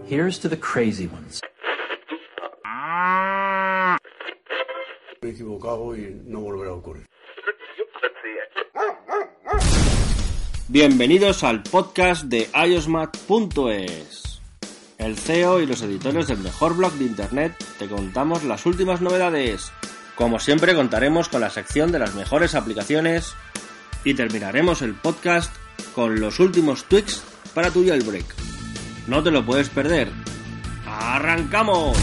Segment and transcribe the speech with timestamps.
[0.00, 1.40] Here's to the crazy ones.
[5.20, 7.06] Me he equivocado y no volverá a ocurrir.
[10.68, 14.40] Bienvenidos al podcast de iosmat.es.
[14.96, 19.72] El CEO y los editores del mejor blog de internet te contamos las últimas novedades.
[20.16, 23.34] Como siempre contaremos con la sección de las mejores aplicaciones
[24.04, 25.54] y terminaremos el podcast
[25.94, 27.22] con los últimos tweaks
[27.54, 28.41] para tu jailbreak.
[29.12, 30.08] No te lo puedes perder.
[30.86, 31.98] ¡Arrancamos!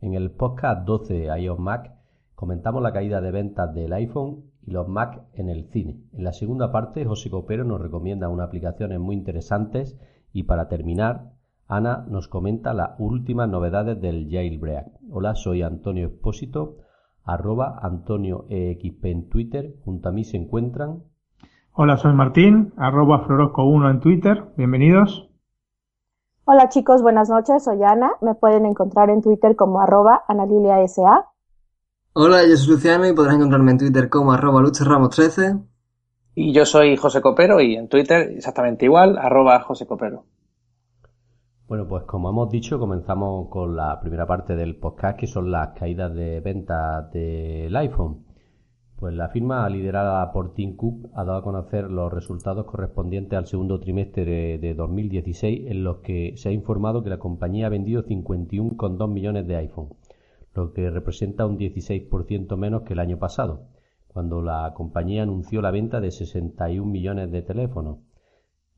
[0.00, 1.96] En el podcast 12 iOS Mac
[2.36, 5.98] comentamos la caída de ventas del iPhone y los Mac en el cine.
[6.12, 9.98] En la segunda parte, José Copero nos recomienda unas aplicaciones muy interesantes
[10.32, 11.32] y para terminar,
[11.66, 14.86] Ana nos comenta las últimas novedades del jailbreak.
[15.10, 16.76] Hola, soy Antonio Expósito,
[17.24, 19.74] arroba Antonio EXP en Twitter.
[19.84, 21.02] Junto a mí se encuentran.
[21.78, 24.44] Hola, soy Martín, arroba Florosco1 en Twitter.
[24.56, 25.28] Bienvenidos.
[26.46, 28.12] Hola chicos, buenas noches, soy Ana.
[28.22, 31.26] Me pueden encontrar en Twitter como arroba AnaliliaSA.
[32.14, 35.66] Hola, yo soy Luciano y podrás encontrarme en Twitter como arroba lucherramos13.
[36.34, 40.24] Y yo soy José Copero y en Twitter exactamente igual, arroba José Copero.
[41.68, 45.78] Bueno, pues como hemos dicho, comenzamos con la primera parte del podcast, que son las
[45.78, 48.25] caídas de ventas del iPhone.
[48.96, 53.46] Pues la firma liderada por Tim Cook ha dado a conocer los resultados correspondientes al
[53.46, 58.04] segundo trimestre de 2016, en los que se ha informado que la compañía ha vendido
[58.04, 59.90] 51,2 millones de iPhone,
[60.54, 63.68] lo que representa un 16% menos que el año pasado,
[64.08, 67.98] cuando la compañía anunció la venta de 61 millones de teléfonos.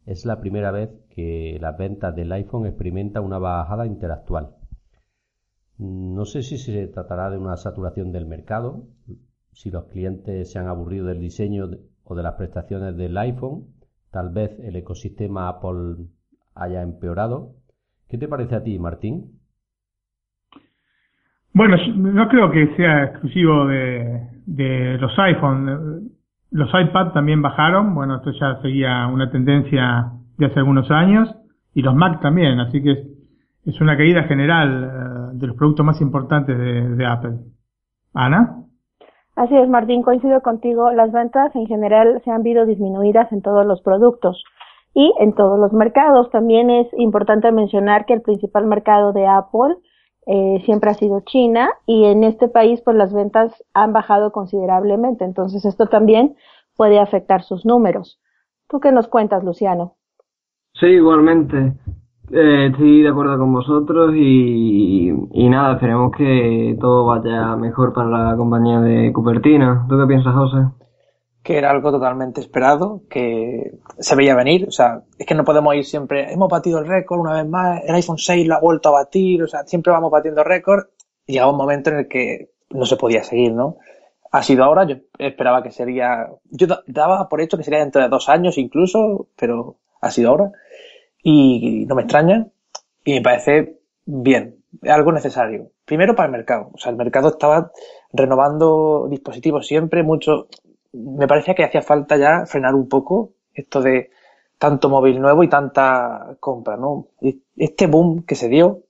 [0.04, 4.56] Es la primera vez que las ventas del iPhone experimentan una bajada interactual.
[5.76, 8.88] No sé si se tratará de una saturación del mercado,
[9.58, 11.64] si los clientes se han aburrido del diseño
[12.04, 13.64] o de las prestaciones del iPhone,
[14.12, 15.96] tal vez el ecosistema Apple
[16.54, 17.54] haya empeorado.
[18.08, 19.32] ¿Qué te parece a ti, Martín?
[21.52, 26.12] Bueno, no creo que sea exclusivo de, de los iPhone.
[26.52, 31.34] Los iPad también bajaron, bueno, esto ya seguía una tendencia de hace algunos años,
[31.74, 32.92] y los Mac también, así que
[33.66, 37.38] es, una caída general de los productos más importantes de, de Apple.
[38.14, 38.67] Ana.
[39.38, 40.90] Así es, Martín, coincido contigo.
[40.90, 44.42] Las ventas en general se han visto disminuidas en todos los productos
[44.94, 46.28] y en todos los mercados.
[46.32, 49.76] También es importante mencionar que el principal mercado de Apple
[50.26, 55.24] eh, siempre ha sido China y en este país pues las ventas han bajado considerablemente.
[55.24, 56.34] Entonces esto también
[56.76, 58.20] puede afectar sus números.
[58.68, 59.94] ¿Tú qué nos cuentas, Luciano?
[60.74, 61.74] Sí, igualmente.
[62.30, 65.10] Eh, estoy de acuerdo con vosotros y,
[65.48, 69.86] nada, esperemos que todo vaya mejor para la compañía de Cupertina.
[69.88, 70.58] ¿Tú qué piensas, José?
[71.48, 75.74] que era algo totalmente esperado, que se veía venir, o sea, es que no podemos
[75.74, 78.90] ir siempre, hemos batido el récord una vez más, el iPhone 6 lo ha vuelto
[78.90, 80.88] a batir, o sea, siempre vamos batiendo récord,
[81.24, 83.78] llegaba un momento en el que no se podía seguir, ¿no?
[84.30, 88.10] Ha sido ahora, yo esperaba que sería, yo daba por hecho que sería dentro de
[88.10, 90.52] dos años incluso, pero ha sido ahora,
[91.30, 92.46] y no me extraña,
[93.04, 95.72] y me parece bien, algo necesario.
[95.84, 97.70] Primero para el mercado, o sea, el mercado estaba
[98.14, 100.48] renovando dispositivos siempre, mucho,
[100.94, 104.10] me parecía que hacía falta ya frenar un poco esto de
[104.56, 107.08] tanto móvil nuevo y tanta compra, ¿no?
[107.56, 108.84] Este boom que se dio,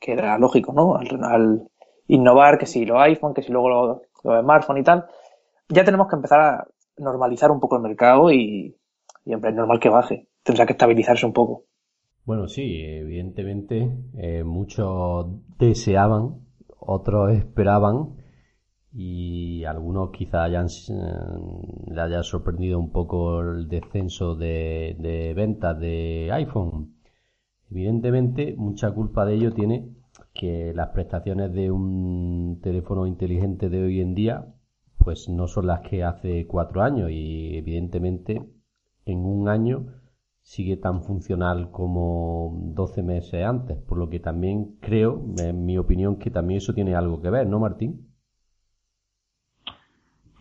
[0.00, 0.96] que era lógico, ¿no?
[0.96, 1.68] Al,
[2.08, 5.06] innovar, que si los iPhone, que si luego los, smartphones y tal,
[5.68, 6.66] ya tenemos que empezar a
[6.96, 8.74] normalizar un poco el mercado y,
[9.26, 10.26] y es normal que baje.
[10.46, 11.64] Tendrá que estabilizarse un poco.
[12.24, 15.26] Bueno, sí, evidentemente eh, muchos
[15.58, 16.46] deseaban,
[16.78, 18.16] otros esperaban
[18.92, 25.78] y algunos quizá hayan, eh, le haya sorprendido un poco el descenso de, de ventas
[25.80, 26.94] de iPhone.
[27.68, 29.88] Evidentemente, mucha culpa de ello tiene
[30.32, 34.46] que las prestaciones de un teléfono inteligente de hoy en día
[34.98, 38.42] pues no son las que hace cuatro años y evidentemente
[39.04, 39.86] en un año
[40.46, 46.20] sigue tan funcional como 12 meses antes, por lo que también creo, en mi opinión,
[46.20, 48.06] que también eso tiene algo que ver, ¿no, Martín?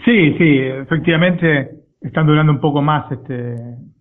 [0.05, 3.55] Sí, sí, efectivamente están durando un poco más este,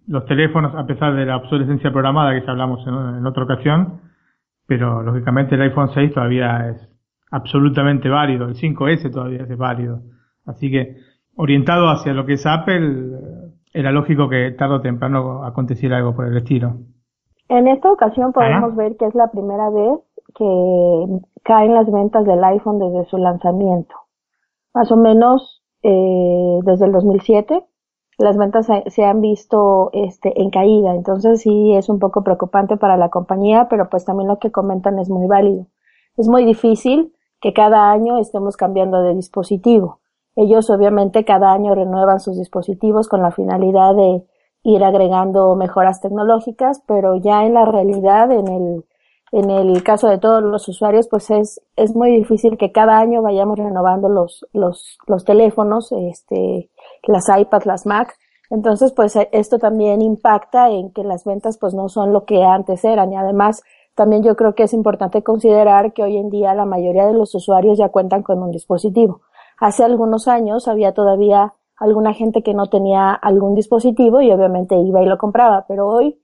[0.07, 4.03] los teléfonos a pesar de la obsolescencia programada que ya hablamos en, otra ocasión,
[4.67, 6.87] pero lógicamente el iPhone 6 todavía es
[7.31, 10.03] absolutamente válido, el 5S todavía es válido.
[10.45, 10.99] Así que
[11.35, 13.34] orientado hacia lo que es Apple,
[13.75, 16.77] era lógico que tarde o temprano aconteciera algo por el estilo.
[17.49, 19.99] En esta ocasión podemos ver que es la primera vez
[20.35, 21.07] que
[21.43, 23.95] caen las ventas del iPhone desde su lanzamiento.
[24.73, 27.65] Más o menos eh, desde el 2007,
[28.17, 30.95] las ventas se, se, han visto este, en caída.
[30.95, 34.99] Entonces sí es un poco preocupante para la compañía, pero pues también lo que comentan
[35.01, 35.67] es muy válido.
[36.17, 40.01] Es muy difícil que cada año estemos cambiando de dispositivo.
[40.37, 44.25] Ellos obviamente cada año renuevan sus dispositivos con la finalidad de
[44.65, 48.85] ir agregando mejoras tecnológicas, pero ya en la realidad, en el,
[49.33, 53.23] en el caso de todos los usuarios, pues es, es muy difícil que cada año
[53.23, 56.71] vayamos renovando los, los, los teléfonos, este,
[57.07, 58.15] las iPads, las Mac.
[58.51, 62.85] Entonces, pues esto también impacta en que las ventas pues no son lo que antes
[62.85, 63.63] eran y además
[63.95, 67.35] también yo creo que es importante considerar que hoy en día la mayoría de los
[67.35, 69.21] usuarios ya cuentan con un dispositivo.
[69.65, 75.03] Hace algunos años había todavía alguna gente que no tenía algún dispositivo y obviamente iba
[75.03, 76.19] y lo compraba, pero hoy,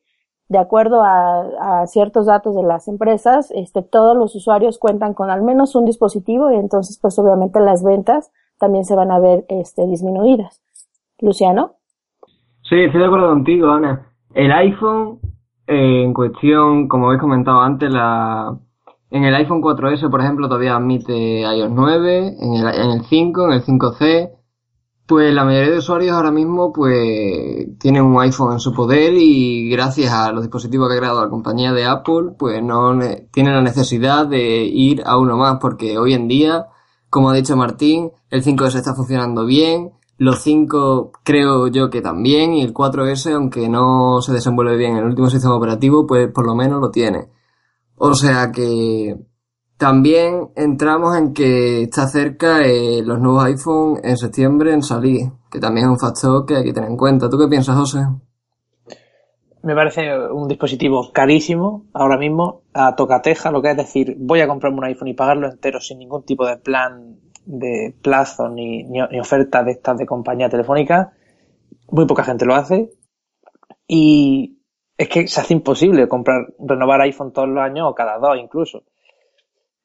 [0.50, 5.40] de acuerdo a, ciertos datos de las empresas, este, todos los usuarios cuentan con al
[5.42, 9.86] menos un dispositivo y entonces pues obviamente las ventas también se van a ver este,
[9.86, 10.60] disminuidas.
[11.18, 11.76] Luciano.
[12.68, 14.06] Sí, estoy de acuerdo contigo, Ana.
[14.34, 15.18] El iPhone,
[15.66, 18.54] eh, en cuestión, como habéis comentado antes, la,
[19.10, 23.44] en el iPhone 4S, por ejemplo, todavía admite iOS 9, en el, en el 5,
[23.46, 24.30] en el 5C,
[25.10, 29.68] pues la mayoría de usuarios ahora mismo pues tienen un iPhone en su poder y
[29.68, 32.96] gracias a los dispositivos que ha creado la compañía de Apple, pues no
[33.32, 36.66] tienen la necesidad de ir a uno más porque hoy en día,
[37.08, 42.54] como ha dicho Martín, el 5S está funcionando bien, los 5 creo yo que también
[42.54, 46.46] y el 4S, aunque no se desenvuelve bien en el último sistema operativo, pues por
[46.46, 47.30] lo menos lo tiene.
[48.02, 49.14] O sea que
[49.76, 55.60] también entramos en que está cerca eh, los nuevos iPhone en septiembre en salir, que
[55.60, 57.28] también es un factor que hay que tener en cuenta.
[57.28, 57.98] ¿Tú qué piensas, José?
[59.62, 60.00] Me parece
[60.32, 64.84] un dispositivo carísimo ahora mismo a tocateja, lo que es decir, voy a comprarme un
[64.84, 69.62] iPhone y pagarlo entero sin ningún tipo de plan de plazo ni, ni, ni oferta
[69.62, 71.12] de estas de compañía telefónica.
[71.90, 72.92] Muy poca gente lo hace.
[73.86, 74.59] Y
[75.00, 78.82] es que se hace imposible comprar, renovar iPhone todos los años o cada dos incluso.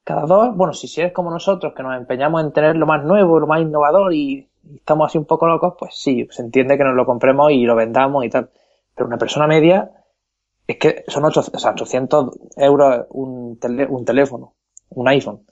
[0.03, 3.39] Cada dos, bueno, si, eres como nosotros, que nos empeñamos en tener lo más nuevo,
[3.39, 6.95] lo más innovador y, estamos así un poco locos, pues sí, se entiende que nos
[6.95, 8.49] lo compremos y lo vendamos y tal.
[8.93, 9.89] Pero una persona media,
[10.67, 13.57] es que son 800, o sea, 800 euros un,
[13.87, 14.55] un teléfono,
[14.89, 15.45] un iPhone.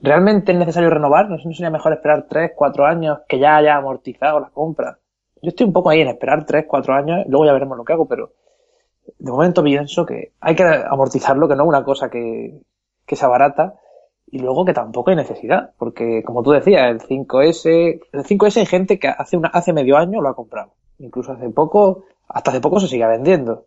[0.00, 1.28] ¿Realmente es necesario renovar?
[1.28, 5.00] ¿No sería mejor esperar 3, 4 años que ya haya amortizado la compra?
[5.42, 7.94] Yo estoy un poco ahí en esperar 3, 4 años, luego ya veremos lo que
[7.94, 8.34] hago, pero
[9.18, 12.60] de momento pienso que hay que amortizarlo, que no es una cosa que,
[13.06, 13.74] que sea barata,
[14.26, 18.66] y luego que tampoco hay necesidad, porque como tú decías, el 5S, el 5S hay
[18.66, 20.72] gente que hace una, hace medio año lo ha comprado.
[20.98, 23.66] Incluso hace poco, hasta hace poco se sigue vendiendo.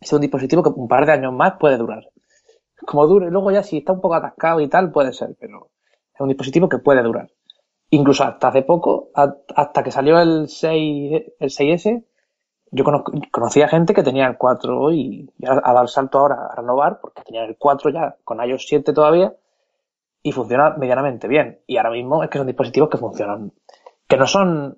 [0.00, 2.08] Es un dispositivo que un par de años más puede durar.
[2.84, 5.70] Como dure, luego ya si está un poco atascado y tal, puede ser, pero
[6.12, 7.30] es un dispositivo que puede durar.
[7.90, 12.04] Incluso hasta hace poco, hasta que salió el 6, el 6S,
[12.74, 12.84] yo
[13.30, 16.98] conocía gente que tenía el 4 y, y ha dado el salto ahora a renovar
[17.00, 19.32] porque tenía el 4 ya con iOS 7 todavía
[20.24, 21.60] y funciona medianamente bien.
[21.68, 23.52] Y ahora mismo es que son dispositivos que funcionan,
[24.08, 24.76] que no son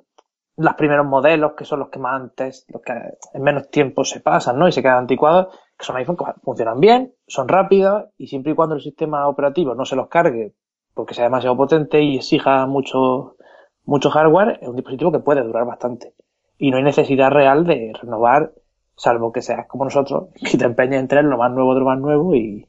[0.59, 2.93] los primeros modelos, que son los que más antes, los que
[3.33, 4.69] en menos tiempo se pasan, ¿no?
[4.69, 8.55] Y se quedan anticuados, que son iPhones que funcionan bien, son rápidos y siempre y
[8.55, 10.55] cuando el sistema operativo no se los cargue
[10.93, 13.37] porque sea demasiado potente y exija mucho,
[13.85, 16.15] mucho hardware, es un dispositivo que puede durar bastante
[16.59, 18.53] y no hay necesidad real de renovar,
[18.97, 21.87] salvo que seas como nosotros, que te empeñes en tener lo más nuevo de lo
[21.87, 22.67] más nuevo y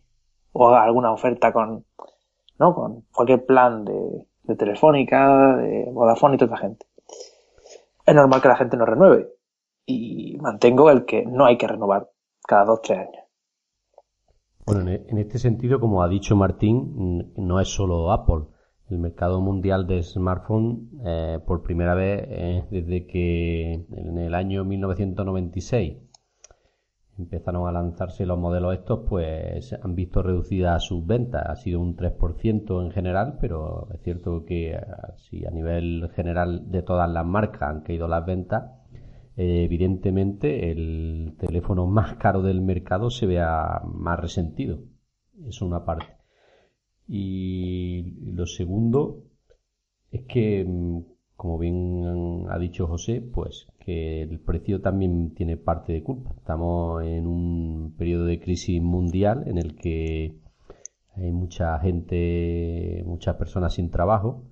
[0.54, 1.86] o haga alguna oferta con,
[2.60, 2.74] ¿no?
[2.74, 6.86] Con cualquier plan de, de Telefónica, de Vodafone y toda esa gente.
[8.06, 9.30] Es normal que la gente no renueve
[9.86, 12.10] y mantengo el que no hay que renovar
[12.48, 13.24] cada dos, tres años.
[14.66, 18.48] Bueno, en este sentido, como ha dicho Martín, no es solo Apple
[18.90, 24.64] el mercado mundial de smartphone eh, por primera vez eh, desde que en el año
[24.64, 25.98] 1996
[27.18, 31.44] empezaron a lanzarse los modelos estos, pues han visto reducidas sus ventas.
[31.48, 34.82] Ha sido un 3% en general, pero es cierto que eh,
[35.16, 38.72] si a nivel general de todas las marcas han caído las ventas,
[39.36, 44.80] eh, evidentemente el teléfono más caro del mercado se vea más resentido.
[45.40, 46.17] Eso es una parte.
[47.08, 49.24] Y lo segundo
[50.12, 51.02] es que, mm,
[51.36, 56.34] como bien ha dicho José, pues que el precio también tiene parte de culpa.
[56.38, 60.36] Estamos en un periodo de crisis mundial en el que
[61.16, 64.44] hay mucha gente, muchas personas sin trabajo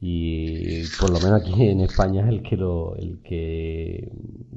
[0.00, 4.12] y por lo menos aquí en España es el que lo, el que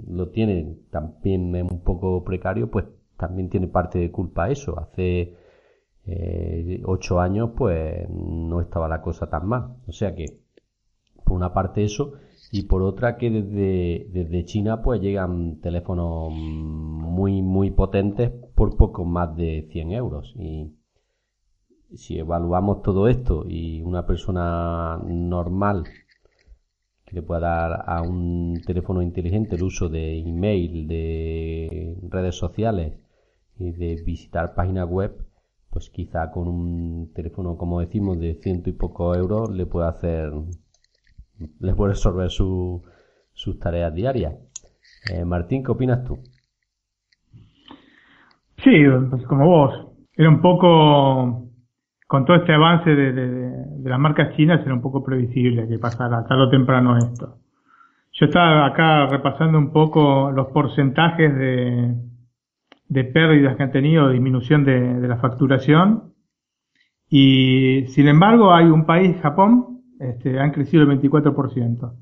[0.08, 2.86] lo tiene también es un poco precario, pues
[3.18, 4.80] también tiene parte de culpa eso.
[4.80, 5.34] Hace
[6.12, 9.76] eh, ocho años pues no estaba la cosa tan mal.
[9.88, 10.26] O sea que,
[11.24, 12.14] por una parte eso,
[12.52, 19.06] y por otra que desde, desde China pues llegan teléfonos muy muy potentes por poco
[19.06, 20.74] más de 100 euros y
[21.96, 25.84] si evaluamos todo esto y una persona normal
[27.06, 32.94] que le pueda dar a un teléfono inteligente el uso de email, de redes sociales
[33.58, 35.26] y de visitar páginas web,
[35.70, 40.32] pues quizá con un teléfono, como decimos, de ciento y poco euros le puede hacer,
[41.60, 42.84] le puede resolver su,
[43.34, 44.34] sus tareas diarias.
[45.12, 46.18] Eh, Martín, ¿qué opinas tú?
[48.64, 49.88] Sí, pues como vos.
[50.16, 51.50] Era un poco
[52.08, 56.26] con todo este avance de, de, las marcas chinas era un poco previsible que pasara
[56.26, 57.38] tarde o temprano esto.
[58.14, 61.96] Yo estaba acá repasando un poco los porcentajes de,
[62.90, 66.14] de pérdidas que han tenido, disminución de, de, la facturación.
[67.10, 71.94] Y sin embargo hay un país, Japón, este, han crecido el 24%.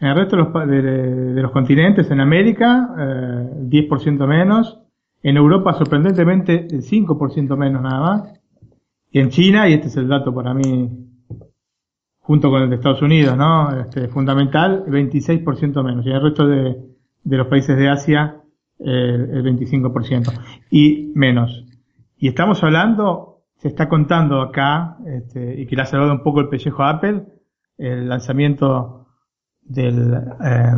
[0.00, 4.80] En el resto de los, de, los continentes, en América, eh, 10% menos.
[5.22, 8.40] En Europa, sorprendentemente, el 5% menos nada más.
[9.10, 10.88] Y en China, y este es el dato para mí,
[12.20, 13.78] junto con el de Estados Unidos, ¿no?
[13.78, 16.06] Este, fundamental, 26% menos.
[16.06, 16.78] Y en el resto de,
[17.24, 18.39] de los países de Asia,
[18.80, 20.32] el, el 25%.
[20.70, 21.64] Y menos.
[22.16, 26.40] Y estamos hablando, se está contando acá, este, y que le ha salvado un poco
[26.40, 27.24] el pellejo a Apple,
[27.78, 29.06] el lanzamiento
[29.62, 30.72] del, eh,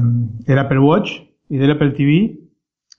[0.46, 2.38] del Apple Watch y del Apple TV,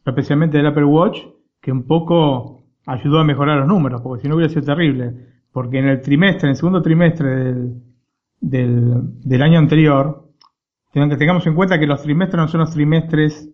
[0.05, 1.19] especialmente del Apple Watch,
[1.61, 5.13] que un poco ayudó a mejorar los números, porque si no hubiera sido terrible.
[5.51, 7.81] Porque en el trimestre, en el segundo trimestre del,
[8.41, 10.29] del, del año anterior,
[10.91, 13.52] tengamos en cuenta que los trimestres no son los trimestres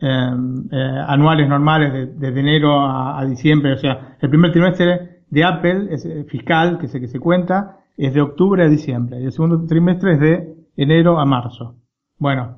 [0.00, 5.88] anuales normales de, de enero a, a, diciembre, o sea, el primer trimestre de Apple
[5.90, 9.32] es eh, fiscal, que se, que se cuenta, es de octubre a diciembre, y el
[9.32, 11.76] segundo trimestre es de enero a marzo.
[12.18, 12.56] Bueno,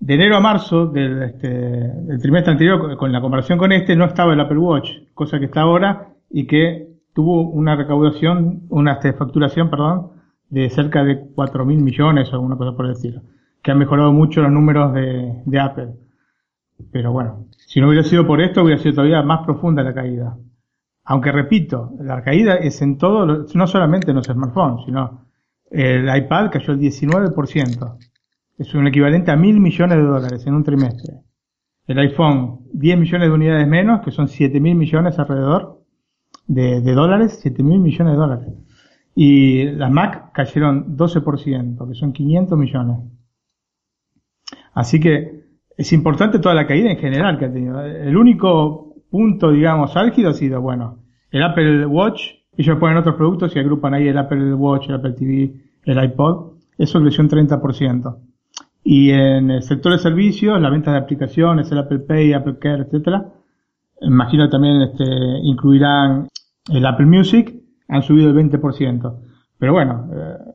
[0.00, 4.04] de enero a marzo del, este, del trimestre anterior, con la comparación con este, no
[4.04, 9.12] estaba el Apple Watch, cosa que está ahora y que tuvo una recaudación, una este,
[9.12, 10.12] facturación, perdón,
[10.50, 13.22] de cerca de 4 mil millones o alguna cosa por decirlo,
[13.62, 15.94] que ha mejorado mucho los números de, de Apple.
[16.92, 20.36] Pero bueno, si no hubiera sido por esto, hubiera sido todavía más profunda la caída.
[21.04, 25.26] Aunque repito, la caída es en todo, no solamente en los smartphones, sino
[25.70, 27.98] el iPad cayó el 19%
[28.58, 31.14] es un equivalente a mil millones de dólares en un trimestre.
[31.86, 35.84] El iPhone, 10 millones de unidades menos, que son 7 mil millones alrededor
[36.46, 38.48] de, de dólares, 7 mil millones de dólares.
[39.14, 42.98] Y las Mac cayeron 12%, que son 500 millones.
[44.74, 45.37] Así que
[45.78, 47.80] es importante toda la caída en general que ha tenido.
[47.80, 50.98] El único punto, digamos, álgido ha sido, bueno,
[51.30, 55.12] el Apple Watch, ellos ponen otros productos y agrupan ahí el Apple Watch, el Apple
[55.12, 55.54] TV,
[55.84, 58.18] el iPod, eso creció un 30%.
[58.82, 62.82] Y en el sector de servicios, la venta de aplicaciones, el Apple Pay, Apple Care,
[62.82, 63.32] etcétera,
[64.00, 65.04] imagino también este,
[65.42, 66.26] incluirán
[66.72, 67.54] el Apple Music,
[67.86, 69.16] han subido el 20%.
[69.58, 70.54] Pero bueno, eh,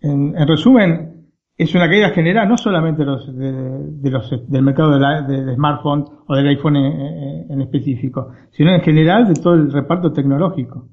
[0.00, 1.13] en, resumen,
[1.56, 6.04] es una caída general no solamente los, de, los, del mercado de, la, de, smartphone
[6.26, 10.88] o del iPhone en, en, específico, sino en general de todo el reparto tecnológico.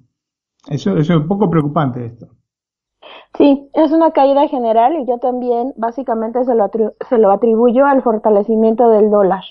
[0.70, 2.27] Eso, eso es un poco preocupante esto.
[3.36, 6.70] Sí, es una caída general y yo también básicamente se lo,
[7.10, 9.44] se lo atribuyo al fortalecimiento del dólar.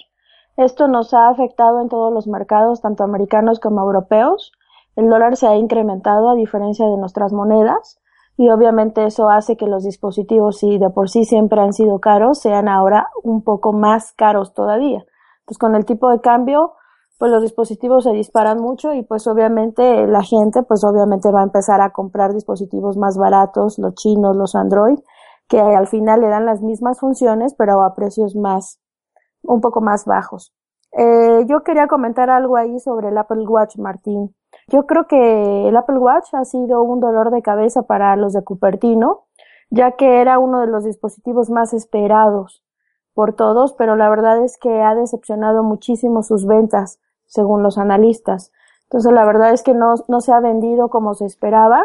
[0.56, 4.52] Esto nos ha afectado en todos los mercados, tanto americanos como europeos.
[4.94, 7.99] El dólar se ha incrementado a diferencia de nuestras monedas
[8.40, 12.40] y obviamente eso hace que los dispositivos, si de por sí siempre han sido caros,
[12.40, 15.04] sean ahora un poco más caros todavía.
[15.40, 16.72] Entonces con el tipo de cambio
[17.18, 21.44] pues los dispositivos se disparan mucho y pues obviamente la gente pues obviamente va a
[21.44, 25.00] empezar a comprar dispositivos más baratos, los chinos, los Android,
[25.46, 28.80] que al final le dan las mismas funciones pero a precios más,
[29.42, 30.54] un poco más bajos.
[30.92, 34.34] Eh, yo quería comentar algo ahí sobre el Apple Watch, Martín.
[34.70, 38.44] Yo creo que el Apple Watch ha sido un dolor de cabeza para los de
[38.44, 39.24] Cupertino,
[39.68, 42.64] ya que era uno de los dispositivos más esperados
[43.12, 48.52] por todos, pero la verdad es que ha decepcionado muchísimo sus ventas según los analistas.
[48.84, 51.84] Entonces la verdad es que no, no se ha vendido como se esperaba.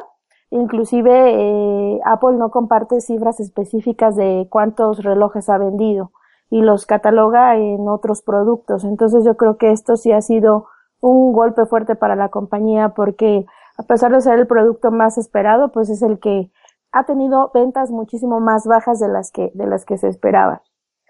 [0.52, 6.12] Inclusive eh, Apple no comparte cifras específicas de cuántos relojes ha vendido
[6.52, 8.84] y los cataloga en otros productos.
[8.84, 10.68] Entonces yo creo que esto sí ha sido
[11.10, 13.46] un golpe fuerte para la compañía porque
[13.78, 16.50] a pesar de ser el producto más esperado, pues es el que
[16.92, 20.62] ha tenido ventas muchísimo más bajas de las que, de las que se esperaba.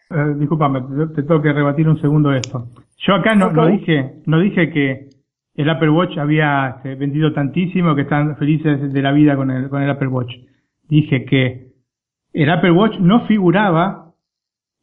[0.10, 2.68] Eh, discúlpame, te, te tengo que rebatir un segundo esto.
[2.98, 3.56] Yo acá no, okay.
[3.56, 5.10] no dije, no dije que
[5.54, 9.70] el Apple Watch había este, vendido tantísimo que están felices de la vida con el,
[9.70, 10.34] con el Apple Watch.
[10.90, 11.72] Dije que
[12.34, 14.14] el Apple Watch no figuraba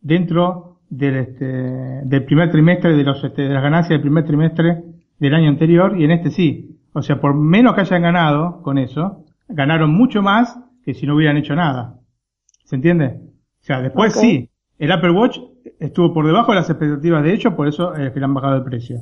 [0.01, 4.83] dentro del, este, del primer trimestre de, los, este, de las ganancias del primer trimestre
[5.23, 6.81] del año anterior y en este sí.
[6.93, 11.15] O sea, por menos que hayan ganado con eso, ganaron mucho más que si no
[11.15, 12.01] hubieran hecho nada.
[12.65, 13.21] ¿Se entiende?
[13.61, 15.39] O sea, después sí, el Apple Watch
[15.79, 18.57] estuvo por debajo de las expectativas de hecho, por eso eh, que le han bajado
[18.57, 18.97] el precio.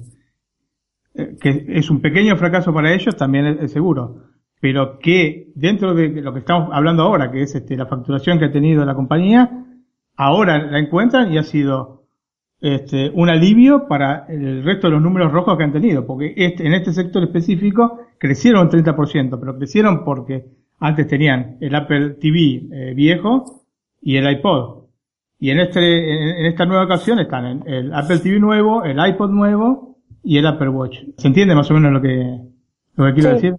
[1.14, 4.24] Eh, que es un pequeño fracaso para ellos, también es, seguro.
[4.60, 8.44] Pero que dentro de lo que estamos hablando ahora, que es este, la facturación que
[8.44, 9.64] ha tenido la compañía,
[10.16, 11.99] ahora la encuentran y ha sido
[12.60, 16.66] este, un alivio para el resto de los números rojos que han tenido, porque este,
[16.66, 20.44] en este sector específico crecieron un 30%, pero crecieron porque
[20.78, 23.62] antes tenían el Apple TV eh, viejo
[24.00, 24.80] y el iPod.
[25.38, 29.96] Y en, este, en, esta nueva ocasión están el Apple TV nuevo, el iPod nuevo
[30.22, 30.98] y el Apple Watch.
[31.16, 32.40] ¿Se entiende más o menos lo que,
[32.96, 33.56] lo que quiero decir?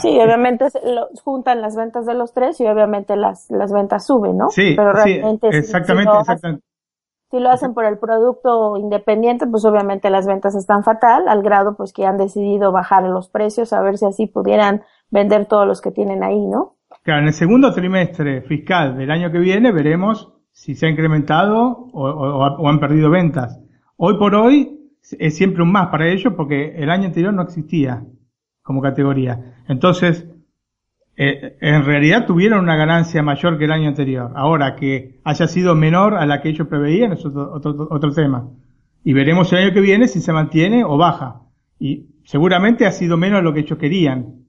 [0.00, 4.36] sí, obviamente lo, juntan las ventas de los tres y obviamente las, las ventas suben,
[4.36, 4.48] ¿no?
[4.50, 6.64] Sí, pero realmente exactamente, exactamente.
[7.30, 11.76] Si lo hacen por el producto independiente, pues obviamente las ventas están fatal, al grado
[11.76, 15.80] pues que han decidido bajar los precios a ver si así pudieran vender todos los
[15.80, 16.76] que tienen ahí, ¿no?
[17.02, 21.88] Claro, en el segundo trimestre fiscal del año que viene veremos si se ha incrementado
[21.92, 23.60] o, han perdido ventas.
[23.96, 28.04] Hoy por hoy es siempre un más para ellos porque el año anterior no existía
[28.62, 29.62] como categoría.
[29.68, 30.26] Entonces,
[31.20, 34.30] eh, en realidad tuvieron una ganancia mayor que el año anterior.
[34.36, 38.48] Ahora, que haya sido menor a la que ellos preveían es otro, otro, otro tema.
[39.02, 41.42] Y veremos el año que viene si se mantiene o baja.
[41.80, 44.44] Y seguramente ha sido menos lo que ellos querían.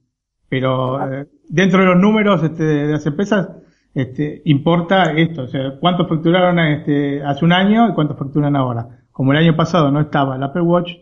[0.48, 3.48] Pero eh, dentro de los números este, de las empresas
[3.92, 9.00] este, importa esto, o sea, cuánto facturaron este, hace un año y cuánto facturan ahora.
[9.10, 10.92] Como el año pasado no estaba el Apple Watch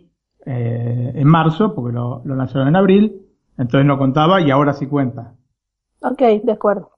[0.47, 3.21] eh, en marzo, porque lo, lo lanzaron en abril,
[3.59, 5.35] entonces no contaba y ahora sí cuenta.
[6.01, 6.91] Ok, de acuerdo.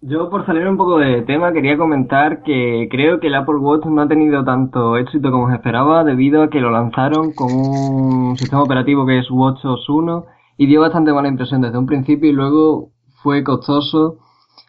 [0.00, 3.86] Yo por salir un poco de tema quería comentar que creo que el Apple Watch
[3.86, 8.36] no ha tenido tanto éxito como se esperaba debido a que lo lanzaron con un
[8.36, 10.26] sistema operativo que es WatchOS 1
[10.58, 12.90] y dio bastante mala impresión desde un principio y luego
[13.22, 14.18] fue costoso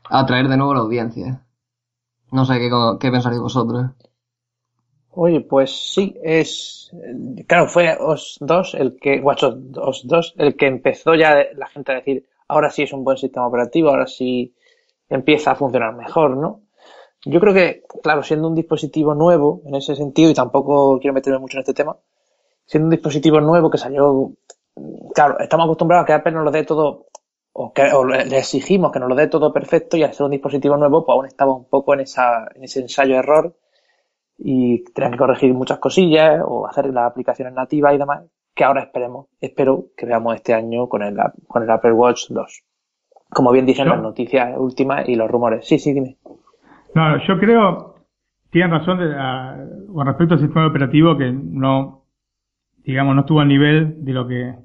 [0.09, 1.41] atraer de nuevo a la audiencia.
[2.31, 3.91] No sé qué, qué pensaréis vosotros.
[5.09, 6.91] Oye, pues sí, es.
[7.47, 9.19] Claro, fue OS 2 el que.
[9.19, 13.17] WatchOS 2 el que empezó ya la gente a decir, ahora sí es un buen
[13.17, 14.55] sistema operativo, ahora sí
[15.09, 16.61] empieza a funcionar mejor, ¿no?
[17.25, 21.39] Yo creo que, claro, siendo un dispositivo nuevo en ese sentido, y tampoco quiero meterme
[21.39, 21.97] mucho en este tema,
[22.65, 24.33] siendo un dispositivo nuevo que salió
[25.13, 27.07] claro, estamos acostumbrados a que Apple nos lo dé todo,
[27.53, 30.77] o, que, le exigimos que nos lo dé todo perfecto y al ser un dispositivo
[30.77, 33.55] nuevo, pues aún estamos un poco en, esa, en ese ensayo-error
[34.37, 38.23] y tenemos que corregir muchas cosillas o hacer las aplicaciones nativas y demás,
[38.55, 42.63] que ahora esperemos, espero que veamos este año con el, con el Apple Watch 2.
[43.29, 45.67] Como bien dicen las noticias últimas y los rumores.
[45.67, 46.17] Sí, sí, dime.
[46.93, 47.95] No, yo creo,
[48.49, 49.13] tienen razón de,
[49.93, 52.05] con respecto al sistema operativo que no,
[52.77, 54.55] digamos, no estuvo al nivel de lo que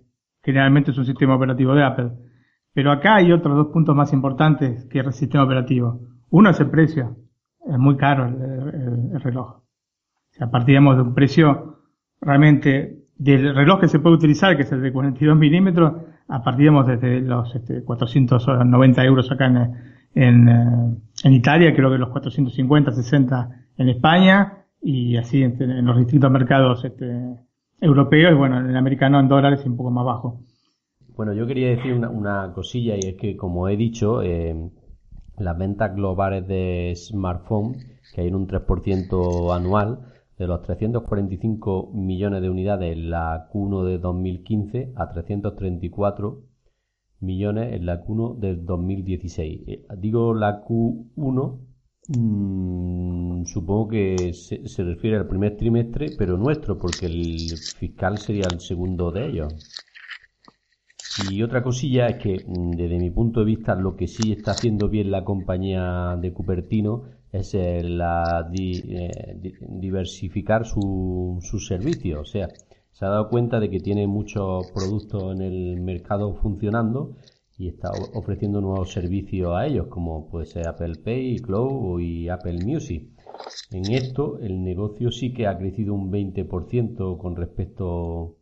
[0.43, 2.11] generalmente es un sistema operativo de Apple.
[2.73, 6.01] Pero acá hay otros dos puntos más importantes que el sistema operativo.
[6.31, 7.17] Uno es el precio.
[7.67, 9.57] Es muy caro el, reloj.
[9.57, 9.65] O
[10.31, 11.81] sea, partíamos de un precio
[12.21, 15.93] realmente del reloj que se puede utilizar, que es el de 42 milímetros,
[16.27, 19.57] a partíamos desde los este, 490 euros acá en,
[20.15, 25.85] en, eh, en, Italia, creo que los 450, 60 en España, y así en, en
[25.85, 27.37] los distintos mercados este,
[27.79, 30.41] europeo y bueno, el americano en dólares y un poco más bajo.
[31.15, 34.57] Bueno, yo quería decir una, cosilla y es que, como he dicho, eh,
[35.37, 37.77] las ventas globales de smartphone,
[38.15, 39.99] que hay en un 3% anual,
[40.41, 46.43] de los 345 millones de unidades en la Q1 de 2015 a 334
[47.21, 49.63] millones en la Q1 del 2016.
[49.69, 51.71] Eh, digo la Q1
[52.09, 58.59] Mm, supongo que se, refiere al primer trimestre, pero nuestro, porque el fiscal sería el
[58.61, 59.55] segundo de ellos.
[61.31, 64.53] Y otra cosilla es que, mm, desde mi punto de vista, lo que sí está
[64.53, 69.39] haciendo bien la compañía de Cupertino es la eh,
[69.69, 72.21] diversificar su, sus servicios.
[72.21, 72.49] O sea,
[72.91, 77.17] se ha dado cuenta de que tiene muchos productos en el mercado funcionando
[77.57, 82.65] y está ofreciendo nuevos servicios a ellos, como puede ser Apple Pay, Cloud y Apple
[82.65, 83.11] Music.
[83.71, 88.37] En esto, el negocio sí que ha crecido un 20% con respecto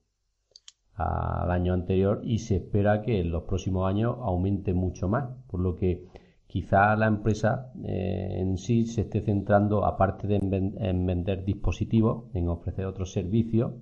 [0.95, 5.61] al año anterior y se espera que en los próximos años aumente mucho más, por
[5.61, 6.07] lo que
[6.49, 12.49] quizá la empresa eh, en sí se esté centrando, aparte de en vender dispositivos, en
[12.49, 13.75] ofrecer otros servicios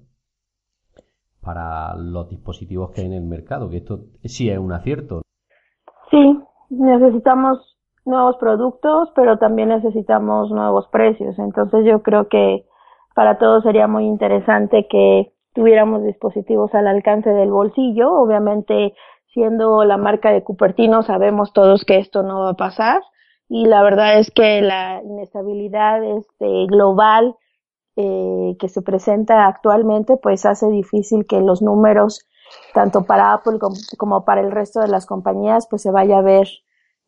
[1.40, 5.22] para los dispositivos que hay en el mercado, que esto sí es un acierto.
[6.10, 11.38] Sí, necesitamos nuevos productos, pero también necesitamos nuevos precios.
[11.38, 12.66] Entonces yo creo que
[13.14, 18.12] para todos sería muy interesante que tuviéramos dispositivos al alcance del bolsillo.
[18.12, 18.94] Obviamente,
[19.36, 23.02] siendo la marca de Cupertino, sabemos todos que esto no va a pasar.
[23.50, 27.36] Y la verdad es que la inestabilidad este, global
[27.96, 32.26] eh, que se presenta actualmente, pues hace difícil que los números,
[32.72, 33.58] tanto para Apple
[33.98, 36.48] como, para el resto de las compañías, pues se vaya a ver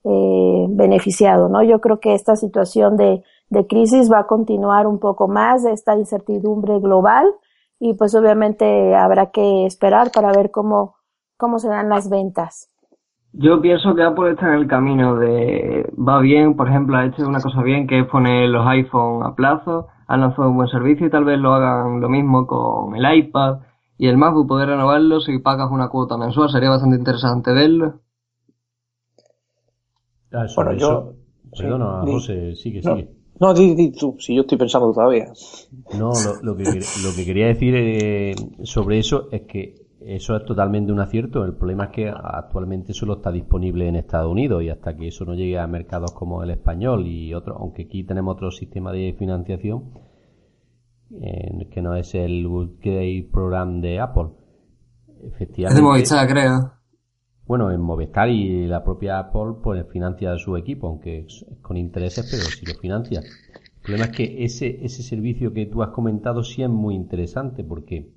[0.05, 1.63] eh, beneficiado, ¿no?
[1.63, 5.97] Yo creo que esta situación de, de crisis va a continuar un poco más, esta
[5.97, 7.25] incertidumbre global,
[7.81, 10.98] y pues obviamente habrá que esperar para ver cómo,
[11.39, 12.69] cómo se dan las ventas.
[13.33, 17.27] Yo pienso que Apple está en el camino de va bien, por ejemplo, ha hecho
[17.27, 21.07] una cosa bien que es poner los iPhone a plazo, han lanzado un buen servicio
[21.07, 23.59] y tal vez lo hagan lo mismo con el iPad
[23.99, 28.01] y el MacBook poder renovarlo si pagas una cuota mensual, sería bastante interesante verlo.
[30.33, 31.15] Ah, eso, Bueno, eso- yo-
[31.57, 33.09] Perdona, sí, di- José, sigue, No, sigue.
[33.41, 35.27] no di, di tú, si yo estoy pensando todavía.
[35.93, 36.65] No, lo, lo que,
[36.97, 41.45] lo que quería decir eh, sobre eso es que eso es totalmente un acierto.
[41.45, 45.25] El problema es que actualmente solo está disponible en Estados Unidos y hasta que eso
[45.25, 49.15] no llegue a mercados como el español y otros, aunque aquí tenemos otro sistema de
[49.19, 49.91] financiación
[51.11, 52.81] eh, que no es el Good
[53.33, 54.29] Program de Apple.
[55.09, 55.83] Es de Efectivamente.
[55.83, 56.73] Movistar, creo.
[57.47, 62.29] Bueno, en Movistar y la propia Apple pues financia su equipo, aunque es con intereses,
[62.31, 63.21] pero sí lo financia.
[63.21, 67.65] El problema es que ese, ese servicio que tú has comentado sí es muy interesante
[67.65, 68.13] porque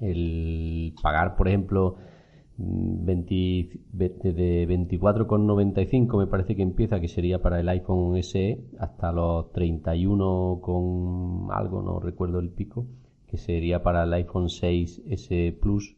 [0.00, 1.96] el pagar, por ejemplo,
[2.56, 8.58] mm, 20, ve- de 24,95 me parece que empieza, que sería para el iPhone SE,
[8.78, 12.86] hasta los 31 con algo, no recuerdo el pico,
[13.26, 15.96] que sería para el iPhone 6S Plus,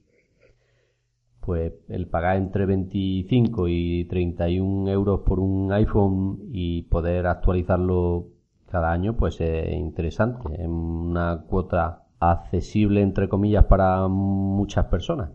[1.41, 8.27] pues el pagar entre 25 y 31 euros por un iPhone y poder actualizarlo
[8.69, 10.41] cada año, pues es interesante.
[10.61, 15.31] Es una cuota accesible, entre comillas, para muchas personas.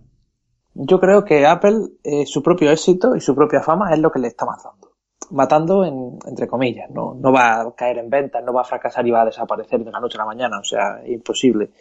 [0.74, 4.20] Yo creo que Apple, eh, su propio éxito y su propia fama es lo que
[4.20, 4.92] le está matando.
[5.32, 7.14] Matando en- entre comillas, ¿no?
[7.16, 9.92] No va a caer en ventas, no va a fracasar y va a desaparecer de
[9.92, 11.72] la noche a la mañana, o sea, imposible.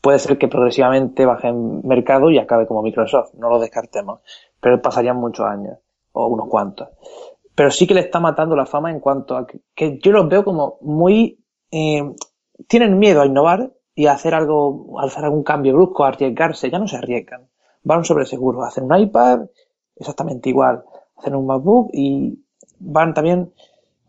[0.00, 4.20] Puede ser que progresivamente baje en mercado y acabe como Microsoft, no lo descartemos,
[4.60, 5.78] pero pasarían muchos años,
[6.12, 6.88] o unos cuantos.
[7.54, 10.28] Pero sí que le está matando la fama en cuanto a que, que yo los
[10.28, 12.02] veo como muy, eh,
[12.68, 16.98] tienen miedo a innovar y hacer algo, hacer algún cambio brusco, arriesgarse, ya no se
[16.98, 17.48] arriesgan
[17.86, 18.64] van sobre seguro.
[18.64, 19.46] Hacen un iPad
[19.94, 20.82] exactamente igual.
[21.16, 22.38] Hacen un MacBook y
[22.80, 23.52] van también,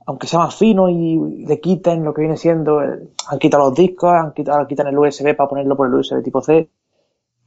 [0.05, 4.11] aunque sea más fino y le quiten lo que viene siendo, han quitado los discos,
[4.11, 6.69] han quitado, quitan el USB para ponerlo por el USB tipo C.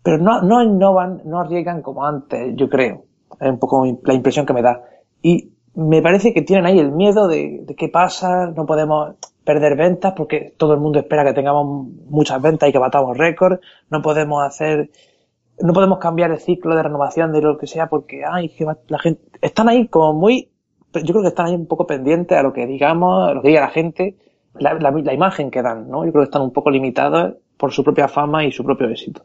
[0.02, 3.04] Pero no, no innovan, no arriesgan como antes, yo creo.
[3.38, 4.82] Es un poco la impresión que me da.
[5.20, 9.76] Y me parece que tienen ahí el miedo de, de qué pasa, no podemos perder
[9.76, 14.02] ventas porque todo el mundo espera que tengamos muchas ventas y que batamos récords, no
[14.02, 14.90] podemos hacer
[15.60, 18.98] no podemos cambiar el ciclo de renovación de lo que sea porque ay que la
[18.98, 20.50] gente están ahí como muy
[20.94, 23.48] yo creo que están ahí un poco pendientes a lo que digamos a lo que
[23.48, 24.16] diga la gente
[24.54, 27.72] la, la- la imagen que dan no yo creo que están un poco limitados por
[27.72, 29.22] su propia fama y su propio éxito.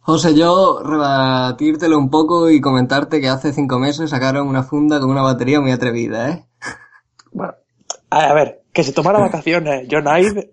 [0.00, 5.10] José, yo rebatírtelo un poco y comentarte que hace cinco meses sacaron una funda con
[5.10, 6.46] una batería muy atrevida, ¿eh?
[8.18, 10.52] A, a ver que se tomara vacaciones John Ive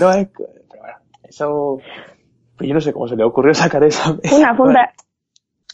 [0.00, 1.78] no es pero bueno eso
[2.56, 4.92] pues yo no sé cómo se le ocurrió sacar esa Una funda,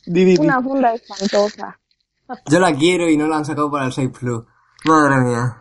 [0.06, 0.38] Di, di, di.
[0.46, 1.78] una funda espantosa.
[2.46, 4.44] Yo la quiero y no la han sacado para el 6 Plus.
[4.86, 5.56] Madre mía.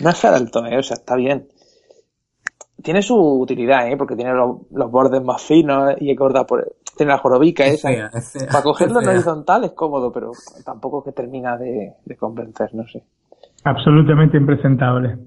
[0.00, 0.76] No es fea del todo, ¿eh?
[0.78, 1.46] o sea, está bien.
[2.82, 3.96] Tiene su utilidad, ¿eh?
[3.96, 6.76] Porque tiene los, los bordes más finos y es gorda por...
[6.96, 7.88] Tiene la jorobica Es esa.
[7.90, 10.32] fea, es fea, Para cogerlo es en horizontal es cómodo, pero
[10.64, 13.04] tampoco que termina de, de convencer, no sé.
[13.66, 15.18] Absolutamente impresentable.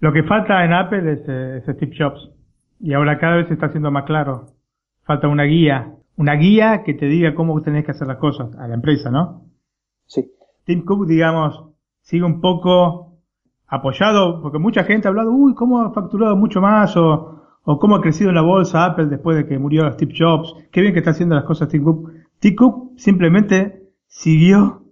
[0.00, 2.30] Lo que falta en Apple es, eh, es Steve Jobs.
[2.80, 4.48] Y ahora cada vez se está haciendo más claro.
[5.04, 5.94] Falta una guía.
[6.18, 9.46] Una guía que te diga cómo tenés que hacer las cosas a la empresa, ¿no?
[10.04, 10.32] Sí.
[10.64, 11.70] Tim Cook, digamos,
[12.02, 13.16] sigue un poco
[13.68, 17.96] apoyado, porque mucha gente ha hablado, uy, cómo ha facturado mucho más, o, o cómo
[17.96, 20.98] ha crecido en la bolsa Apple después de que murió Steve Jobs, qué bien que
[20.98, 22.12] está haciendo las cosas Tim Cook.
[22.38, 24.83] Tim Cook simplemente siguió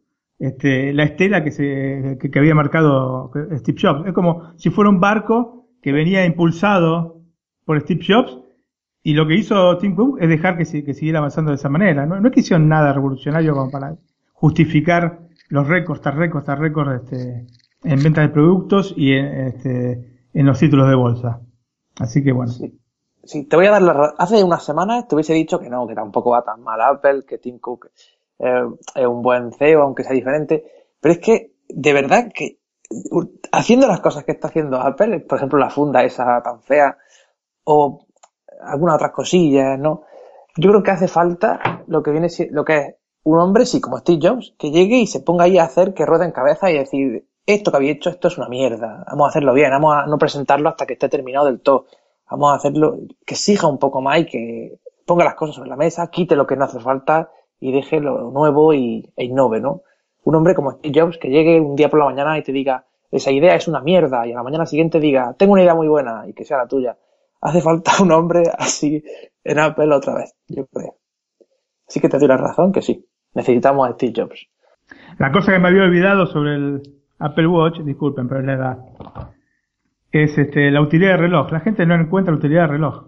[0.43, 4.07] este, la estela que, se, que, que había marcado Steve Jobs.
[4.09, 7.21] Es como si fuera un barco que venía impulsado
[7.65, 8.39] por Steve Jobs,
[9.05, 12.07] y lo que hizo Tim Cook es dejar que, que siguiera avanzando de esa manera.
[12.07, 13.97] No, no es que hicieron nada revolucionario como para
[14.33, 17.47] justificar los récords, tras récords, tras récords este,
[17.85, 21.41] en venta de productos y en, este, en los títulos de bolsa.
[22.01, 22.51] Así que bueno.
[22.51, 22.79] Sí.
[23.25, 25.95] Sí, te voy a dar la Hace unas semanas te hubiese dicho que no, que
[25.95, 27.91] tampoco va tan mal Apple, que Tim Cook.
[28.39, 30.65] Eh, es un buen CEO, aunque sea diferente,
[31.01, 32.59] pero es que, de verdad, que
[33.53, 36.97] haciendo las cosas que está haciendo Apple, por ejemplo, la funda esa tan fea,
[37.65, 38.07] o
[38.61, 40.03] algunas otras cosillas, ¿no?
[40.57, 43.99] Yo creo que hace falta lo que viene, lo que es un hombre, sí, como
[43.99, 46.79] Steve Jobs, que llegue y se ponga ahí a hacer que ruede en cabeza y
[46.79, 50.07] decir, esto que había hecho, esto es una mierda, vamos a hacerlo bien, vamos a
[50.07, 51.87] no presentarlo hasta que esté terminado del todo,
[52.31, 55.77] vamos a hacerlo, que exija un poco más y que ponga las cosas sobre la
[55.77, 57.31] mesa, quite lo que no hace falta
[57.63, 59.83] y deje lo nuevo y, e innove, ¿no?
[60.25, 62.87] Un hombre como Steve Jobs que llegue un día por la mañana y te diga,
[63.13, 65.87] esa idea es una mierda y a la mañana siguiente diga, tengo una idea muy
[65.87, 66.99] buena y que sea la tuya.
[67.41, 69.05] Hace falta un hombre así
[69.45, 70.97] en Apple otra vez, yo creo.
[71.87, 74.49] Así que te doy la razón que sí, necesitamos a Steve Jobs.
[75.21, 76.83] La cosa que me había olvidado sobre el
[77.21, 78.79] Apple Watch, disculpen, pero es la edad,
[80.11, 81.53] es este, la utilidad del reloj.
[81.53, 83.05] La gente no encuentra la utilidad del reloj.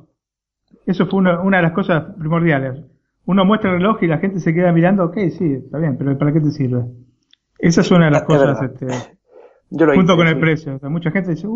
[0.87, 2.94] Eso fue una, una de las cosas primordiales.
[3.27, 6.17] Uno muestra el reloj y la gente se queda mirando, ok, sí, está bien, pero
[6.19, 6.85] ¿para qué te sirve?
[7.59, 8.87] Esa es una de las cosas, este,
[9.95, 10.79] junto con el precio.
[10.91, 11.49] mucha gente dice,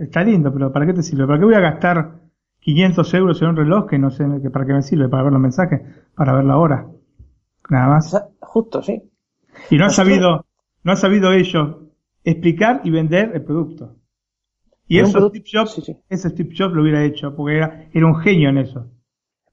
[0.00, 1.26] está, lindo, pero ¿para qué te sirve?
[1.26, 2.20] ¿Para qué voy a gastar
[2.60, 5.08] 500 euros en un reloj que no sé para qué me sirve?
[5.08, 5.80] Para ver los mensajes,
[6.14, 6.86] para ver la hora.
[7.70, 8.24] Nada más.
[8.40, 9.02] Justo, sí.
[9.70, 10.46] Y no han sabido,
[10.82, 11.76] no han sabido ellos
[12.24, 13.96] explicar y vender el producto.
[14.86, 18.50] Y eso Steve Jobs, ese Steve Jobs lo hubiera hecho, porque era, era un genio
[18.50, 18.90] en eso.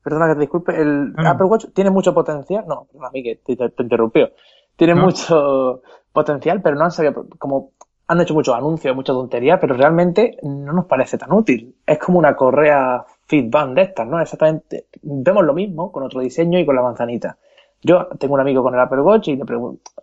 [0.03, 2.65] Perdona que te disculpe, el Apple Watch tiene mucho potencial.
[2.67, 4.29] No, perdona, a mí que te, te, interrumpió.
[4.75, 5.81] Tiene mucho
[6.13, 7.71] potencial, pero no han sabido, como
[8.07, 11.75] han hecho muchos anuncios, mucha tontería, pero realmente no nos parece tan útil.
[11.85, 14.19] Es como una correa Fitband de estas, ¿no?
[14.19, 14.87] Exactamente.
[15.01, 17.37] Vemos lo mismo con otro diseño y con la manzanita.
[17.81, 19.45] Yo tengo un amigo con el Apple Watch y le,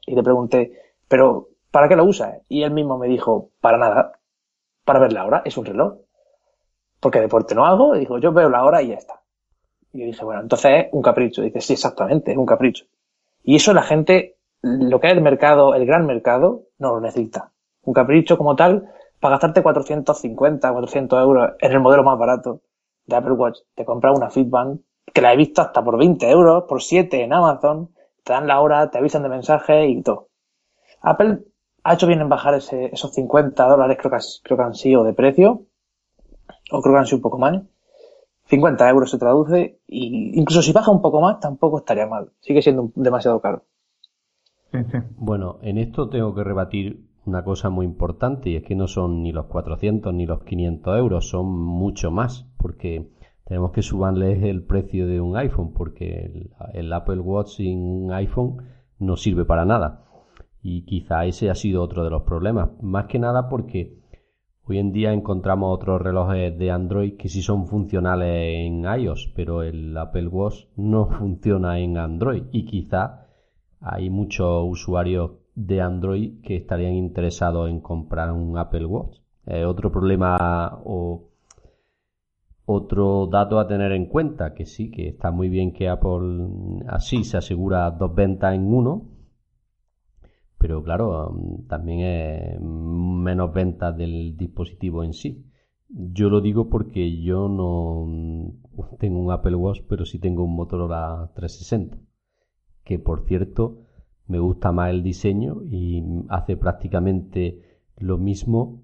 [0.06, 2.42] y le pregunté, pero ¿para qué lo usas?
[2.48, 4.12] Y él mismo me dijo, para nada,
[4.84, 5.94] para ver la hora, es un reloj.
[7.00, 9.20] Porque deporte no hago, y dijo, yo veo la hora y ya está.
[9.96, 11.42] Y yo dije, bueno, entonces es un capricho.
[11.42, 12.84] Dice, sí, exactamente, es un capricho.
[13.42, 17.50] Y eso la gente, lo que es el mercado, el gran mercado, no lo necesita.
[17.82, 22.60] Un capricho como tal, para gastarte 450, 400 euros en el modelo más barato
[23.06, 24.80] de Apple Watch, te compras una Fitband,
[25.14, 27.90] que la he visto hasta por 20 euros, por 7 en Amazon,
[28.22, 30.28] te dan la hora, te avisan de mensaje y todo.
[31.00, 31.38] Apple
[31.84, 35.04] ha hecho bien en bajar ese, esos 50 dólares, creo que, creo que han sido
[35.04, 35.62] de precio,
[36.72, 37.62] o creo que han sido un poco más.
[38.46, 42.30] 50 euros se traduce, y incluso si baja un poco más, tampoco estaría mal.
[42.40, 43.64] Sigue siendo demasiado caro.
[45.16, 49.22] Bueno, en esto tengo que rebatir una cosa muy importante, y es que no son
[49.22, 53.10] ni los 400 ni los 500 euros, son mucho más, porque
[53.44, 58.58] tenemos que subarles el precio de un iPhone, porque el Apple Watch sin un iPhone
[58.98, 60.04] no sirve para nada.
[60.62, 62.70] Y quizá ese ha sido otro de los problemas.
[62.80, 63.98] Más que nada porque
[64.68, 69.62] hoy en día encontramos otros relojes de Android que sí son funcionales en iOS, pero
[69.62, 72.44] el Apple Watch no funciona en Android.
[72.52, 73.26] Y quizá
[73.80, 79.18] hay muchos usuarios de Android que estarían interesados en comprar un Apple Watch.
[79.66, 81.30] otro problema o
[82.66, 87.22] otro dato a tener en cuenta, que sí, que está muy bien que Apple así
[87.22, 89.15] se asegura dos ventas en uno,
[90.58, 91.34] pero claro,
[91.68, 95.44] también es menos ventas del dispositivo en sí.
[95.88, 98.06] Yo lo digo porque yo no
[98.98, 101.98] tengo un Apple Watch, pero sí tengo un Motorola 360,
[102.84, 103.82] que por cierto
[104.26, 107.62] me gusta más el diseño y hace prácticamente
[107.96, 108.82] lo mismo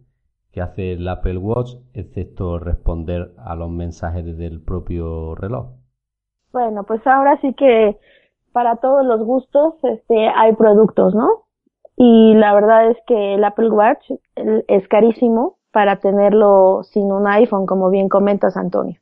[0.52, 5.70] que hace el Apple Watch, excepto responder a los mensajes desde el propio reloj.
[6.52, 7.98] Bueno, pues ahora sí que
[8.52, 11.46] para todos los gustos este, hay productos, ¿no?
[11.96, 17.66] Y la verdad es que el Apple Watch es carísimo para tenerlo sin un iPhone,
[17.66, 19.00] como bien comentas, Antonio.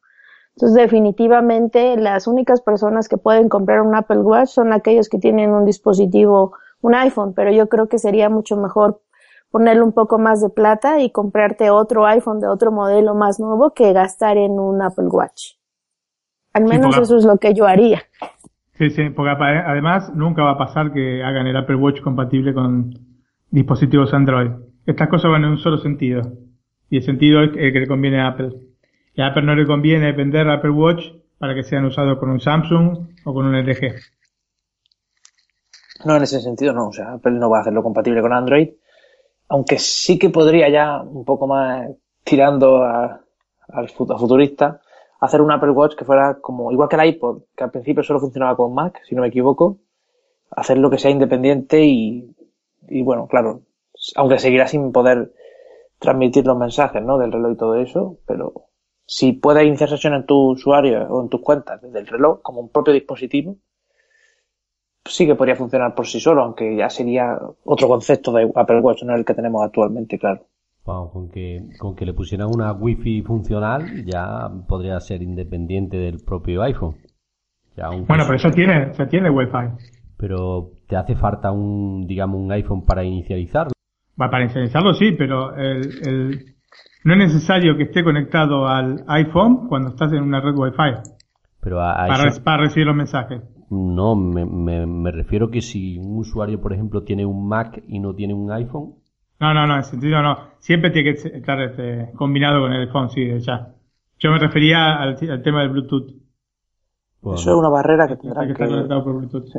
[0.57, 5.51] Entonces, definitivamente, las únicas personas que pueden comprar un Apple Watch son aquellos que tienen
[5.51, 9.01] un dispositivo, un iPhone, pero yo creo que sería mucho mejor
[9.51, 13.73] ponerle un poco más de plata y comprarte otro iPhone de otro modelo más nuevo
[13.73, 15.55] que gastar en un Apple Watch.
[16.53, 18.03] Al menos eso es lo que yo haría.
[18.81, 22.95] Sí, sí, porque además nunca va a pasar que hagan el Apple Watch compatible con
[23.51, 24.53] dispositivos Android.
[24.87, 26.23] Estas cosas van en un solo sentido.
[26.89, 28.53] Y el sentido es el que le conviene a Apple.
[29.13, 32.41] Y a Apple no le conviene vender Apple Watch para que sean usados con un
[32.41, 33.97] Samsung o con un LG.
[36.07, 36.89] No, en ese sentido no.
[36.89, 38.71] O sea, Apple no va a hacerlo compatible con Android.
[39.51, 41.87] Aunque sí que podría ya un poco más
[42.25, 44.81] tirando al futurista
[45.21, 48.21] hacer un Apple Watch que fuera como, igual que el iPod, que al principio solo
[48.21, 49.79] funcionaba con Mac, si no me equivoco,
[50.51, 52.35] hacer lo que sea independiente y,
[52.89, 53.63] y bueno, claro,
[54.17, 55.33] aunque seguirá sin poder
[55.99, 57.19] transmitir los mensajes, ¿no?
[57.19, 58.71] Del reloj y todo eso, pero
[59.07, 62.61] si puedes iniciar sesión en tu usuario o en tus cuentas desde el reloj como
[62.61, 63.57] un propio dispositivo,
[65.05, 69.03] sí que podría funcionar por sí solo, aunque ya sería otro concepto de Apple Watch,
[69.03, 70.47] no el que tenemos actualmente, claro.
[71.13, 76.63] Con que, con que le pusieran una wifi funcional ya podría ser independiente del propio
[76.63, 76.97] iPhone.
[77.77, 79.87] bueno, pero eso tiene, ya tiene Wi-Fi.
[80.17, 83.73] Pero te hace falta un, digamos, un iPhone para inicializarlo.
[84.17, 86.55] para inicializarlo sí, pero el, el,
[87.05, 91.11] no es necesario que esté conectado al iPhone cuando estás en una red Wi-Fi.
[91.61, 93.43] Pero para, para recibir los mensajes.
[93.71, 98.01] No, me, me, me, refiero que si un usuario, por ejemplo, tiene un Mac y
[98.01, 98.95] no tiene un iPhone.
[99.41, 100.51] No, no, no, en sentido no.
[100.59, 103.75] Siempre tiene que estar este, combinado con el iPhone, sí, ya.
[104.19, 106.11] Yo me refería al, tema del Bluetooth.
[107.23, 109.47] Eso es una barrera que tendrá que, estar conectado por Bluetooth.
[109.47, 109.59] Sí.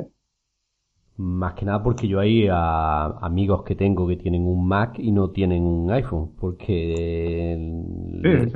[1.17, 5.11] Más que nada porque yo hay a, amigos que tengo que tienen un Mac y
[5.11, 7.57] no tienen un iPhone, porque
[8.21, 8.53] sí,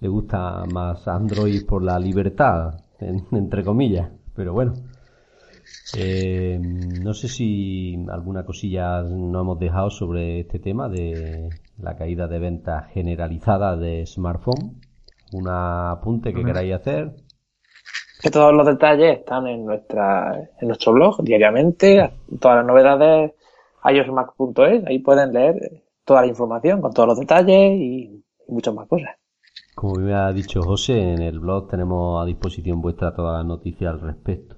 [0.00, 4.74] le gusta más Android por la libertad, entre comillas, pero bueno.
[5.96, 12.28] Eh, no sé si alguna cosilla no hemos dejado sobre este tema de la caída
[12.28, 14.80] de ventas generalizada de smartphone.
[15.32, 17.14] ¿Un apunte que queráis hacer?
[18.20, 23.32] Que todos los detalles están en nuestra en nuestro blog diariamente, todas las novedades
[23.84, 29.10] iosmac.es, ahí pueden leer toda la información con todos los detalles y muchas más cosas.
[29.74, 33.94] Como me ha dicho José, en el blog tenemos a disposición vuestra todas las noticias
[33.94, 34.57] al respecto.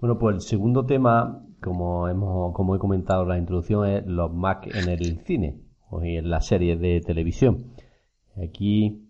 [0.00, 4.32] Bueno, pues el segundo tema, como hemos, como he comentado en la introducción, es los
[4.32, 7.72] Mac en el cine o en las series de televisión.
[8.40, 9.08] Aquí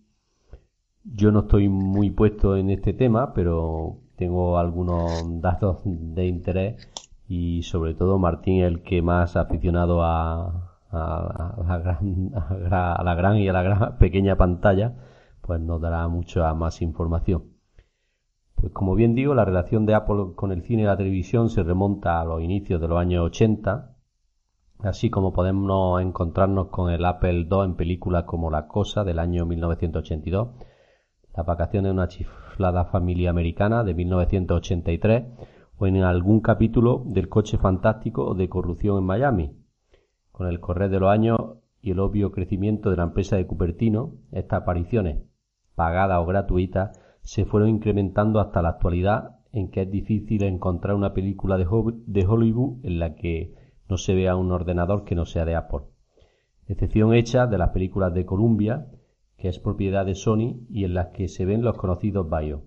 [1.05, 5.11] yo no estoy muy puesto en este tema, pero tengo algunos
[5.42, 6.88] datos de interés
[7.29, 13.37] y sobre todo Martín el que más aficionado a, a, la gran, a, la gran
[13.37, 14.94] y a la gran pequeña pantalla
[15.42, 17.58] pues nos dará mucha más información.
[18.61, 21.62] Pues como bien digo, la relación de Apple con el cine y la televisión se
[21.62, 23.94] remonta a los inicios de los años 80,
[24.81, 29.47] así como podemos encontrarnos con el Apple II en películas como La Cosa del año
[29.47, 30.49] 1982,
[31.37, 35.25] Las vacaciones de una chiflada familia americana de 1983
[35.77, 39.57] o en algún capítulo del coche fantástico de corrupción en Miami.
[40.33, 41.38] Con el correr de los años
[41.81, 45.23] y el obvio crecimiento de la empresa de Cupertino, estas apariciones
[45.77, 46.90] pagada o gratuita,
[47.22, 51.66] se fueron incrementando hasta la actualidad en que es difícil encontrar una película de
[52.26, 53.54] Hollywood en la que
[53.88, 55.81] no se vea un ordenador que no sea de Apple.
[56.66, 58.87] Excepción hecha de las películas de Columbia,
[59.38, 62.62] que es propiedad de Sony y en las que se ven los conocidos BIOS.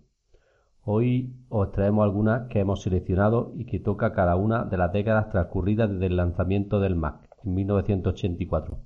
[0.84, 5.30] Hoy os traemos algunas que hemos seleccionado y que toca cada una de las décadas
[5.30, 8.80] transcurridas desde el lanzamiento del Mac en 1984.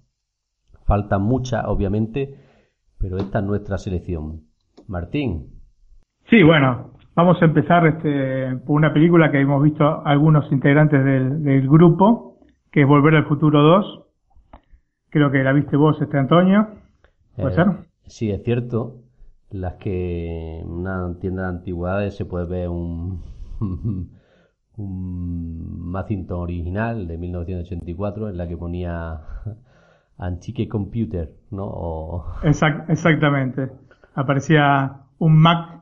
[0.83, 2.37] Faltan muchas, obviamente,
[2.97, 4.43] pero esta es nuestra selección.
[4.87, 5.54] Martín.
[6.29, 11.69] Sí, bueno, vamos a empezar este, por una película que hemos visto algunos integrantes del,
[11.69, 12.39] grupo,
[12.71, 14.03] que es Volver al Futuro 2.
[15.09, 16.67] Creo que la viste vos, este Antonio.
[17.35, 17.67] ¿Puede eh, ser?
[18.07, 19.01] Sí, es cierto.
[19.51, 23.21] Las que en una tienda de antigüedades se puede ver un,
[24.77, 29.21] un Macintosh original de 1984 en la que ponía
[30.17, 32.25] Antique Computer, ¿no?
[32.43, 33.69] exactamente.
[34.15, 35.74] Aparecía un Mac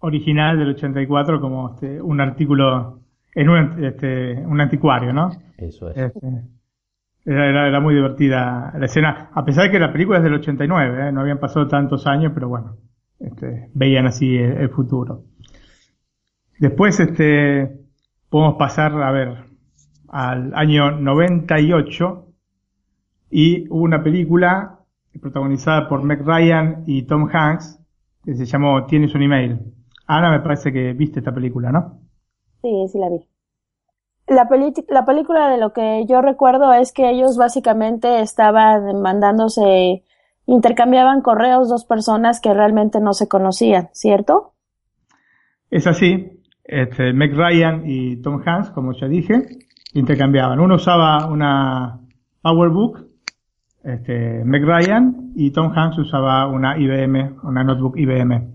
[0.00, 3.00] original del 84 como este, un artículo
[3.34, 5.30] en un, este, un anticuario, ¿no?
[5.56, 5.96] Eso es.
[5.96, 6.26] Este,
[7.24, 11.08] era, era, muy divertida la escena, a pesar de que la película es del 89,
[11.08, 11.12] ¿eh?
[11.12, 12.76] no habían pasado tantos años, pero bueno,
[13.18, 15.24] este, veían así el, el, futuro.
[16.58, 17.70] Después, este,
[18.30, 19.44] podemos pasar, a ver,
[20.08, 22.26] al año 98,
[23.30, 24.80] y hubo una película
[25.20, 27.78] protagonizada por Meg Ryan y Tom Hanks
[28.24, 29.60] que se llamó Tienes un email.
[30.16, 32.00] Ana, me parece que viste esta película, ¿no?
[32.62, 33.26] Sí, sí la vi.
[34.26, 34.48] La,
[34.88, 40.04] la película de lo que yo recuerdo es que ellos básicamente estaban mandándose,
[40.46, 44.52] intercambiaban correos dos personas que realmente no se conocían, ¿cierto?
[45.70, 46.42] Es así.
[46.64, 49.48] Este, Meg Ryan y Tom Hanks, como ya dije,
[49.94, 50.60] intercambiaban.
[50.60, 52.00] Uno usaba una
[52.42, 53.10] PowerBook
[53.82, 58.48] este, Meg Ryan y Tom Hanks usaba una IBM, una notebook IBM.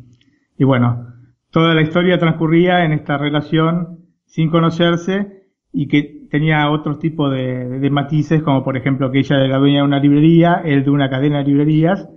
[0.57, 1.14] Y bueno,
[1.55, 7.89] toda la historia transcurría en esta relación sin conocerse y que tenía otro tipo de,
[7.89, 11.09] matices, como por ejemplo que ella era la dueña de una librería, él de una
[11.09, 12.09] cadena de librerías,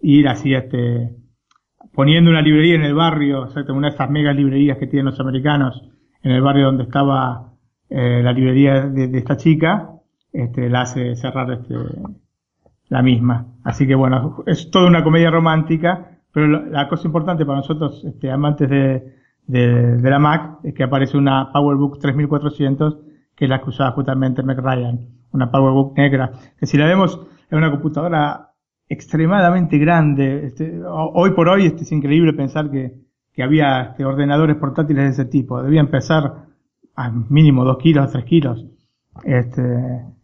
[0.00, 1.10] y así este,
[1.92, 5.06] poniendo una librería en el barrio, o sea, una de estas mega librerías que tienen
[5.06, 5.90] los americanos,
[6.22, 7.52] en el barrio donde estaba
[7.90, 9.90] eh, la librería de, esta chica,
[10.32, 11.74] este, la hace cerrar este,
[12.90, 13.56] la misma.
[13.64, 18.30] Así que bueno, es toda una comedia romántica, pero la cosa importante para nosotros, este,
[18.30, 19.14] amantes de,
[19.46, 22.98] de, de la Mac es que aparece una PowerBook 3400
[23.34, 25.00] que es la que usaba justamente Mac Ryan,
[25.32, 28.50] una PowerBook negra, que si la vemos es una computadora
[28.88, 30.46] extremadamente grande.
[30.46, 33.00] Este, hoy por hoy este, es increíble pensar que,
[33.32, 35.62] que había este, ordenadores portátiles de ese tipo.
[35.62, 36.46] Debían pesar
[36.96, 38.66] a mínimo 2 kilos, 3 kilos.
[39.24, 39.62] Este,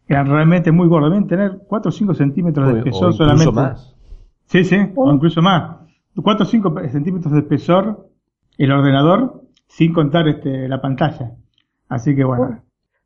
[0.06, 1.10] eran realmente muy gordos.
[1.10, 3.52] Deben tener 4 o 5 centímetros de espesor incluso solamente.
[3.52, 3.96] más.
[4.46, 5.79] Sí, sí, o incluso más.
[6.16, 8.08] 4 o 5 centímetros de espesor
[8.58, 11.32] el ordenador, sin contar este, la pantalla.
[11.88, 12.62] Así que bueno.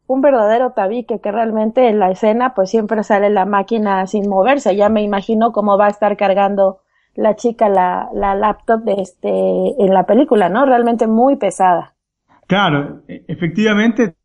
[0.06, 4.74] un verdadero tabique que realmente en la escena pues siempre sale la máquina sin moverse.
[4.74, 6.80] Ya me imagino cómo va a estar cargando
[7.14, 10.66] la chica la, la laptop de este en la película, ¿no?
[10.66, 11.94] Realmente muy pesada.
[12.46, 14.16] Claro, e- efectivamente,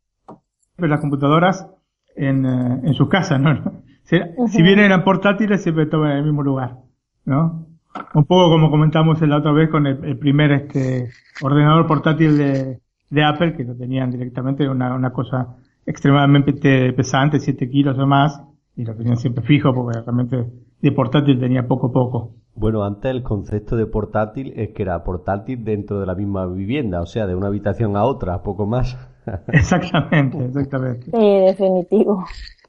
[0.76, 1.68] las computadoras
[2.16, 3.80] en, eh, en sus casas, ¿no?
[4.02, 4.18] Si,
[4.48, 6.78] si bien eran portátiles, siempre estaban en el mismo lugar,
[7.24, 7.69] ¿no?
[8.14, 11.10] Un poco como comentamos la otra vez con el, el primer este
[11.42, 12.80] ordenador portátil de,
[13.10, 18.42] de Apple, que lo tenían directamente, una, una cosa extremadamente pesante, 7 kilos o más,
[18.76, 20.46] y lo tenían siempre fijo, porque realmente
[20.80, 22.34] de portátil tenía poco poco.
[22.54, 27.00] Bueno, antes el concepto de portátil es que era portátil dentro de la misma vivienda,
[27.00, 28.96] o sea, de una habitación a otra, poco más.
[29.48, 31.04] Exactamente, exactamente.
[31.10, 32.24] Sí, definitivo.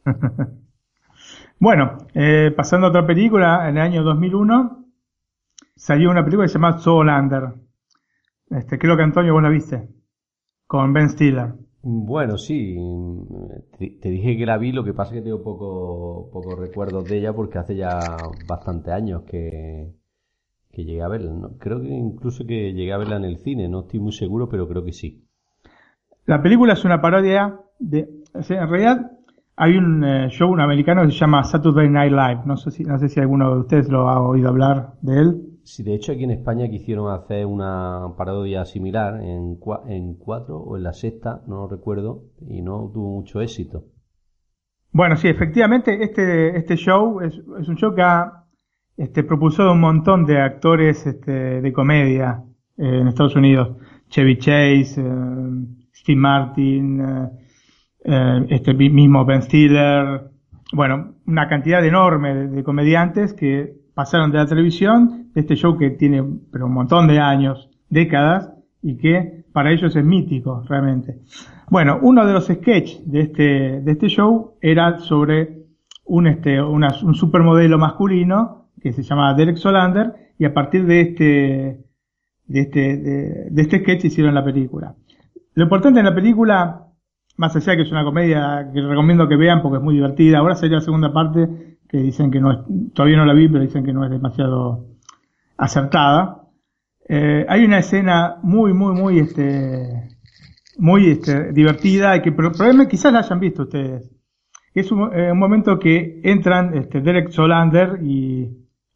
[1.60, 4.81] Bueno, eh, pasando a otra película, en el año 2001
[5.82, 7.54] salió una película que se llama Zoolander.
[8.52, 9.90] Este, creo que Antonio vos la viste,
[10.68, 11.54] con Ben Stiller.
[11.82, 12.78] Bueno, sí,
[13.80, 17.10] te, te dije que la vi, lo que pasa es que tengo poco, pocos recuerdos
[17.10, 18.16] de ella porque hace ya
[18.48, 19.96] bastante años que,
[20.72, 21.32] que llegué a verla.
[21.34, 21.58] ¿no?
[21.58, 24.68] Creo que incluso que llegué a verla en el cine, no estoy muy seguro, pero
[24.68, 25.26] creo que sí.
[26.26, 29.12] La película es una parodia de, o sea, en realidad
[29.56, 32.42] hay un eh, show un americano que se llama Saturday Night Live.
[32.46, 35.51] No sé si, no sé si alguno de ustedes lo ha oído hablar de él.
[35.64, 40.58] Sí, de hecho aquí en España quisieron hacer una parodia similar en, cua- en cuatro
[40.58, 43.86] o en la sexta, no lo recuerdo, y no tuvo mucho éxito.
[44.92, 48.44] Bueno, sí, efectivamente, este, este show es, un show que ha
[48.98, 52.44] este, propulsado un montón de actores este, de comedia
[52.78, 53.78] eh, en Estados Unidos.
[54.10, 55.04] Chevy Chase, eh,
[55.94, 57.02] Steve Martin,
[58.04, 60.30] eh, este mi- mismo Ben Stiller.
[60.74, 65.92] Bueno, una cantidad enorme de comediantes que pasaron de la televisión, de este show que
[65.92, 68.52] tiene pero un montón de años, décadas,
[68.82, 71.20] y que para ellos es mítico, realmente.
[71.70, 75.62] Bueno, uno de los sketches de este, de este show era sobre
[76.06, 81.86] un, este, un supermodelo masculino que se llama Derek Solander y a partir de este,
[82.48, 84.96] de este, de, de este sketch hicieron la película.
[85.54, 86.88] Lo importante en la película,
[87.38, 90.40] más allá de que es una comedia que recomiendo que vean porque es muy divertida,
[90.40, 92.60] ahora sería la segunda parte que dicen que no es,
[92.94, 94.91] todavía no la vi, pero dicen que no es demasiado
[95.62, 96.42] acertada.
[97.08, 100.10] Eh, hay una escena muy, muy, muy, este,
[100.78, 104.10] muy este, divertida y que pro- probablemente quizás la hayan visto ustedes.
[104.74, 108.50] Es un, eh, un momento que entran este, Derek Solander y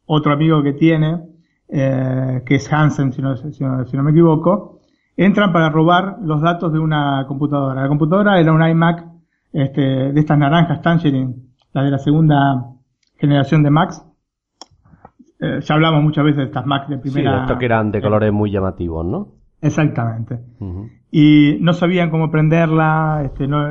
[0.06, 1.20] otro amigo que tiene,
[1.68, 4.80] eh, que es Hansen, si no, si, no, si no me equivoco,
[5.16, 7.82] entran para robar los datos de una computadora.
[7.82, 9.04] La computadora era una iMac
[9.52, 9.80] este,
[10.12, 11.34] de estas naranjas Tangerine,
[11.72, 12.64] la de la segunda
[13.18, 14.02] generación de Macs.
[15.40, 17.42] Eh, ya hablamos muchas veces de estas Macs de Sí, primera.
[17.42, 19.28] estos que eran de colores muy llamativos, ¿no?
[19.60, 20.38] Exactamente.
[20.60, 20.88] Ujú.
[21.10, 23.66] Y no sabían cómo prenderla, este, no,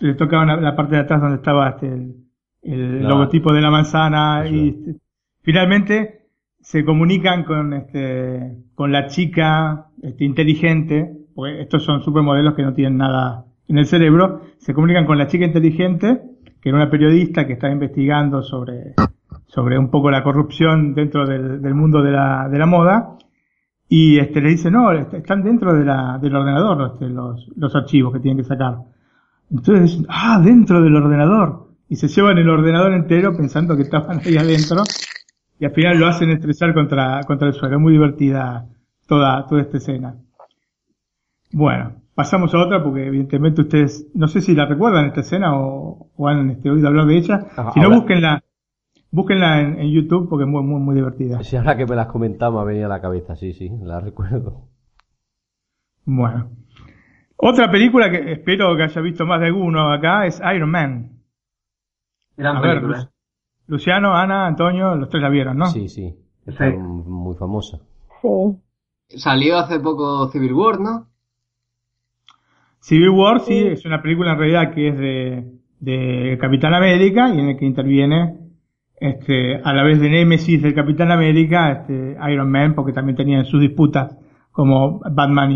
[0.00, 2.14] le tocaban la, parte de atrás donde estaba este, el,
[2.62, 4.74] el logotipo de la manzana y es.
[4.76, 5.00] este,
[5.42, 6.20] finalmente
[6.60, 12.74] se comunican con este, con la chica este, inteligente, porque estos son supermodelos que no
[12.74, 16.20] tienen nada en el cerebro, se comunican con la chica inteligente,
[16.60, 18.94] que era una periodista que estaba investigando sobre,
[19.52, 23.16] sobre un poco la corrupción dentro del, del mundo de la, de la moda,
[23.88, 27.74] y este, le dice, no, est- están dentro de la, del ordenador este, los, los
[27.74, 28.76] archivos que tienen que sacar.
[29.50, 31.68] Entonces ah, dentro del ordenador.
[31.88, 34.84] Y se llevan el ordenador entero pensando que estaban ahí adentro.
[35.58, 37.74] Y al final lo hacen estresar contra, contra el suelo.
[37.74, 38.66] Es muy divertida
[39.08, 40.14] toda, toda esta escena.
[41.52, 46.10] Bueno, pasamos a otra porque evidentemente ustedes, no sé si la recuerdan esta escena o,
[46.16, 47.46] o han este, oído hablar de ella.
[47.56, 47.96] Ajá, si no, ahora-
[49.10, 51.42] búsquenla, en, en YouTube porque es muy, muy, muy divertida.
[51.42, 54.00] Si ahora que me las comentaba me ha venido a la cabeza, sí, sí, la
[54.00, 54.68] recuerdo.
[56.04, 56.50] Bueno.
[57.36, 61.12] Otra película que espero que haya visto más de alguno acá es Iron Man.
[62.36, 62.98] Gran A película.
[62.98, 65.66] Lu- Luciano, Ana, Antonio, los tres la vieron, ¿no?
[65.66, 66.76] Sí, sí, está Sí.
[66.76, 67.78] muy famosa.
[68.20, 69.18] Sí.
[69.18, 71.06] Salió hace poco Civil War, ¿no?
[72.80, 77.38] Civil War sí es una película en realidad que es de, de Capitán América y
[77.38, 78.38] en el que interviene
[79.00, 83.46] este, a la vez de Némesis del Capitán América, este, Iron Man, porque también tenían
[83.46, 84.16] sus disputas
[84.52, 85.50] como Batman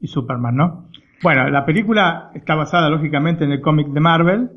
[0.00, 0.88] y, Superman, ¿no?
[1.22, 4.50] Bueno, la película está basada lógicamente en el cómic de Marvel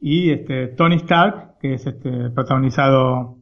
[0.00, 3.38] y este Tony Stark, que es este protagonizado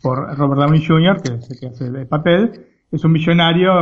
[0.00, 2.52] por Robert Downey Jr., que es el que hace el papel,
[2.92, 3.72] es un millonario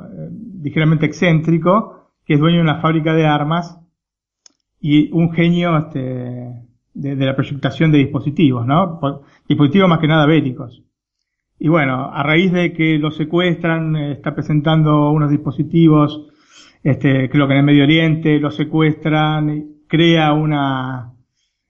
[0.00, 0.30] eh,
[0.62, 3.78] ligeramente excéntrico que es dueño de una fábrica de armas
[4.80, 8.98] y un genio este, de, la proyectación de dispositivos, ¿no?
[9.00, 10.82] Po- Dispositivos más que nada bélicos.
[11.58, 16.28] Y bueno, a raíz de que lo secuestran, eh, está presentando unos dispositivos,
[16.82, 21.12] este, creo que en el Medio Oriente, lo secuestran, crea una,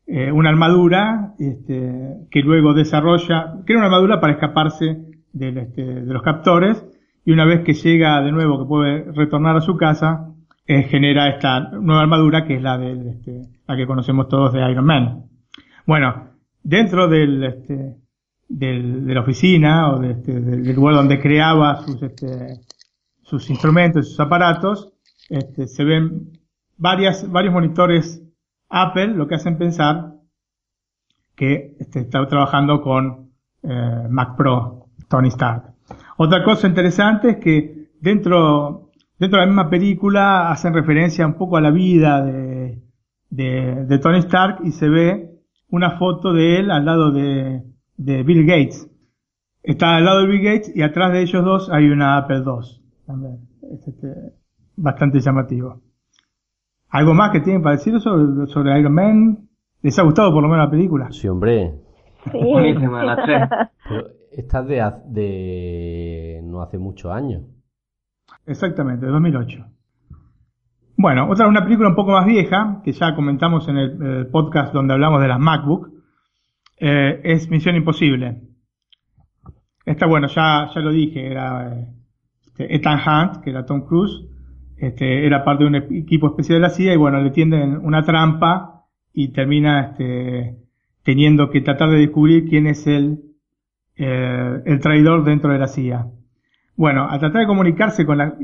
[0.06, 4.98] eh, una armadura, este, que luego desarrolla, crea una armadura para escaparse
[5.38, 6.86] este, de los captores,
[7.24, 10.29] y una vez que llega de nuevo, que puede retornar a su casa,
[10.66, 14.70] eh, genera esta nueva armadura que es la de, este, la que conocemos todos de
[14.70, 15.24] Iron Man.
[15.86, 16.30] Bueno,
[16.62, 17.96] dentro del, este,
[18.48, 22.60] del, de la oficina o este, del, del lugar donde creaba sus, este,
[23.22, 24.92] sus instrumentos, sus aparatos,
[25.28, 26.32] este, se ven
[26.76, 28.22] varias, varios monitores
[28.68, 30.14] Apple, lo que hacen pensar
[31.34, 33.30] que este, está trabajando con
[33.62, 35.74] eh, Mac Pro, Tony Stark.
[36.16, 38.89] Otra cosa interesante es que dentro,
[39.20, 42.82] dentro de la misma película hacen referencia un poco a la vida de,
[43.30, 45.30] de, de Tony Stark y se ve
[45.68, 47.62] una foto de él al lado de,
[47.96, 48.90] de Bill Gates.
[49.62, 52.82] Está al lado de Bill Gates y atrás de ellos dos hay una Apple II.
[53.06, 53.38] También.
[53.72, 54.08] Es este,
[54.76, 55.80] bastante llamativo.
[56.88, 59.48] ¿Algo más que tienen para decir sobre, sobre Iron Man?
[59.82, 61.08] ¿Les ha gustado por lo menos la película?
[61.12, 61.74] Sí, hombre.
[62.24, 62.30] Sí.
[62.42, 63.48] Buenísima, las tres.
[63.88, 67.42] Pero esta es de, haz- de no hace muchos años.
[68.46, 69.66] Exactamente, de 2008.
[70.96, 74.74] Bueno, otra una película un poco más vieja, que ya comentamos en el, el podcast
[74.74, 75.90] donde hablamos de las MacBook,
[76.80, 78.40] eh, es Misión Imposible.
[79.84, 81.86] Esta, bueno, ya, ya lo dije, era eh,
[82.46, 84.26] este, Ethan Hunt, que era Tom Cruise,
[84.76, 88.02] este, era parte de un equipo especial de la CIA y bueno, le tienden una
[88.02, 90.56] trampa y termina este,
[91.02, 93.20] teniendo que tratar de descubrir quién es el,
[93.96, 96.06] eh, el traidor dentro de la CIA.
[96.80, 98.34] Bueno, a tratar de comunicarse con la...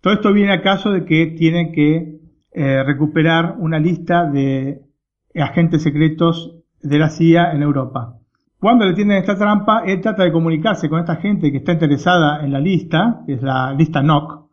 [0.00, 2.20] Todo esto viene a caso de que tienen que
[2.52, 4.82] eh, recuperar una lista de
[5.34, 8.20] agentes secretos de la CIA en Europa.
[8.60, 12.44] Cuando le tienden esta trampa, él trata de comunicarse con esta gente que está interesada
[12.44, 14.48] en la lista, que es la lista NOC,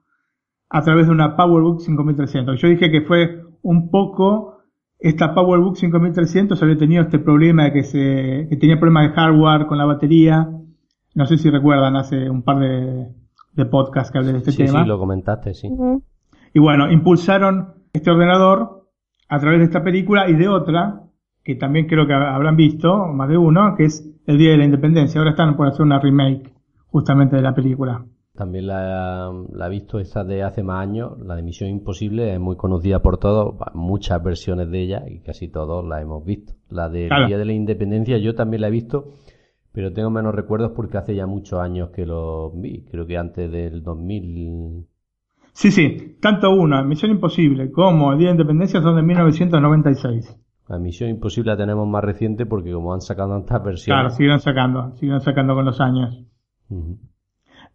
[0.71, 2.59] a través de una PowerBook 5300.
[2.59, 4.63] Yo dije que fue un poco,
[4.97, 9.67] esta PowerBook 5300 había tenido este problema de que se, que tenía problemas de hardware
[9.67, 10.49] con la batería.
[11.15, 13.07] No sé si recuerdan hace un par de,
[13.53, 14.83] de podcasts que hablé de este sí, tema.
[14.83, 15.69] sí, lo comentaste, sí.
[16.53, 18.87] Y bueno, impulsaron este ordenador
[19.29, 21.03] a través de esta película y de otra,
[21.43, 24.65] que también creo que habrán visto, más de uno, que es El Día de la
[24.65, 25.19] Independencia.
[25.19, 26.53] Ahora están por hacer una remake
[26.87, 28.05] justamente de la película.
[28.33, 32.39] También la, la he visto esa de hace más años, la de Misión Imposible, es
[32.39, 36.53] muy conocida por todos, muchas versiones de ella y casi todos la hemos visto.
[36.69, 37.27] La del Claro.
[37.27, 39.09] Día de la Independencia yo también la he visto,
[39.73, 43.51] pero tengo menos recuerdos porque hace ya muchos años que lo vi, creo que antes
[43.51, 44.85] del 2000.
[45.53, 50.37] Sí, sí, tanto una, Misión Imposible, como El Día de Independencia son de 1996.
[50.69, 54.13] La Misión Imposible la tenemos más reciente porque como han sacado tantas Claro, versiones.
[54.15, 56.23] siguieron sacando, siguieron sacando con los años.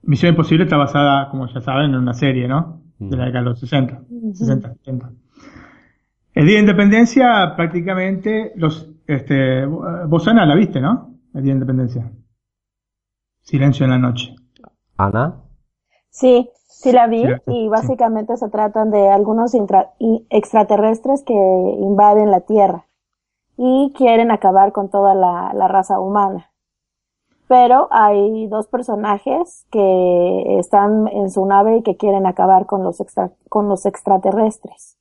[0.03, 2.81] Misión Imposible está basada, como ya saben, en una serie, ¿no?
[2.99, 5.11] De la década de los 60, 60, 70.
[6.33, 11.16] El Día de Independencia, prácticamente, los, este, vos Ana la viste, ¿no?
[11.37, 12.11] El Día de Independencia.
[13.43, 14.35] Silencio en la noche.
[14.97, 15.43] Ana,
[16.09, 19.93] Sí, sí la vi Sí, y básicamente se tratan de algunos intra-
[20.31, 22.87] extraterrestres que invaden la Tierra
[23.59, 26.51] y quieren acabar con toda la, la raza humana.
[27.49, 32.99] Pero hay dos personajes que están en su nave y que quieren acabar con los,
[33.01, 34.99] extra- con los extraterrestres.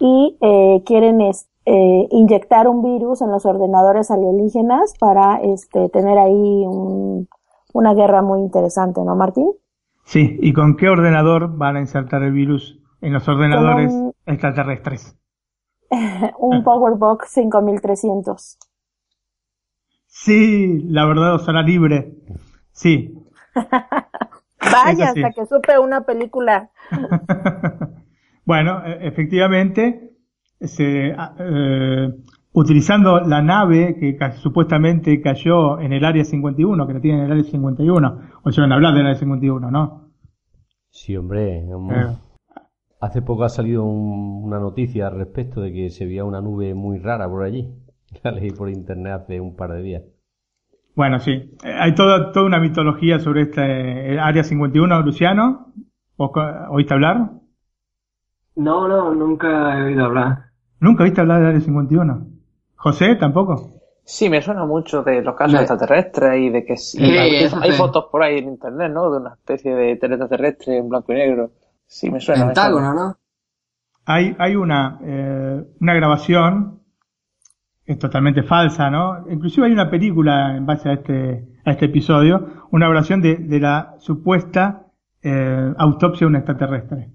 [0.00, 6.18] Y eh, quieren es- eh, inyectar un virus en los ordenadores alienígenas para este, tener
[6.18, 7.28] ahí un-
[7.72, 9.50] una guerra muy interesante, ¿no, Martín?
[10.04, 15.16] Sí, ¿y con qué ordenador van a insertar el virus en los ordenadores un- extraterrestres?
[16.38, 18.58] un PowerBook 5300.
[20.06, 22.14] Sí, la verdad os hará libre.
[22.72, 23.14] Sí.
[24.60, 25.22] Vaya, sí.
[25.22, 26.70] hasta que supe una película.
[28.44, 30.13] bueno, e- efectivamente,
[30.60, 32.12] se, a- eh,
[32.52, 37.24] utilizando la nave que ca- supuestamente cayó en el área 51, que la tiene en
[37.26, 40.10] el área 51, o se van a hablar del área 51, ¿no?
[40.90, 41.58] sí, hombre.
[41.58, 42.06] Eh,
[43.00, 46.72] Hace poco ha salido un- una noticia al respecto de que se veía una nube
[46.74, 47.68] muy rara por allí.
[48.24, 50.02] La leí por internet hace un par de días.
[50.94, 51.32] bueno, sí.
[51.64, 55.72] Eh, Hay toda, toda una mitología sobre este eh, área 51, Luciano.
[56.16, 56.30] ¿Vos
[56.70, 57.32] ¿Oíste hablar?
[58.56, 60.50] No, no, nunca he oído hablar.
[60.80, 62.26] ¿Nunca oíste hablar del Área 51?
[62.76, 63.74] ¿José tampoco?
[64.04, 68.06] Sí, me suena mucho de los casos extraterrestres y de que sí, Sí, hay, fotos
[68.12, 69.10] por ahí en internet, ¿no?
[69.10, 71.52] De una especie de extraterrestre en blanco y negro.
[71.86, 72.46] Sí, me suena.
[72.46, 72.92] Pentágono.
[72.92, 73.16] ¿no?
[74.04, 76.80] Hay, hay una, eh, una grabación,
[77.86, 79.24] es totalmente falsa, ¿no?
[79.30, 83.60] Inclusive hay una película en base a este, a este episodio, una grabación de, de
[83.60, 84.84] la supuesta
[85.22, 87.13] eh, autopsia de un extraterrestre.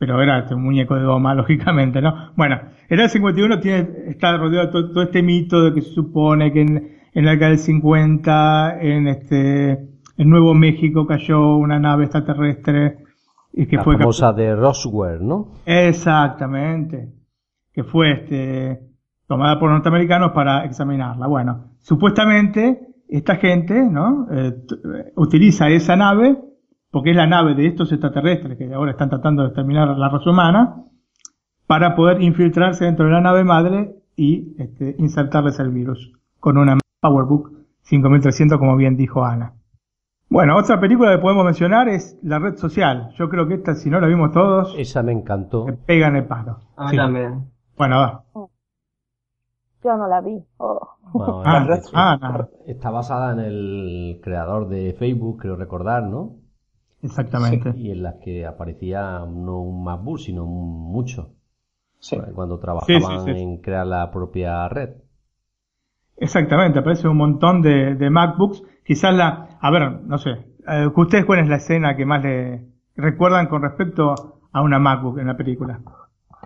[0.00, 2.32] Pero era este, un muñeco de goma, lógicamente, ¿no?
[2.34, 5.90] Bueno, el Área 51 tiene, está rodeado de todo, todo este mito de que se
[5.90, 11.78] supone que en, en la década del 50, en este, en Nuevo México cayó una
[11.78, 13.04] nave extraterrestre
[13.52, 15.48] y que la fue famosa de Roswell, ¿no?
[15.66, 17.12] Exactamente.
[17.72, 18.80] Que fue este,
[19.26, 21.26] tomada por norteamericanos para examinarla.
[21.26, 24.28] Bueno, supuestamente esta gente, ¿no?
[24.30, 24.54] Eh,
[25.16, 26.38] utiliza esa nave,
[26.90, 30.30] porque es la nave de estos extraterrestres que ahora están tratando de exterminar la raza
[30.30, 30.76] humana,
[31.66, 36.76] para poder infiltrarse dentro de la nave madre y este, insertarles el virus con una
[37.00, 39.52] PowerBook 5300, como bien dijo Ana.
[40.28, 43.10] Bueno, otra película que podemos mencionar es La Red Social.
[43.18, 45.64] Yo creo que esta, si no la vimos todos, Esa me encantó.
[45.66, 46.58] me pegan el palo.
[46.76, 46.96] A mí Sí.
[46.96, 47.50] también.
[47.76, 48.24] Bueno, va.
[49.82, 50.38] Yo no la vi.
[50.58, 50.80] Oh.
[51.12, 52.48] Bueno, Ah, ah, no.
[52.66, 56.34] está basada en el creador de Facebook, creo recordar, ¿no?
[57.02, 57.72] Exactamente.
[57.76, 61.34] Y en las que aparecía no un MacBook, sino un mucho.
[61.98, 62.16] Sí.
[62.34, 63.42] Cuando trabajaban Sí, sí, sí.
[63.42, 64.90] en crear la propia red.
[66.16, 68.62] Exactamente, aparece un montón de, de MacBooks.
[68.84, 70.30] Quizás la, a ver, no sé,
[70.68, 74.14] eh, ¿ustedes cuál es la escena que más le recuerdan con respecto
[74.52, 75.80] a una MacBook en la película?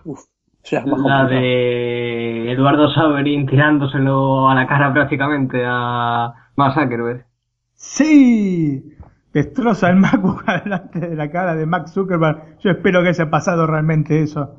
[0.05, 0.29] Más
[0.71, 1.29] La complicado.
[1.29, 7.27] de Eduardo Saverin tirándoselo a la cara prácticamente a Mark Zuckerberg.
[7.75, 8.94] Sí,
[9.35, 12.59] destroza el MacBook delante de la cara de Mark Zuckerberg.
[12.61, 14.59] Yo espero que haya pasado realmente eso.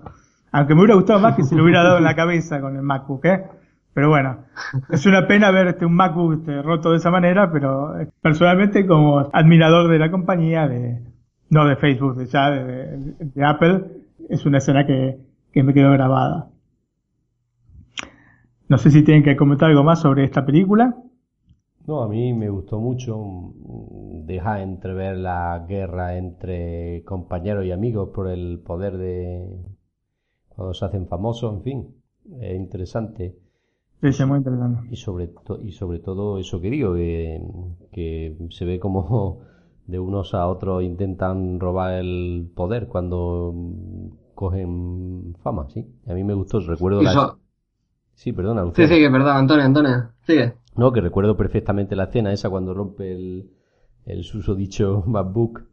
[0.52, 2.82] Aunque me hubiera gustado más que se lo hubiera dado en la cabeza con el
[2.84, 3.44] MacBook, ¿eh?
[3.94, 4.40] Pero bueno,
[4.90, 8.86] es una pena ver este, un MacBook este, roto de esa manera, pero eh, personalmente
[8.86, 11.02] como admirador de la compañía, de,
[11.50, 13.84] no de Facebook, de, ya de- de Apple,
[14.30, 15.18] es una escena que,
[15.54, 16.48] que me quedó grabada.
[18.68, 20.96] No sé si tienen que comentar algo más sobre esta película.
[21.88, 23.18] No, a mí me gustó mucho.
[23.18, 29.48] mm, Deja entrever la guerra entre compañeros y amigos por el poder de
[30.50, 31.96] cuando se hacen famosos, en fin.
[32.42, 33.36] Es interesante.
[34.02, 34.90] Sí, sí, muy interesante.
[34.90, 37.42] Y sobre, to- y sobre todo eso que digo, que,
[37.92, 39.40] que se ve como
[39.88, 45.86] de unos a otros intentan robar el poder cuando mm, cogen fama, ¿sí?
[46.08, 47.12] A mí me gustó, recuerdo la...
[48.16, 48.88] Sí, perdona, Sí, Luciano.
[48.88, 50.14] sigue, perdón, Antonio, Antonio.
[50.28, 50.56] Sigue.
[50.78, 53.52] No, que recuerdo perfectamente la escena esa cuando rompe el,
[54.06, 55.64] el susodicho MacBook,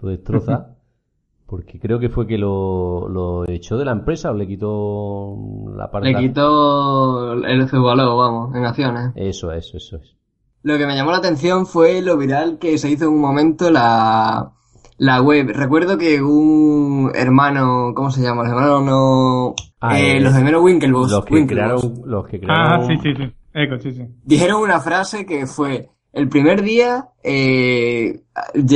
[0.00, 0.76] lo destroza,
[1.46, 5.36] porque creo que fue que lo, lo echó de la empresa o le quitó
[5.76, 6.12] la parte...
[6.12, 9.12] Le quitó el valor, vamos, en acciones.
[9.14, 10.16] Eso, eso, eso es.
[10.62, 13.70] Lo que me llamó la atención fue lo viral que se hizo en un momento
[13.70, 14.52] la,
[14.98, 15.52] la web.
[15.54, 18.42] Recuerdo que un hermano, ¿cómo se llama?
[18.42, 19.54] Los hermanos no...
[19.80, 21.10] Ah, eh, los hermanos Winklevoss.
[21.12, 21.82] Los que Winklevoss.
[21.84, 22.82] crearon, los que crearon...
[22.82, 23.32] Ah, sí, sí, sí.
[23.56, 24.06] Eco, sí, sí.
[24.22, 25.88] Dijeron una frase que fue...
[26.12, 28.22] El primer día eh,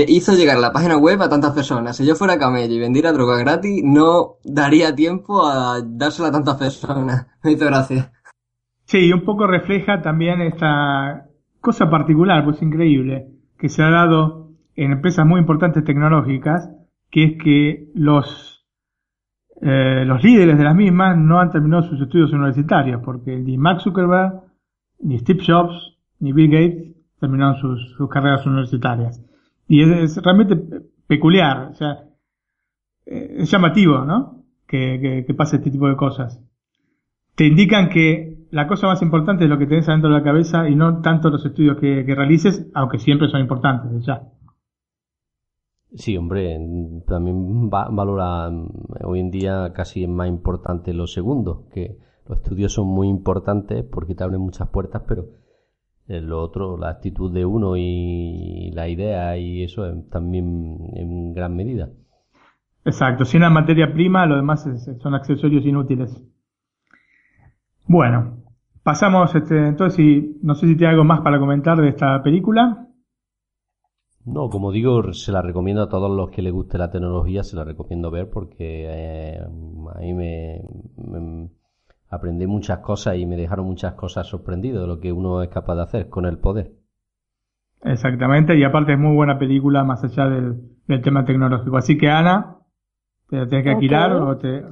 [0.08, 1.96] hizo llegar la página web a tantas personas.
[1.96, 6.56] Si yo fuera camello y vendiera droga gratis, no daría tiempo a dársela a tantas
[6.56, 7.28] personas.
[7.42, 8.12] Me hizo gracia.
[8.84, 11.28] Sí, y un poco refleja también esta
[11.60, 13.28] cosa particular, pues increíble,
[13.58, 16.70] que se ha dado en empresas muy importantes tecnológicas,
[17.10, 18.66] que es que los,
[19.62, 23.80] eh, los líderes de las mismas no han terminado sus estudios universitarios, porque ni Mark
[23.80, 24.49] Zuckerberg,
[25.00, 29.22] ni Steve Jobs, ni Bill Gates terminaron sus, sus carreras universitarias.
[29.68, 30.56] Y es, realmente
[31.06, 32.04] peculiar, o sea,
[33.06, 34.44] eh, es llamativo, ¿no?
[34.66, 36.40] Que, que, pase este tipo de cosas
[37.40, 40.68] te indican que la cosa más importante es lo que tenés adentro de la cabeza
[40.68, 44.28] y no tanto los estudios que, que realices, aunque siempre son importantes, ya.
[45.94, 46.58] Sí, hombre,
[47.06, 48.68] también va- valora, mm,
[49.04, 51.96] hoy en día casi es más importante lo segundo, que
[52.28, 55.26] los estudios son muy importantes porque te abren muchas puertas, pero
[56.08, 61.34] eh, lo otro, la actitud de uno y la idea y eso es también en
[61.34, 61.90] gran medida.
[62.84, 66.22] Exacto, sin la materia prima, lo demás es- son accesorios inútiles.
[67.86, 68.38] Bueno,
[68.82, 72.86] pasamos, este, entonces, si, no sé si tiene algo más para comentar de esta película.
[74.24, 77.56] No, como digo, se la recomiendo a todos los que les guste la tecnología, se
[77.56, 80.62] la recomiendo ver porque eh, a mí me,
[80.96, 81.48] me-
[82.10, 85.76] aprendí muchas cosas y me dejaron muchas cosas sorprendido de lo que uno es capaz
[85.76, 86.72] de hacer con el poder.
[87.82, 91.76] Exactamente, y aparte es muy buena película más allá del, del tema tecnológico.
[91.78, 92.56] Así que Ana,
[93.28, 94.64] te la tienes que alquilar o te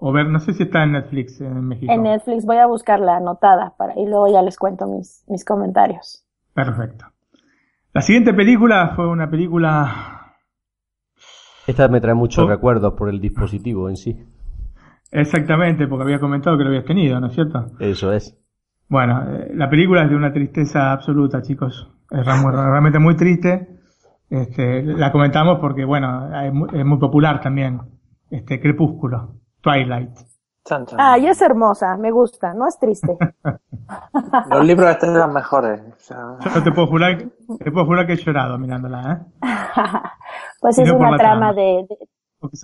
[0.00, 1.92] o ver, no sé si está en Netflix en México.
[1.92, 6.24] En Netflix voy a buscarla anotada para, y luego ya les cuento mis, mis comentarios.
[6.54, 7.06] Perfecto.
[7.92, 10.36] La siguiente película fue una película
[11.66, 12.48] Esta me trae muchos Oh.
[12.48, 14.16] recuerdos por el dispositivo en sí.
[15.10, 17.66] Exactamente porque había comentado que lo habías tenido, ¿no es cierto?
[17.80, 18.36] Eso es.
[18.88, 21.90] Bueno, eh, la película es de una tristeza absoluta, chicos.
[22.10, 23.68] Es realmente muy triste.
[24.30, 27.80] Este, la comentamos porque, bueno, es muy, es muy popular también.
[28.30, 30.10] Este, Crepúsculo, Twilight.
[30.64, 30.98] Chan, chan.
[31.00, 33.16] Ah, y es hermosa, me gusta, no es triste.
[34.50, 35.80] Los libros estos eran mejores.
[35.80, 37.18] O sea, Yo te puedo jurar,
[37.58, 39.26] te puedo jurar que he llorado mirándola, ¿eh?
[40.60, 41.52] pues es no una trama trama.
[41.54, 41.86] de.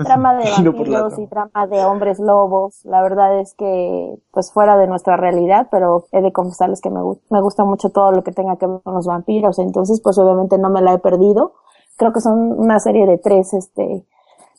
[0.02, 2.84] Trama de vampiros y trama de hombres lobos.
[2.84, 7.00] La verdad es que, pues fuera de nuestra realidad, pero he de confesarles que me,
[7.30, 9.58] me gusta mucho todo lo que tenga que ver con los vampiros.
[9.58, 11.54] Entonces, pues obviamente no me la he perdido.
[11.96, 14.06] Creo que son una serie de tres, este,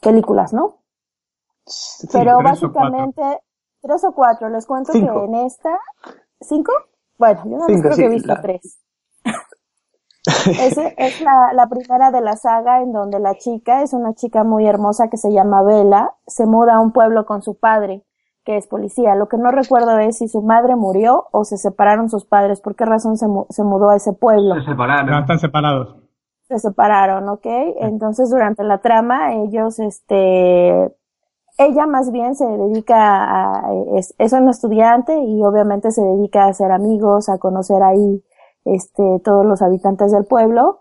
[0.01, 0.77] películas, ¿no?
[1.65, 3.05] Sí, Pero tres o cuatro.
[3.05, 3.39] básicamente,
[3.81, 4.49] tres o cuatro.
[4.49, 5.13] Les cuento Cinco.
[5.13, 5.79] que en esta,
[6.41, 6.71] ¿cinco?
[7.17, 8.79] Bueno, yo no creo que he visto la- tres.
[10.27, 14.43] Es, es la, la primera de la saga en donde la chica es una chica
[14.43, 18.03] muy hermosa que se llama Bella, se muda a un pueblo con su padre,
[18.43, 19.15] que es policía.
[19.15, 22.75] Lo que no recuerdo es si su madre murió o se separaron sus padres, por
[22.75, 25.05] qué razón se, mu- se mudó a ese pueblo Se separaron.
[25.07, 25.95] No, están separados.
[26.47, 27.45] se separaron, ¿ok?
[27.81, 30.91] Entonces durante la trama ellos, este,
[31.57, 36.49] ella más bien se dedica a, es, es una estudiante y obviamente se dedica a
[36.49, 38.23] hacer amigos, a conocer ahí,
[38.65, 40.79] este, todos los habitantes del pueblo.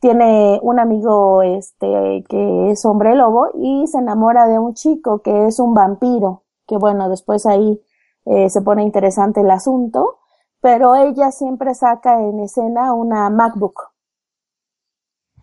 [0.00, 5.46] Tiene un amigo, este, que es hombre lobo y se enamora de un chico que
[5.46, 7.80] es un vampiro, que bueno, después ahí
[8.26, 10.18] eh, se pone interesante el asunto,
[10.60, 13.92] pero ella siempre saca en escena una MacBook.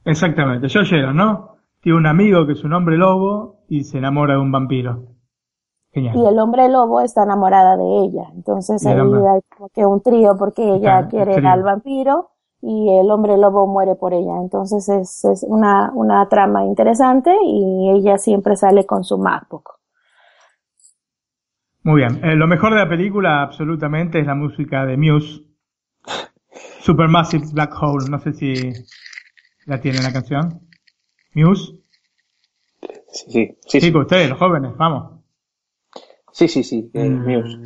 [0.05, 1.57] Exactamente, yo llego, ¿no?
[1.81, 5.18] Tiene un amigo que es un hombre lobo y se enamora de un vampiro.
[5.91, 6.15] Genial.
[6.17, 8.23] y el hombre lobo está enamorada de ella.
[8.35, 12.29] Entonces ahí hay como que un trío porque ella Está- quiere al vampiro
[12.61, 14.37] y el hombre lobo muere por ella.
[14.41, 19.79] Entonces es, es una, una trama interesante y ella siempre sale con su MacBook.
[21.83, 22.23] Muy bien.
[22.23, 25.43] Eh, lo mejor de la película, absolutamente, es la música de Muse.
[26.81, 28.09] Supermassive Black Hole.
[28.09, 28.53] No sé si
[29.65, 30.61] la tienen la canción.
[31.33, 31.73] Muse.
[33.07, 35.18] sí, sí, sí, sí, Chicos, ustedes, los jóvenes, vamos.
[36.39, 37.27] Sí, sí, sí, es Mm.
[37.27, 37.57] Muse.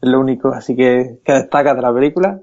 [0.00, 2.40] Es lo único así que, que destaca de la película.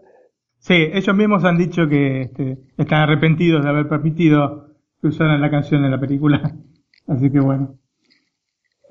[0.57, 4.68] Sí, ellos mismos han dicho que este, están arrepentidos de haber permitido
[5.01, 6.53] que usaran la canción en la película.
[7.07, 7.76] Así que bueno.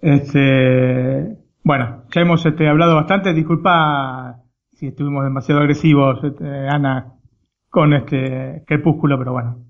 [0.03, 3.33] Este, bueno, ya hemos este, hablado bastante.
[3.33, 4.37] Disculpa
[4.73, 7.15] si estuvimos demasiado agresivos, este, Ana,
[7.71, 9.65] con este Crepúsculo, pero bueno.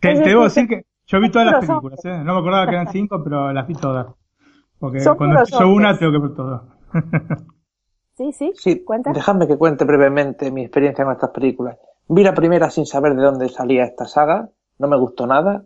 [0.00, 2.22] Te, te debo decir que yo vi todas las películas, ¿eh?
[2.24, 4.06] No me acordaba que eran cinco, pero las vi todas.
[4.82, 6.62] Porque Son cuando puros empiezo una tengo que ver todo.
[8.16, 9.12] Sí, sí, Sí, cuenta.
[9.12, 11.78] dejadme que cuente brevemente mi experiencia con estas películas.
[12.08, 15.64] Vi la primera sin saber de dónde salía esta saga, no me gustó nada.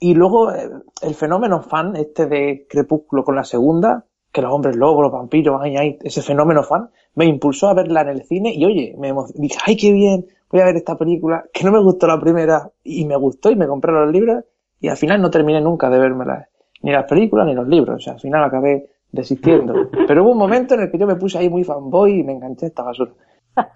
[0.00, 0.70] Y luego eh,
[1.02, 5.60] el fenómeno fan, este de Crepúsculo con la segunda, que los hombres lobos, los vampiros,
[5.62, 9.12] ay, ay, ese fenómeno fan, me impulsó a verla en el cine y oye, me
[9.14, 12.20] emo- dije, ay, qué bien, voy a ver esta película, que no me gustó la
[12.20, 14.44] primera y me gustó y me compré los libros
[14.80, 16.24] y al final no terminé nunca de verme
[16.82, 19.90] ni las películas ni los libros, o sea, al final acabé desistiendo.
[20.06, 22.32] Pero hubo un momento en el que yo me puse ahí muy fanboy y me
[22.32, 23.12] enganché a esta basura.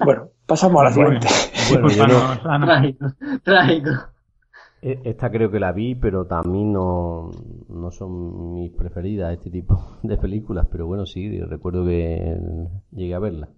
[0.05, 1.27] Bueno, pasamos a la siguiente.
[1.71, 2.67] Bueno, no-.
[2.67, 3.07] Trágico,
[3.43, 3.91] trágico.
[4.83, 7.31] E- Esta creo que la vi, pero también no,
[7.69, 12.37] no son mis preferidas este tipo de películas, pero bueno, sí, recuerdo que
[12.93, 13.49] llegué a verla.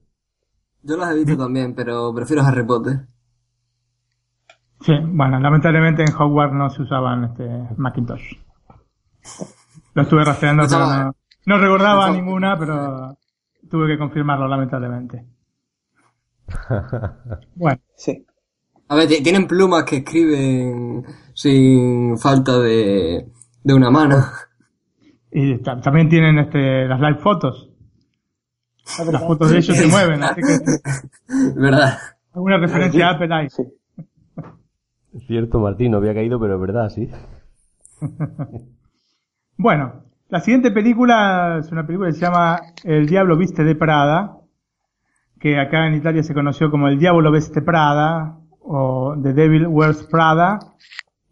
[0.83, 3.07] Yo las he visto también, pero prefiero Harry Potter.
[4.81, 8.35] Sí, bueno, lamentablemente en Hogwarts no se usaban este Macintosh.
[9.95, 11.15] Lo estuve rastreando, pero no,
[11.47, 13.17] no recordaba ninguna, pero
[13.71, 15.25] tuve que confirmarlo, lamentablemente.
[17.55, 18.27] Bueno, Sí.
[18.89, 21.03] A ver, ti- tienen plumas que escriben
[21.33, 23.27] sin falta de,
[23.65, 24.17] de una mano.
[25.31, 27.71] y ta- también tienen este, las live fotos.
[29.11, 30.59] Las fotos de ellos se mueven, así que
[31.57, 31.97] ¿Verdad?
[32.35, 33.49] alguna referencia a Apple hay.
[33.49, 33.63] Sí.
[35.27, 37.09] Cierto, Martín, no había caído, pero es verdad, sí.
[39.63, 39.93] Bueno,
[40.29, 44.39] la siguiente película es una película que se llama El Diablo Viste de Prada,
[45.39, 50.03] que acá en Italia se conoció como El Diablo Veste Prada o The Devil Wears
[50.11, 50.59] Prada,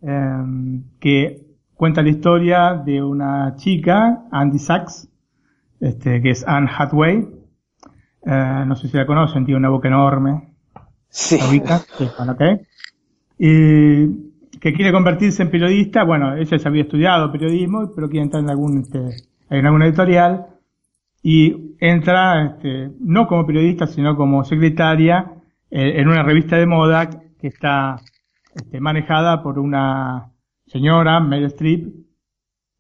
[0.01, 5.09] em, que cuenta la historia de una chica, Andy Sachs,
[5.81, 7.28] este, que es Anne Hathaway.
[8.26, 10.55] Eh, no sé si la conocen, tiene una boca enorme.
[11.09, 11.37] Sí.
[11.66, 11.78] ¿La?
[11.78, 12.43] Sí, bueno, ok.
[13.41, 14.31] y
[14.61, 16.05] que quiere convertirse en periodista.
[16.05, 20.47] Bueno, ella ya había estudiado periodismo, pero quiere entrar en algún, este, en alguna editorial
[21.23, 25.33] y entra, este, no como periodista, sino como secretaria
[25.71, 27.97] eh, en una revista de moda que está
[28.55, 30.33] este, manejada por una
[30.67, 31.89] señora, Meryl Streep,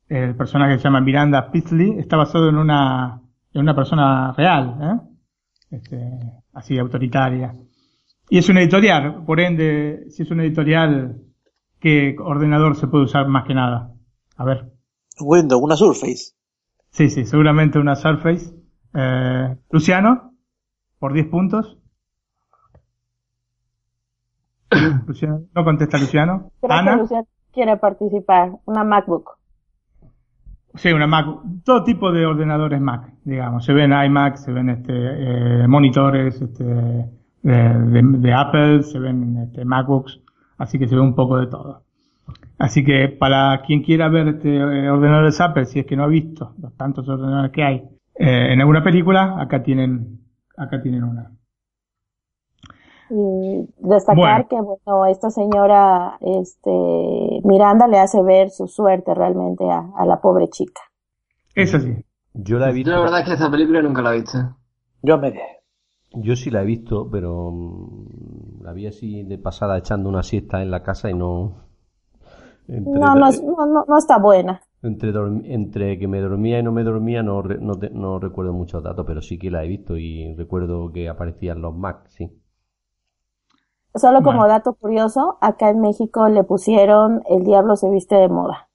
[0.08, 3.20] el personaje se llama Miranda Pitley, está basado en una,
[3.52, 5.76] en una persona real, ¿eh?
[5.76, 5.98] este,
[6.52, 7.54] así autoritaria.
[8.28, 11.16] Y es una editorial, por ende, si es una editorial,
[11.80, 13.92] ¿qué ordenador se puede usar más que nada?
[14.36, 14.72] A ver.
[15.20, 16.34] Windows, una Surface.
[16.90, 18.54] Sí, sí, seguramente una Surface.
[18.94, 20.32] Eh, Luciano,
[20.98, 21.78] por 10 puntos.
[25.06, 26.52] Luciano, no contesta Luciano.
[26.60, 26.94] Creo Ana.
[26.94, 28.52] que Luciano quiere participar.
[28.66, 29.38] Una MacBook.
[30.76, 31.26] Sí, una Mac,
[31.64, 33.64] todo tipo de ordenadores Mac, digamos.
[33.64, 34.92] Se ven iMac, se ven este,
[35.64, 37.08] eh, monitores este, de,
[37.42, 40.20] de- de Apple, se ven este, MacBooks,
[40.60, 41.82] así que se ve un poco de todo.
[42.58, 46.06] Así que para quien quiera ver este eh, ordenadores Apple, si es que no ha
[46.06, 47.76] visto los tantos ordenadores que hay
[48.14, 50.20] eh, en alguna película, acá tienen,
[50.56, 51.32] acá tienen una.
[53.08, 54.48] Y destacar Bueno.
[54.48, 56.70] que, bueno, esta señora, este,
[57.42, 60.82] Miranda le hace ver su suerte realmente a, a la pobre chica.
[61.54, 62.04] Es así.
[62.34, 62.90] Yo la he visto.
[62.90, 64.38] la verdad es que esta película nunca la he visto.
[65.02, 65.59] Yo me dejé.
[66.12, 70.62] Yo sí la he visto, pero mm, la vi así de pasada echando una siesta
[70.62, 71.66] en la casa y no.
[72.68, 74.60] Entre, No, no, es- no, no, no está buena.
[74.82, 78.82] entre, que me dormía y no me dormía no, re- no, te- no recuerdo muchos
[78.82, 82.30] datos, pero sí que la he visto y recuerdo que aparecían los Mac, sí.
[83.94, 84.48] Solo como Bueno.
[84.48, 88.68] dato curioso, acá en México le pusieron El diablo se viste de moda.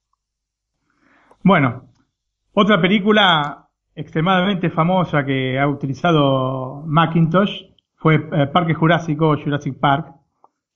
[1.44, 1.90] Bueno,
[2.54, 3.65] otra película
[3.96, 7.64] extremadamente famosa que ha utilizado Macintosh
[7.96, 10.14] fue eh, Parque Jurásico o Jurassic Park.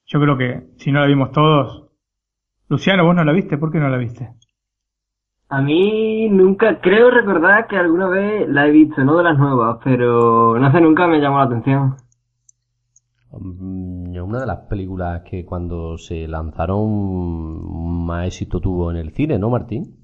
[0.06, 1.90] Yo creo que si no la vimos todos.
[2.70, 3.58] Luciano, ¿vos no la viste?
[3.58, 4.34] ¿Por qué no la viste?
[5.50, 9.80] A mí nunca, creo recordar que alguna vez la he visto, no de las nuevas,
[9.84, 11.96] pero no sé, nunca me llamó la atención.
[13.32, 19.40] Mm, Una de las películas que cuando se lanzaron más éxito tuvo en el cine,
[19.40, 19.99] ¿no, Martín?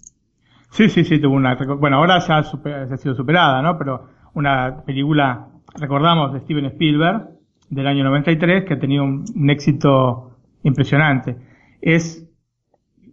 [0.76, 1.56] Sí, sí, sí, tuvo una...
[1.80, 3.78] Bueno, ahora ya, super- ha sido superada, ¿no?
[3.78, 5.48] Pero una película,
[5.80, 7.30] recordamos, de Steven Spielberg,
[7.70, 11.38] del año 93, que ha tenido un, éxito impresionante.
[11.82, 12.28] Es,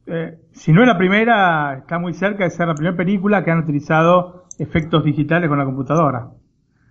[0.06, 3.52] eh, si no es la primera, está muy cerca de ser la primera película que
[3.52, 6.30] han utilizado efectos digitales con la computadora.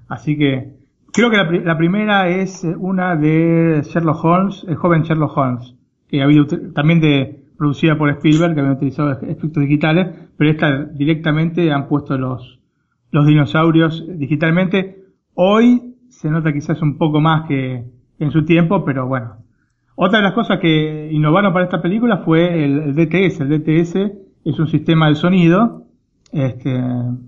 [0.08, 0.78] Así que
[1.14, 5.36] creo que la, pri- la primera es eh, una de Sherlock Holmes, el joven Sherlock
[5.38, 5.76] Holmes,
[6.08, 10.84] que ha habido también de producida por Spielberg, que habían utilizado efectos digitales, pero esta
[10.86, 12.60] directamente han puesto los,
[13.12, 15.04] los dinosaurios digitalmente.
[15.36, 17.84] Hoy se nota quizás un poco más que
[18.18, 19.36] en su tiempo, pero bueno.
[19.96, 23.42] Otra de las cosas que innovaron para esta película fue el, el DTS.
[23.42, 23.96] El DTS
[24.44, 25.84] es un sistema de sonido,
[26.32, 26.82] este,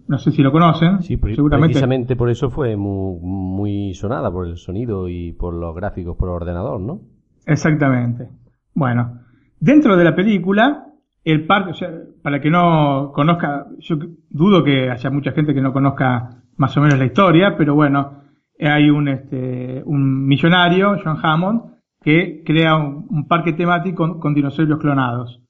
[0.07, 1.73] no sé si lo conocen, Sí, seguramente.
[1.73, 6.29] precisamente por eso fue muy, muy sonada, por el sonido y por los gráficos por
[6.29, 7.01] ordenador, ¿no?
[7.45, 8.29] Exactamente.
[8.73, 9.19] Bueno,
[9.59, 10.87] dentro de la película,
[11.23, 11.89] el parque, o sea,
[12.21, 13.97] para que no conozca, yo
[14.29, 18.23] dudo que haya mucha gente que no conozca más o menos la historia, pero bueno,
[18.59, 25.41] hay un, este, un millonario, John Hammond, que crea un, parque temático con, dinosaurios clonados.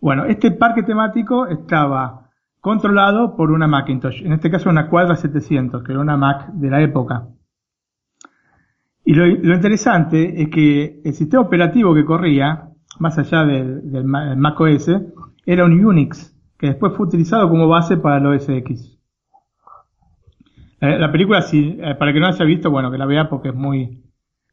[0.00, 2.30] Bueno, este parque temático estaba
[2.60, 6.70] controlado por una Macintosh, en este caso una Quadra 700, que era una Mac de
[6.70, 7.28] la época.
[9.04, 12.70] Y lo interesante es que el sistema operativo que corría,
[13.00, 14.88] más allá del, del Ma- del Mac OS,
[15.44, 18.98] era un Unix, que después fue utilizado como base para el OS X.
[20.80, 23.48] La película, si, eh, para que no la haya visto, bueno, que la vea porque
[23.48, 24.04] es muy,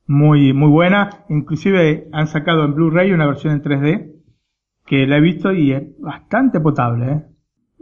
[0.08, 1.10] muy, muy buena.
[1.30, 4.14] Inclusive han sacado en Blu-ray una versión en 3D,
[4.86, 7.12] que la he visto y es bastante potable.
[7.12, 7.24] ¿eh?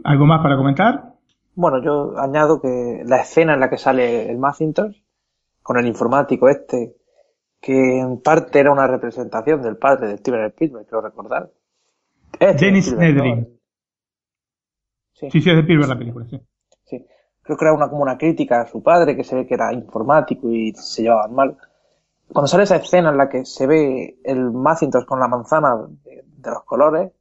[0.04, 1.14] ¿Algo más para comentar?
[1.54, 4.96] Bueno, yo añado que la escena en la que sale el Macintosh,
[5.62, 6.96] con el informático este,
[7.62, 11.50] que en parte era una representación del padre de Steven Spielberg, creo recordar.
[12.40, 12.92] Es Steven Dennis.
[12.98, 13.58] Nedry.
[15.14, 16.40] Sí, Sí, sí, es de Spielberg la película, sí.
[16.84, 17.06] sí.
[17.42, 19.72] Creo que era una, como una crítica a su padre, que se ve que era
[19.72, 21.56] informático y se llevaban mal.
[22.32, 26.24] Cuando sale esa escena en la que se ve el Macintosh con la manzana de,
[26.26, 27.12] de los colores,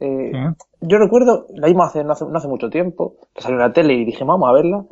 [0.00, 0.38] eh, Sí.
[0.82, 3.72] yo recuerdo, la vimos hace, no, hace, no hace mucho tiempo, que salió en la
[3.72, 4.84] tele y dije, vamos a verla.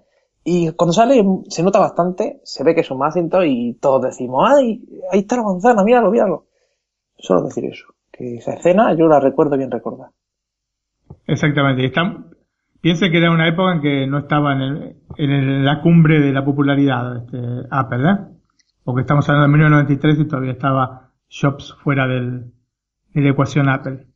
[0.49, 4.49] Y cuando sale se nota bastante, se ve que es un Macintosh y todos decimos,
[4.49, 4.81] ¡ay!
[5.11, 6.47] Ahí está la manzana, míralo, míralo.
[7.19, 10.13] Solo decir eso, que esa escena yo la recuerdo bien recordada.
[11.27, 11.83] Exactamente.
[11.83, 12.25] Y está-
[12.81, 17.25] piense que era una época en que no estaba en, la cumbre de la popularidad
[17.25, 18.19] este, Apple, ¿eh?
[18.85, 22.53] Porque estamos hablando de 1993 y todavía estaba shops fuera del,
[23.13, 24.07] de la ecuación Apple.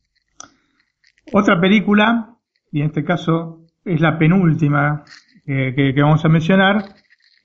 [1.33, 2.37] Otra película,
[2.71, 5.03] y en este caso es la penúltima
[5.45, 6.85] que, que- que vamos a mencionar,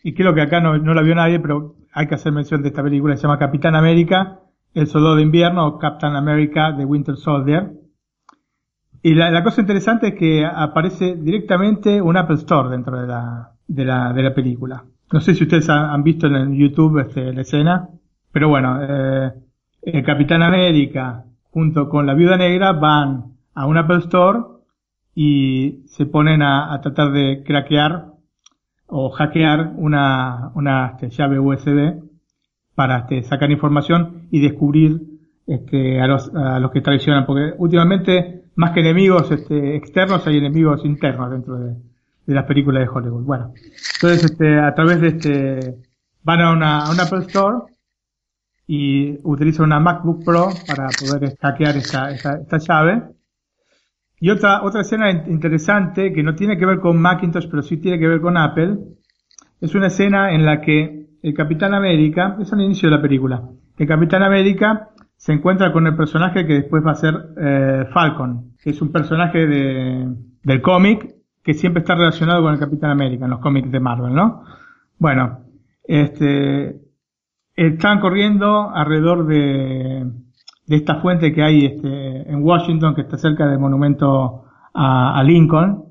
[0.03, 2.69] y creo que acá no, no la vio nadie, pero hay que hacer mención de
[2.69, 4.41] esta película, se llama Capitán América,
[4.75, 7.73] El Soldado de Invierno, o Captain America, The Winter Soldier.
[9.03, 13.51] Y la, la cosa interesante es que aparece directamente un Apple Store dentro de la,
[13.67, 14.85] de la, de la película.
[15.13, 17.89] No sé si ustedes han, visto en YouTube este, la escena,
[18.33, 19.33] pero bueno, eh,
[19.83, 24.41] el Capitán América junto con la Viuda Negra van a un Apple Store
[25.19, 28.13] y se ponen a, a tratar de craquear
[28.87, 32.03] o hackear una, una este, llave USB
[32.75, 35.01] para este, sacar información y descubrir
[35.47, 40.37] este, a, los, a los que traicionan, porque últimamente más que enemigos este, externos hay
[40.37, 41.77] enemigos internos dentro de,
[42.27, 43.25] de las películas de Hollywood.
[43.25, 43.55] Bueno,
[43.95, 45.79] entonces este, a través de este
[46.23, 47.73] van a una, a un Apple Store
[48.67, 53.16] y utilizan una MacBook Pro para poder hackear esta, esta, esta llave.
[54.21, 57.77] Y otra, otra escena in- interesante que no tiene que ver con Macintosh, pero sí
[57.77, 58.79] tiene que ver con Apple,
[59.61, 63.43] es una escena en la que el Capitán América, es al inicio de la película,
[63.77, 68.53] el Capitán América se encuentra con el personaje que después va a ser eh, Falcon,
[68.63, 73.25] que es un personaje de, del cómic que siempre está relacionado con el Capitán América
[73.25, 74.45] en los cómics de Marvel, ¿no?
[74.99, 75.41] Bueno,
[75.85, 76.81] este,
[77.55, 80.07] están corriendo alrededor de,
[80.67, 84.45] de esta fuente que hay este, en Washington, que está cerca del monumento
[84.75, 85.85] a, a Lincoln.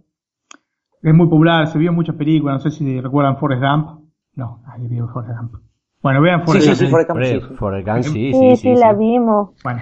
[1.01, 4.01] Es muy popular, se vio en muchas películas, no sé si recuerdan Forrest Gump.
[4.35, 5.55] No, nadie vio Forrest Gump.
[6.01, 6.79] Bueno, vean Forrest sí, Gump.
[6.79, 7.55] sí, Forrest Gump, Hombre, sí, sí.
[7.55, 8.75] Forrest Gump, sí, Sí, sí, sí, sí.
[8.75, 9.49] la vimos.
[9.63, 9.81] Bueno.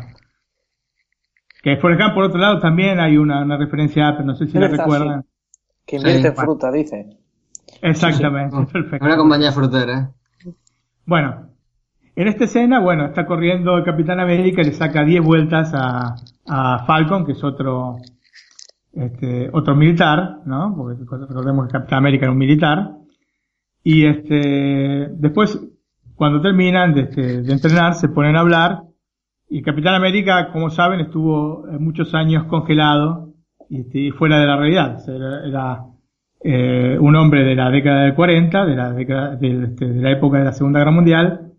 [1.63, 4.47] Que Forrest Gump, por otro lado, también hay una, una referencia a Apple, no sé
[4.47, 5.25] si la recuerdan.
[5.85, 6.35] Que invierte Sí.
[6.35, 7.17] fruta, dice.
[7.81, 9.05] Exactamente, perfecto.
[9.05, 10.11] Una compañía frutera.
[11.05, 11.49] Bueno,
[12.15, 16.15] en esta escena, bueno, está corriendo el Capitán América y le saca 10 vueltas a,
[16.47, 17.97] a Falcon, que es otro,
[18.93, 20.75] este, otro militar, ¿no?
[20.77, 22.91] Porque recordemos que Capitán América era un militar.
[23.83, 25.59] Y este, después,
[26.15, 28.83] cuando terminan de, este, de entrenar, se ponen a hablar.
[29.49, 33.33] Y Capitán América, como saben, estuvo eh, muchos años congelado
[33.69, 34.97] y, este, y fuera de la realidad.
[34.97, 35.85] O sea, Era, era,
[36.45, 40.11] eh, un hombre de la década del 40, de la, década, de, este, de la
[40.11, 41.52] época de la Segunda Guerra Mundial,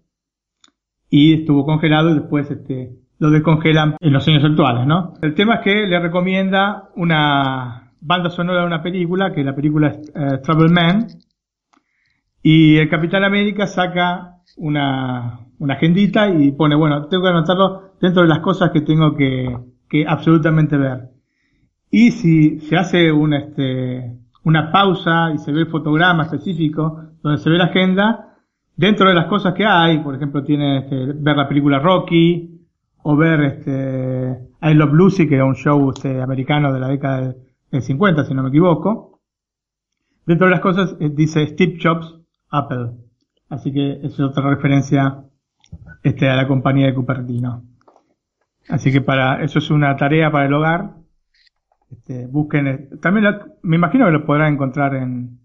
[1.16, 2.90] y estuvo congelado y después este,
[3.20, 5.14] lo descongelan en los años actuales, ¿no?
[5.22, 9.90] El tema es que le recomienda una banda sonora de una película, que la película
[9.90, 11.06] es eh, Trouble Man,
[12.42, 18.22] y el Capitán América saca una, una agendita y pone, bueno, tengo que anotarlo dentro
[18.22, 19.56] de las cosas que tengo que,
[19.88, 21.10] que absolutamente ver.
[21.92, 27.38] Y si se hace una, este, una pausa y se ve el fotograma específico donde
[27.38, 28.33] se ve la agenda,
[28.76, 32.50] dentro de las cosas que hay, por ejemplo, tiene este, ver la película Rocky
[33.02, 37.20] o ver este, I Love Lucy, que era un show este, americano de la década
[37.20, 37.36] del,
[37.70, 39.20] del 50, si no me equivoco.
[40.26, 42.18] Dentro de las cosas eh, dice Steve Jobs,
[42.50, 42.92] Apple.
[43.50, 45.22] Así que es otra referencia
[46.02, 47.62] este, a la compañía de Cupertino.
[48.68, 50.94] Así que para eso es una tarea para el hogar.
[51.90, 55.38] Este, busquen, eh, también la- me imagino que lo podrán encontrar en,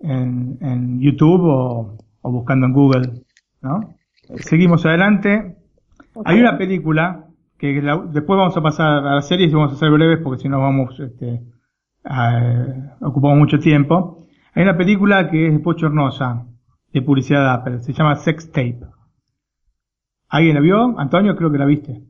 [0.00, 3.22] en, en YouTube o, o buscando en Google,
[3.62, 3.94] ¿no?
[4.40, 5.56] Seguimos adelante.
[6.24, 7.26] Hay una película
[7.58, 10.42] que la- después vamos a pasar a las series y vamos a ser breves porque
[10.42, 11.42] si no vamos, este,
[12.04, 14.18] a- ocupamos mucho tiempo.
[14.54, 16.46] Hay una película que es bochornosa
[16.92, 18.80] de publicidad de Apple, se llama Sex Tape.
[20.28, 20.98] ¿Alguien la vio?
[20.98, 22.02] Antonio, creo que la viste.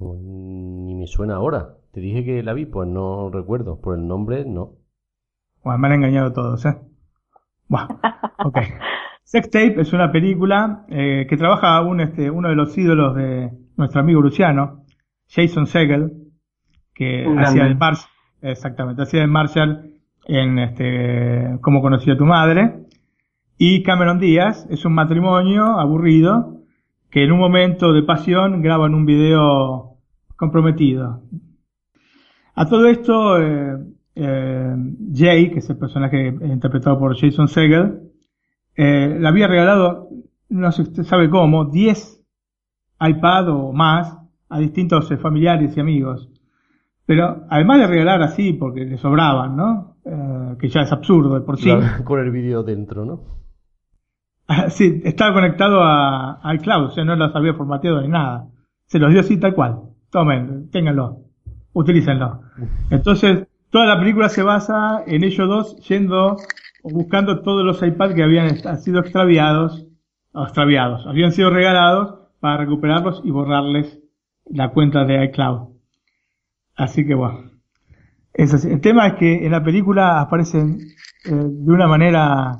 [0.00, 1.74] Ni me suena ahora.
[1.92, 3.80] Te dije que la vi, pues no recuerdo.
[3.80, 4.72] Por el nombre, no.
[5.64, 6.76] Bueno, me han engañado todos, ¿eh?
[7.68, 7.88] Buah,
[8.44, 8.58] ok.
[9.24, 13.50] Sex Tape es una película eh, que trabaja un, este, uno de los ídolos de
[13.76, 14.84] nuestro amigo Luciano,
[15.28, 16.12] Jason Segel,
[16.94, 17.74] que Un hacía grande.
[17.74, 18.10] de Marshall,
[18.42, 19.90] exactamente, hacía de Marshall
[20.26, 22.86] en este, Cómo conocí a tu madre.
[23.58, 26.60] Y Cameron Díaz es un matrimonio aburrido
[27.10, 29.96] que en un momento de pasión graban un video
[30.36, 31.22] comprometido.
[32.54, 33.76] A todo esto, eh,
[34.16, 34.74] eh,
[35.12, 38.00] Jay, que es el personaje interpretado por Jason Segel,
[38.74, 40.08] eh, le había regalado,
[40.48, 42.24] no se sabe cómo, 10
[42.98, 44.16] iPad o más
[44.48, 46.30] a distintos eh, familiares y amigos.
[47.04, 49.96] Pero además de regalar así, porque le sobraban, ¿no?
[50.58, 51.64] Que ya es absurdo de por sí.
[51.64, 53.20] Claro, Con el vídeo dentro, ¿no?
[54.70, 58.48] Sí, estaba conectado a, a iCloud, o sea, no los había formateado ni nada.
[58.86, 59.80] Se los dio así tal cual.
[60.10, 61.18] Tomen, ténganlo,
[61.72, 62.42] utilícenlo.
[62.90, 63.46] Entonces,
[63.76, 66.38] toda la película se basa en ellos dos yendo
[66.82, 69.86] o buscando todos los iPads que habían sido extraviados,
[70.34, 74.00] extraviados, habían sido regalados para recuperarlos y borrarles
[74.46, 75.74] la cuenta de iCloud.
[76.74, 77.50] Así que bueno.
[78.32, 80.78] El tema es que en la película aparecen
[81.26, 82.56] eh, de una manera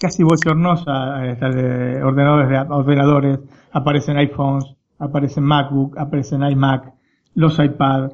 [0.00, 3.38] casi bochornosa eh, de ordenadores, de ordenadores,
[3.70, 6.94] aparecen iPhones, aparecen MacBook, aparecen iMac,
[7.34, 8.10] los iPad.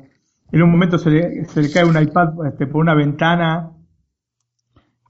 [0.53, 3.73] En un momento se le, se le cae un iPad este, por una ventana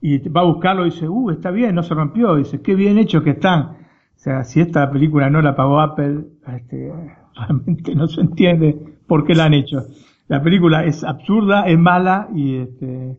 [0.01, 2.35] y va a buscarlo y dice, uh, está bien, no se rompió.
[2.35, 3.61] dice, qué bien hecho que están.
[3.61, 6.93] O sea, si esta película no la pagó Apple, este,
[7.35, 9.85] realmente no se entiende por qué la han hecho.
[10.27, 13.17] La película es absurda, es mala y este,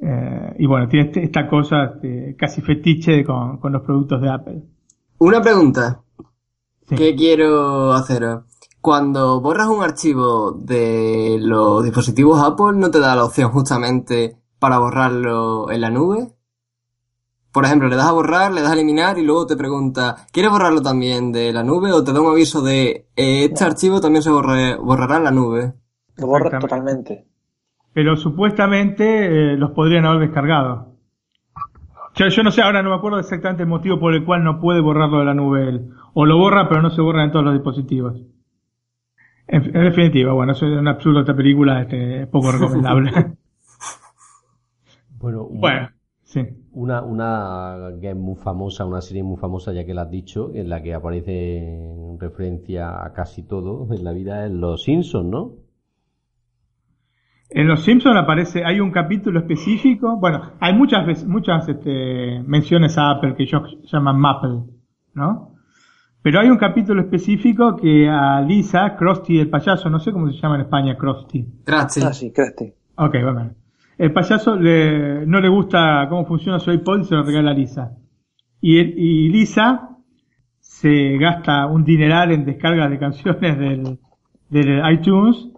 [0.00, 4.30] eh, y bueno, tiene este, esta cosa este, casi fetiche con, con, los productos de
[4.30, 4.62] Apple.
[5.18, 6.02] Una pregunta
[6.88, 6.94] sí.
[6.94, 8.22] que quiero hacer.
[8.86, 14.78] Cuando borras un archivo de los dispositivos Apple, ¿no te da la opción justamente para
[14.78, 16.28] borrarlo en la nube?
[17.50, 20.52] Por ejemplo, le das a borrar, le das a eliminar y luego te pregunta, ¿quieres
[20.52, 21.90] borrarlo también de la nube?
[21.90, 25.32] O te da un aviso de, eh, este archivo también se borre, borrará en la
[25.32, 25.74] nube.
[26.18, 27.26] Lo borra totalmente.
[27.92, 30.92] Pero supuestamente eh, los podrían haber descargado.
[32.14, 34.60] Yo, yo, no sé, ahora no me acuerdo exactamente el motivo por el cual no
[34.60, 35.90] puede borrarlo de la nube él.
[36.14, 38.35] O lo borra, pero no se borra en todos los dispositivos.
[39.48, 43.12] En, en definitiva, bueno, eso es un absurdo esta película, este, poco recomendable.
[45.18, 45.88] bueno, bueno,
[46.24, 46.40] sí.
[46.72, 50.68] Una, una game muy famosa, una serie muy famosa, ya que la has dicho, en
[50.68, 55.52] la que aparece en referencia a casi todo en la vida, es Los Simpsons, ¿no?
[57.48, 62.98] En Los Simpsons aparece, hay un capítulo específico, bueno, hay muchas veces, muchas este, menciones
[62.98, 64.64] a Apple que ellos llaman Maple,
[65.14, 65.55] ¿no?
[66.26, 70.36] Pero hay un capítulo específico que a Lisa, Krusty el payaso, no sé cómo se
[70.36, 71.46] llama en España, Krusty.
[71.64, 72.00] Krusty.
[72.02, 72.72] Ah, sí, Krusty.
[72.96, 73.52] Ok, bueno.
[73.96, 77.54] El payaso le, no le gusta cómo funciona su iPod y se lo regala a
[77.54, 77.92] Lisa.
[78.60, 79.90] Y, el, y Lisa
[80.58, 84.00] se gasta un dineral en descargas de canciones del,
[84.48, 85.50] del iTunes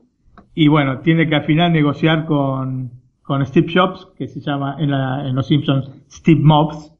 [0.54, 2.90] y bueno, tiene que al final negociar con,
[3.22, 6.92] con Steve Jobs, que se llama en, la, en Los Simpsons Steve Mobs,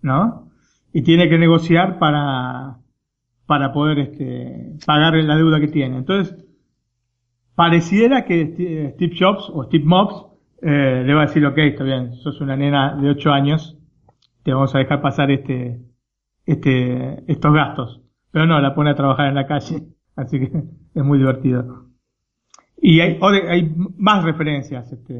[0.00, 0.48] ¿no?
[0.92, 2.81] Y tiene que negociar para,
[3.52, 5.98] para poder este, pagar la deuda que tiene.
[5.98, 6.42] Entonces,
[7.54, 8.46] pareciera que
[8.94, 10.24] Steve Jobs o Steve Mobs
[10.62, 13.76] eh, le va a decir, ok, está bien, sos una nena de 8 años,
[14.42, 15.82] te vamos a dejar pasar este,
[16.46, 18.00] este, estos gastos.
[18.30, 19.82] Pero no, la pone a trabajar en la calle,
[20.16, 20.50] así que
[20.94, 21.91] es muy divertido.
[22.84, 23.16] Y hay,
[23.48, 25.14] hay más referencias este,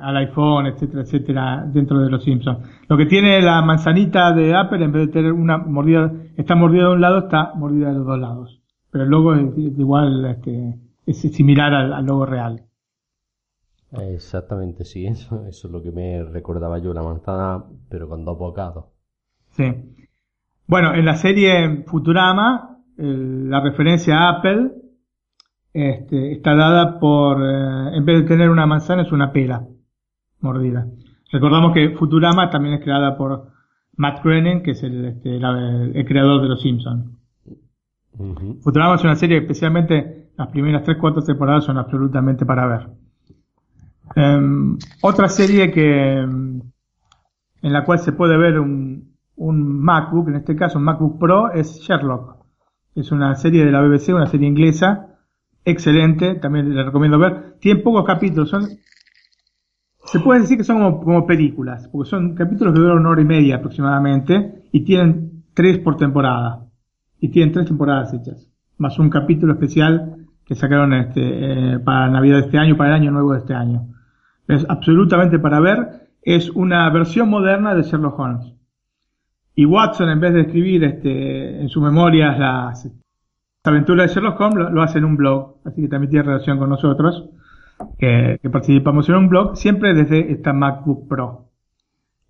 [0.00, 2.66] al iPhone, etcétera, etcétera, dentro de los Simpsons.
[2.88, 6.84] Lo que tiene la manzanita de Apple, en vez de tener una mordida, está mordida
[6.84, 8.62] de un lado, está mordida de los dos lados.
[8.90, 12.62] Pero el logo es igual, este, es similar al, al logo real.
[13.92, 18.38] Exactamente, sí, eso, eso es lo que me recordaba yo, la manzana, pero con dos
[18.38, 18.86] bocados.
[19.50, 19.64] Sí.
[20.66, 24.83] Bueno, en la serie Futurama, el, la referencia a Apple
[25.74, 29.66] este, está dada por, eh, en vez de tener una manzana, es una pera
[30.40, 30.86] mordida.
[31.32, 33.48] Recordamos que Futurama también es creada por
[33.96, 37.06] Matt Groening, que es el, este, la, el creador de Los Simpsons.
[38.16, 38.62] Uh -huh.
[38.62, 42.88] Futurama es una serie, especialmente las primeras 3-4 temporadas son absolutamente para ver.
[44.16, 50.54] Um, otra serie que en la cual se puede ver un, un MacBook, en este
[50.54, 52.36] caso un MacBook Pro, es Sherlock.
[52.94, 55.13] Es una serie de la BBC, una serie inglesa,
[55.64, 57.56] excelente, también le recomiendo ver.
[57.60, 58.68] Tiene pocos capítulos, son,
[60.04, 63.22] se puede decir que son como, como películas, porque son capítulos que duran una hora
[63.22, 66.66] y media aproximadamente, y tienen tres por temporada.
[67.20, 71.20] Y tienen tres temporadas hechas, más un capítulo especial que sacaron este,
[71.74, 73.88] eh, para Navidad de este año, para el año nuevo de este año.
[74.46, 78.54] Es absolutamente para ver, es una versión moderna de Sherlock Holmes.
[79.54, 82.90] Y Watson, en vez de escribir este, en sus memorias las
[83.64, 86.58] aventuras de Sherlock Holmes, lo, lo, hace en un blog, así que también tiene relación
[86.58, 87.30] con nosotros,
[87.98, 91.50] que, participamos en un blog, siempre desde esta MacBook Pro.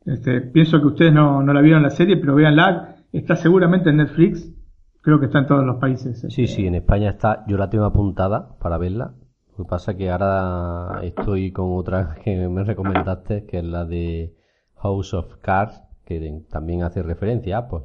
[0.07, 3.99] Este, pienso que ustedes no, no la vieron la serie, pero véanla, está seguramente en
[3.99, 4.53] Netflix,
[5.01, 6.21] creo que está en todos los países.
[6.21, 6.47] Sí, este.
[6.47, 9.15] sí, en España está, yo la tengo apuntada para verla.
[9.57, 13.85] Lo que pasa es que ahora estoy con otra que me recomendaste, que es la
[13.85, 14.35] de
[14.77, 17.85] House of Cards, que también hace referencia a pues.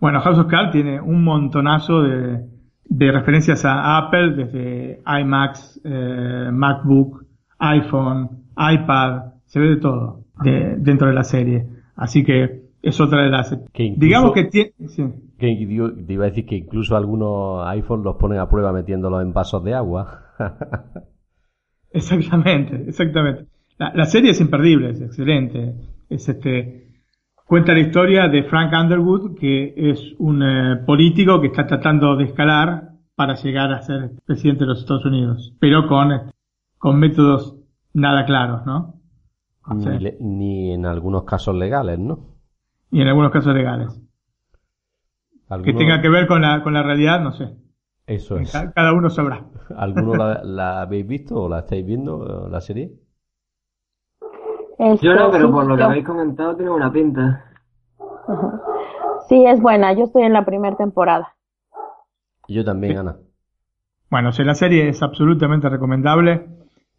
[0.00, 2.44] Bueno, House of Cards tiene un montonazo de,
[2.84, 7.24] de referencias a Apple, desde iMacs, eh, MacBook,
[7.58, 11.66] iPhone, iPad, se ve de todo de, dentro de la serie.
[11.94, 13.50] Así que es otra de las...
[13.72, 14.72] Que incluso, digamos que tiene...
[14.88, 15.04] Sí.
[15.38, 15.54] Que
[16.06, 19.62] te iba a decir que incluso algunos iPhones los ponen a prueba metiéndolos en vasos
[19.64, 20.22] de agua.
[21.90, 23.46] exactamente, exactamente.
[23.78, 25.74] La, la, serie es imperdible, es excelente.
[26.08, 26.85] Es este,
[27.46, 32.24] cuenta la historia de Frank Underwood, que es un eh, político que está tratando de
[32.24, 36.10] escalar para llegar a ser presidente de los Estados Unidos, pero con,
[36.78, 37.56] con métodos
[37.94, 39.00] nada claros, ¿no?
[39.68, 42.34] O sea, Ni, le- ni en algunos casos legales, ¿no?
[42.90, 44.00] y en algunos casos legales.
[45.64, 47.56] Que tenga que ver con la, con la realidad, no sé.
[48.06, 48.52] Eso es.
[48.52, 49.44] Ca- Cada uno sabrá.
[49.76, 52.92] ¿Alguno la, la habéis visto o la estáis viendo, la serie?
[54.78, 57.44] Este, Yo no, pero sí, por lo que habéis comentado tiene buena pinta.
[58.28, 58.60] Ajá.
[59.28, 59.92] Sí, es buena.
[59.92, 61.34] Yo estoy en la primera temporada.
[62.48, 63.16] Yo también, Ana.
[64.10, 66.46] Bueno, sea, la serie es absolutamente recomendable.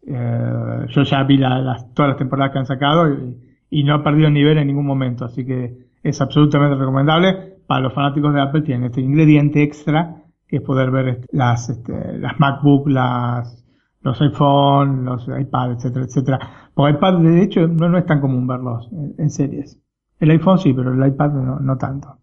[0.06, 3.36] Eh, yo ya vi la- las, todas las temporadas que han sacado y,
[3.70, 7.56] y no ha perdido nivel en ningún momento, así que es absolutamente recomendable.
[7.66, 12.16] Para los fanáticos de Apple tiene este ingrediente extra que es poder ver las, este,
[12.18, 13.66] las MacBook, las,
[14.00, 16.38] los iPhone, los iPad, etcétera, etcétera.
[16.78, 19.82] Porque iPad, de hecho, no, no es tan común verlos en, en series.
[20.20, 22.18] El iPhone sí, pero el iPad no, no tanto.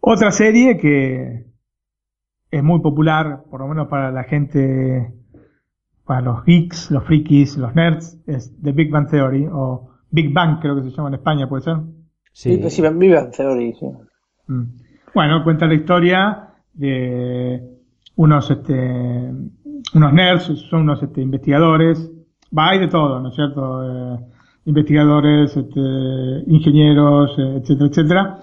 [0.00, 1.46] Otra serie que
[2.50, 5.14] es muy popular, por lo menos para la gente,
[6.04, 10.60] para los geeks, los frikis, los nerds, es The Big Bang Theory o Big Bang
[10.60, 11.76] creo que se llama en España, ¿puede ser?
[12.32, 13.86] Sí, sí, vive en Theory, sí.
[14.48, 14.64] Mm.
[15.14, 17.62] Bueno, cuenta la historia de
[18.16, 19.32] unos este
[19.94, 22.12] unos nerds, son unos este, investigadores,
[22.56, 23.82] va hay de todo, ¿no es cierto?
[23.84, 24.18] Eh,
[24.66, 25.80] investigadores, este,
[26.46, 28.38] ingenieros, eh, etcétera, etcétera.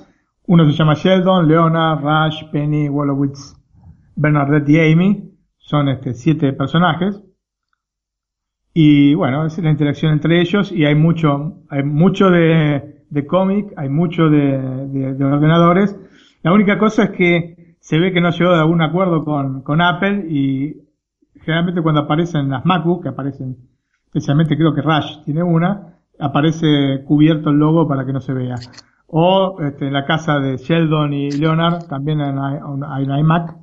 [0.47, 3.55] Uno se llama Sheldon, Leonard, Rush, Penny, Wolowitz,
[4.15, 5.30] Bernadette y Amy.
[5.57, 7.21] Son este, siete personajes.
[8.73, 13.71] Y bueno, es la interacción entre ellos y hay mucho, hay mucho de, de cómic,
[13.77, 14.57] hay mucho de,
[14.88, 15.95] de- de ordenadores.
[16.41, 19.80] La única cosa es que se ve que no llegó de algún acuerdo con, con
[19.81, 20.75] Apple y
[21.41, 23.57] generalmente cuando aparecen las MacBook, que aparecen,
[24.14, 28.56] especialmente creo que Rush tiene una, aparece cubierto el logo para que no se vea.
[29.07, 33.56] O este, en la casa de Sheldon y Leonard también hay una, iMac,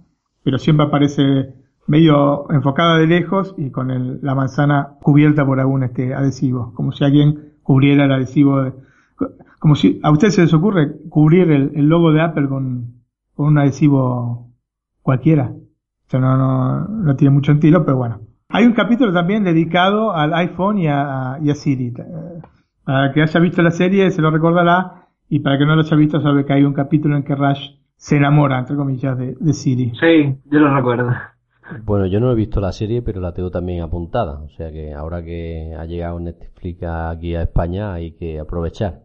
[0.42, 1.54] pero siempre aparece
[1.86, 6.90] medio enfocada de lejos y con el- la manzana cubierta por algún este adhesivo, como
[6.92, 8.72] si alguien cubriera el adhesivo, de-
[9.60, 12.94] como si a usted se les ocurre cubrir el, el logo de Apple con,
[13.34, 14.50] con un adhesivo
[15.02, 15.52] cualquiera.
[15.52, 18.20] O sea, no, no, no tiene mucho sentido, pero bueno.
[18.50, 21.88] Hay un capítulo también dedicado al iPhone y a, y a Siri.
[21.88, 22.42] Eh,
[22.84, 25.96] Para que haya visto la serie se lo recordará y para que no lo haya
[25.96, 29.52] visto sabe que hay un capítulo en que Rush se enamora, entre comillas, de, de
[29.52, 29.92] Siri.
[30.00, 31.10] Sí, yo lo recuerdo.
[31.84, 34.40] Bueno, yo no he visto la serie, pero la tengo también apuntada.
[34.40, 39.02] O sea que ahora que ha llegado Netflix aquí a España hay que aprovechar.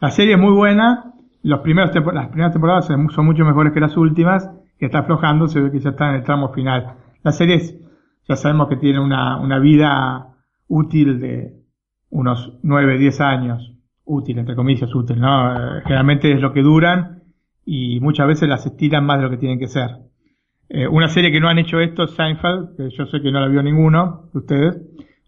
[0.00, 1.14] La serie es muy buena.
[1.42, 4.48] Los primeros las primeras temporadas son son mucho mejores que las últimas,
[4.78, 6.94] que está aflojando, se ve que ya está en el tramo final.
[7.24, 7.74] La serie es-
[8.28, 10.34] ya sabemos que tiene una, una vida
[10.68, 11.54] útil de
[12.10, 13.74] unos 9, 10 años.
[14.04, 15.52] Útil, entre comillas, útil, ¿no?
[15.54, 17.22] Eh, Generalmente es lo que duran
[17.66, 19.90] y muchas veces las estiran más de lo que tienen que ser.
[20.70, 23.40] Eh, una serie que no han hecho esto es Seinfeld, que yo sé que no
[23.40, 24.78] la vio ninguno de ustedes.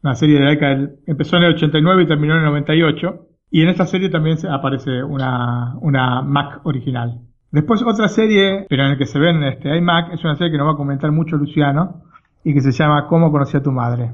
[0.02, 3.26] Una serie de la década del- empezó en el 89 y terminó en el 98.
[3.50, 7.20] Y en esta serie también aparece una, una Mac original.
[7.50, 10.58] Después otra serie, pero en la que se ven este iMac, es una serie que
[10.58, 12.04] nos va a comentar mucho Luciano
[12.44, 14.12] y que se llama ¿Cómo conocí a tu madre?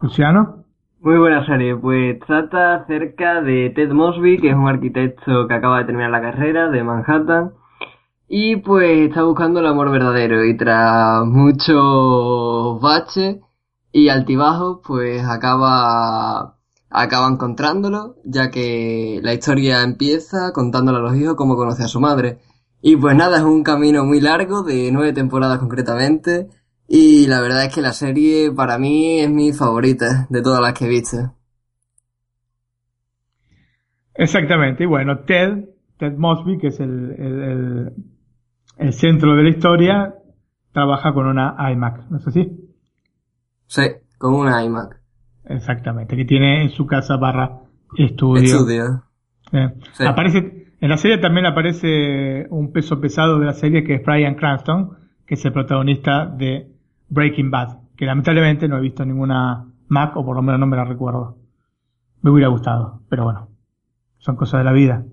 [0.00, 0.64] Luciano.
[1.00, 5.80] Muy buena serie, pues trata acerca de Ted Mosby, que es un arquitecto que acaba
[5.80, 7.52] de terminar la carrera de Manhattan,
[8.26, 13.40] y pues está buscando el amor verdadero, y tras muchos baches
[13.92, 16.56] y altibajos, pues acaba,
[16.88, 22.00] acaba encontrándolo, ya que la historia empieza contándole a los hijos cómo conoce a su
[22.00, 22.38] madre.
[22.80, 26.48] Y pues nada, es un camino muy largo, de nueve temporadas concretamente,
[26.96, 30.74] y la verdad es que la serie para mí es mi favorita de todas las
[30.74, 31.34] que he visto.
[34.14, 34.84] Exactamente.
[34.84, 35.64] Y bueno, Ted,
[35.98, 37.92] Ted Mosby, que es el, el, el-
[38.76, 40.14] el centro de la historia,
[40.72, 42.50] trabaja con una iMac, ¿no es así?
[43.66, 43.82] Sí,
[44.18, 45.00] con una iMac.
[45.44, 47.60] Exactamente, que tiene en su casa barra
[47.96, 48.42] estudio.
[48.42, 49.04] Estudio.
[49.52, 50.04] Eh, Sí.
[50.04, 54.34] Aparece, en la serie también aparece un peso pesado de la serie que es Brian
[54.34, 54.90] Cranston,
[55.24, 56.73] que es el protagonista de
[57.08, 60.76] Breaking Bad, que lamentablemente no he visto ninguna Mac, o por lo menos no me
[60.76, 61.38] la recuerdo.
[62.22, 63.48] Me hubiera gustado, pero bueno,
[64.18, 65.04] son cosas de la vida.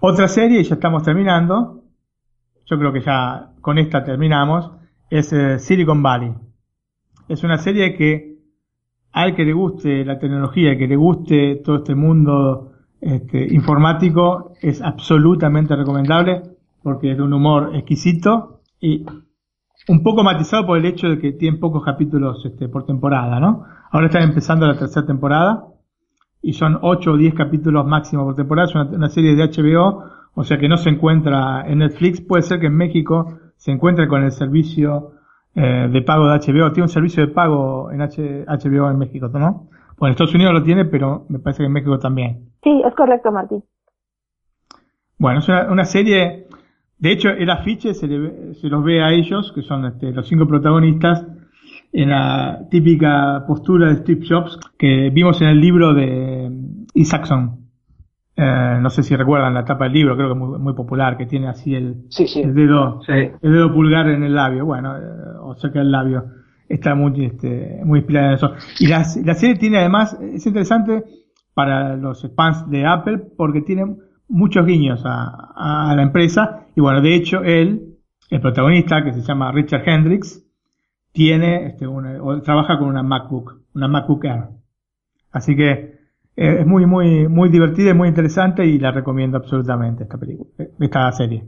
[0.00, 1.84] Otra serie, y ya estamos terminando,
[2.66, 4.72] yo creo que ya con esta terminamos,
[5.10, 6.34] es eh, Silicon Valley.
[7.28, 8.30] Es una serie que
[9.12, 14.80] al que le guste la tecnología, que le guste todo este mundo este, informático, es
[14.82, 16.42] absolutamente recomendable
[16.82, 19.04] porque es de un humor exquisito y
[19.90, 23.64] un poco matizado por el hecho de que tiene pocos capítulos este, por temporada, ¿no?
[23.90, 25.64] Ahora están empezando la tercera temporada
[26.42, 30.04] y son 8 o 10 capítulos máximo por temporada, es una, una serie de HBO,
[30.34, 34.08] o sea que no se encuentra en Netflix, puede ser que en México se encuentre
[34.08, 35.12] con el servicio
[35.56, 39.28] eh, de pago de HBO, tiene un servicio de pago en H- HBO en México,
[39.34, 39.68] ¿no?
[39.98, 42.50] Bueno, en Estados Unidos lo tiene, pero me parece que en México también.
[42.62, 43.62] Sí, es correcto, Martín.
[45.18, 46.46] Bueno, es una, una serie,
[47.00, 50.12] de hecho el afiche se, le ve- se los ve a ellos, que son este,
[50.12, 51.26] los cinco protagonistas,
[51.92, 56.48] en la típica postura de Steve Jobs que vimos en el libro de
[56.94, 57.58] Isaacson.
[58.36, 61.16] Eh, no sé si recuerdan la tapa del libro, creo que es muy, muy popular,
[61.18, 62.40] que tiene así el, Sí, sí.
[62.42, 63.12] el dedo, Sí.
[63.12, 65.00] el dedo pulgar en el labio, bueno, eh,
[65.42, 66.24] o cerca del labio.
[66.68, 68.52] Está muy, este, muy inspirada en eso.
[68.78, 71.02] Y la, la serie tiene además, es interesante
[71.54, 73.84] para los fans de Apple porque tiene
[74.30, 76.66] muchos guiños a, a la empresa.
[76.74, 77.96] Y bueno, de hecho, él,
[78.30, 80.42] el protagonista, que se llama Richard Hendricks,
[81.12, 84.44] tiene, este, una- trabaja con una MacBook, una MacBook Air.
[85.32, 85.72] Así que
[86.36, 90.50] eh, es muy, muy, muy divertida y muy interesante y la recomiendo absolutamente esta película,
[90.78, 91.44] esta serie.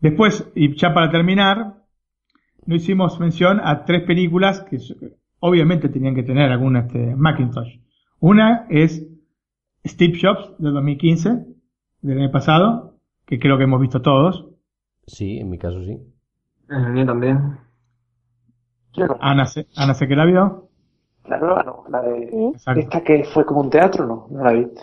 [0.00, 1.74] Después, y ya para terminar,
[2.66, 4.78] no hicimos mención a tres películas que
[5.38, 7.78] obviamente tenían que tener algún este, Macintosh.
[8.20, 9.06] Una es
[9.84, 11.44] Steve Jobs de 2015,
[12.02, 12.96] del año pasado,
[13.26, 14.46] que creo que hemos visto todos.
[15.06, 15.98] Sí, en mi caso sí.
[16.68, 17.58] En el mío también.
[19.20, 20.68] Ana, sé- Ana sé que la vio.
[21.24, 22.50] La nueva no, la de...
[22.54, 22.80] Exacto.
[22.80, 24.82] Esta que fue como un teatro, no, no la he visto.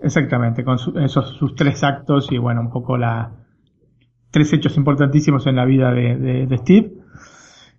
[0.00, 3.32] Exactamente, con su- esos sus tres actos y bueno, un poco la
[4.30, 6.92] tres hechos importantísimos en la vida de, de- de Steve.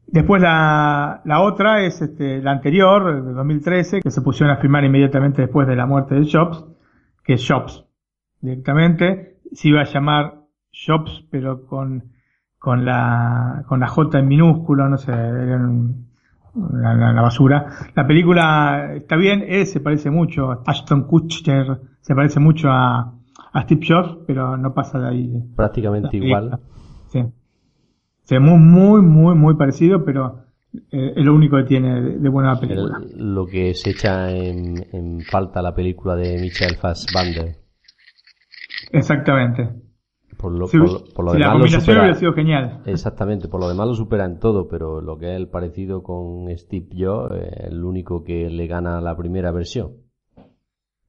[0.07, 4.83] Después la, la otra es este, la anterior, de 2013, que se pusieron a filmar
[4.85, 6.65] inmediatamente después de la muerte de Jobs,
[7.23, 7.83] que es Jobs.
[8.41, 10.41] Directamente se iba a llamar
[10.71, 12.11] Jobs, pero con,
[12.59, 16.07] con la, con la J en minúsculo, no sé, era un-
[16.73, 17.67] la, la- la basura.
[17.95, 23.13] La película está bien, él se parece mucho a Ashton Kutcher, se parece mucho a,
[23.53, 25.43] a Steve Jobs, pero no pasa de ahí.
[25.55, 26.59] Prácticamente igual.
[27.09, 27.23] Sí.
[28.23, 30.41] Se ve muy, muy, muy, muy parecido, pero
[30.91, 33.01] eh, es lo único que tiene de, de buena la película.
[33.03, 37.55] El- lo que se echa en, en falta la película de Michael Fassbender.
[38.91, 39.69] Exactamente.
[40.37, 42.01] Por lo, Si, por, lo- por lo si la demás lo combinación supera.
[42.01, 42.81] hubiera sido genial.
[42.85, 46.45] Exactamente, por lo demás lo supera en todo, pero lo que es el parecido con
[46.57, 49.93] Steve Jobs eh, es el único que le gana la primera versión.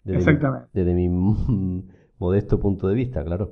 [0.04, 0.68] Desde Exactamente.
[0.72, 1.08] Mi, desde mi
[2.18, 3.50] modesto punto de vista, claro.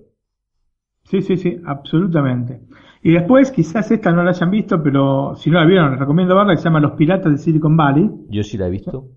[1.04, 2.62] Sí, sí, sí, absolutamente.
[3.02, 6.34] Y después, quizás esta no la hayan visto, pero si no la vieron, les recomiendo
[6.34, 8.10] verla, que se llama Los Piratas de Silicon Valley.
[8.30, 9.08] Yo sí la he visto.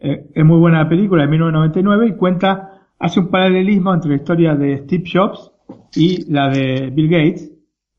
[0.00, 2.69] Eh, es muy buena la película de 1999 y cuenta,
[3.00, 5.50] hace un paralelismo entre la historia de Steve Jobs
[5.96, 7.50] y la de Bill Gates,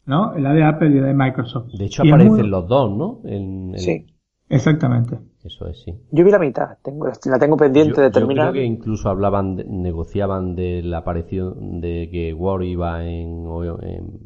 [0.06, 0.38] ¿no?
[0.38, 1.74] La de Apple y la de Microsoft.
[1.78, 3.22] De hecho Y aparecen muy- los dos, ¿no?
[3.26, 4.06] En- en- Sí.
[4.50, 5.18] Exactamente.
[5.44, 5.94] Eso es, sí.
[6.12, 8.52] Yo vi la mitad, tengo, la tengo pendiente Yo- de yo terminar.
[8.52, 13.46] creo que incluso hablaban, de- negociaban de la aparición de que Word iba en,
[13.82, 14.20] en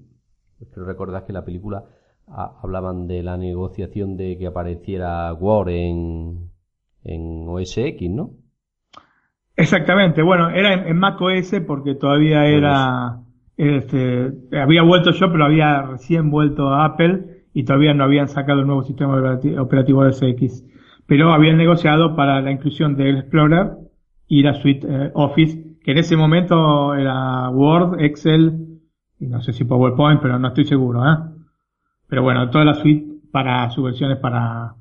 [0.71, 1.85] creo recordar que la película
[2.27, 6.49] ah, hablaban de la negociación de que apareciera Word en,
[7.03, 8.31] en OS X, ¿no?
[9.55, 10.21] Exactamente.
[10.21, 13.19] Bueno, era en, en Mac OS porque todavía era,
[13.57, 18.59] este, había vuelto yo, pero había recién vuelto a Apple y todavía no habían sacado
[18.61, 20.65] el nuevo sistema operati- operativo OS X.
[21.07, 23.71] Pero habían negociado para la inclusión del Explorer
[24.27, 28.79] y la suite eh, Office, que en ese momento era Word, Excel
[29.19, 31.17] y no sé si PowerPoint, pero no estoy seguro, ¿eh?
[32.07, 34.75] Pero bueno, toda la suite para sus versiones para,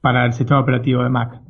[0.00, 1.40] para el sistema operativo de Mac.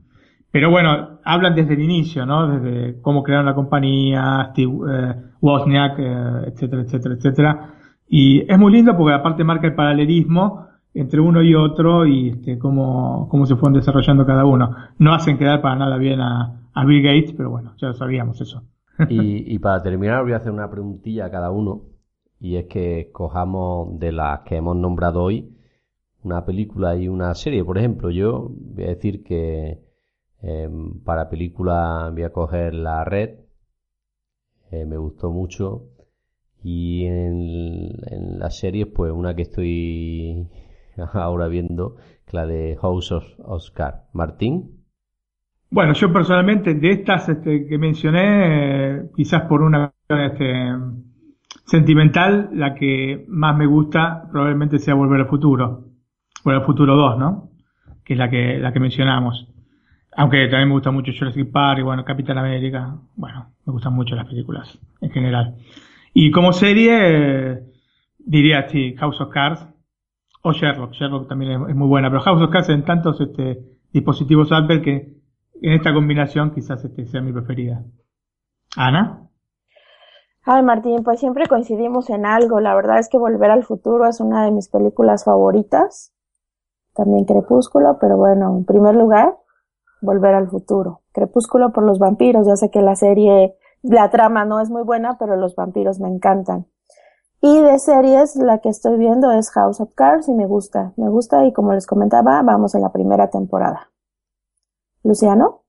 [0.52, 2.48] Pero bueno, hablan desde el inicio, ¿no?
[2.48, 7.74] Desde cómo crearon la compañía, Steve eh, Wozniak, eh, etcétera, etcétera, etcétera.
[8.08, 12.58] Y es muy lindo porque aparte marca el paralelismo entre uno y otro y este,
[12.58, 14.74] cómo, cómo se fueron desarrollando cada uno.
[14.98, 18.62] No hacen quedar para nada bien a, Bill Gates, pero bueno, ya sabíamos eso.
[19.08, 21.82] Y, y para terminar voy a hacer una preguntilla a cada uno
[22.40, 25.56] y es que escojamos de las que hemos nombrado hoy
[26.22, 27.64] una película y una serie.
[27.64, 29.78] Por ejemplo, yo voy a decir que
[30.42, 33.40] em, para película voy a coger La Red,
[34.70, 35.86] eh, me gustó mucho
[36.62, 40.48] y en, en las series pues una que estoy
[41.14, 41.96] ahora viendo,
[42.26, 44.04] que la de House of Oscar.
[44.12, 44.80] Martín.
[45.70, 50.72] Bueno, yo personalmente de estas este, que mencioné, quizás por una este,
[51.64, 55.84] sentimental, la que más me gusta probablemente sea Volver al Futuro.
[56.44, 57.50] Volver al Futuro 2, ¿no?
[58.04, 59.49] Que es la que, la que mencionamos.
[60.16, 62.96] Aunque también me gusta mucho Jurassic Park y bueno, Capitán América.
[63.16, 65.56] Bueno, me gustan mucho las películas en general.
[66.12, 67.62] Y como serie,
[68.18, 69.66] diría sí, House of Cards
[70.42, 70.92] o Sherlock.
[70.92, 73.62] Sherlock también es muy buena, pero House of Cards en tantos este,
[73.92, 75.20] dispositivos Apple que
[75.62, 77.84] en esta combinación quizás este sea mi preferida.
[78.76, 79.28] Ana.
[80.44, 82.60] Ay, Martín, pues siempre coincidimos en algo.
[82.60, 86.14] La verdad es que Volver al Futuro es una de mis películas favoritas.
[86.94, 89.36] También Crepúsculo, pero bueno, en primer lugar,
[90.02, 91.00] Volver al Futuro.
[91.12, 92.46] Crepúsculo por los vampiros.
[92.46, 96.08] Ya sé que la serie, la trama no es muy buena, pero los vampiros me
[96.08, 96.66] encantan.
[97.42, 100.92] Y de series, la que estoy viendo es House of Cards y me gusta.
[100.96, 103.88] Me gusta y como les comentaba, vamos en la primera temporada.
[105.02, 105.62] Luciano.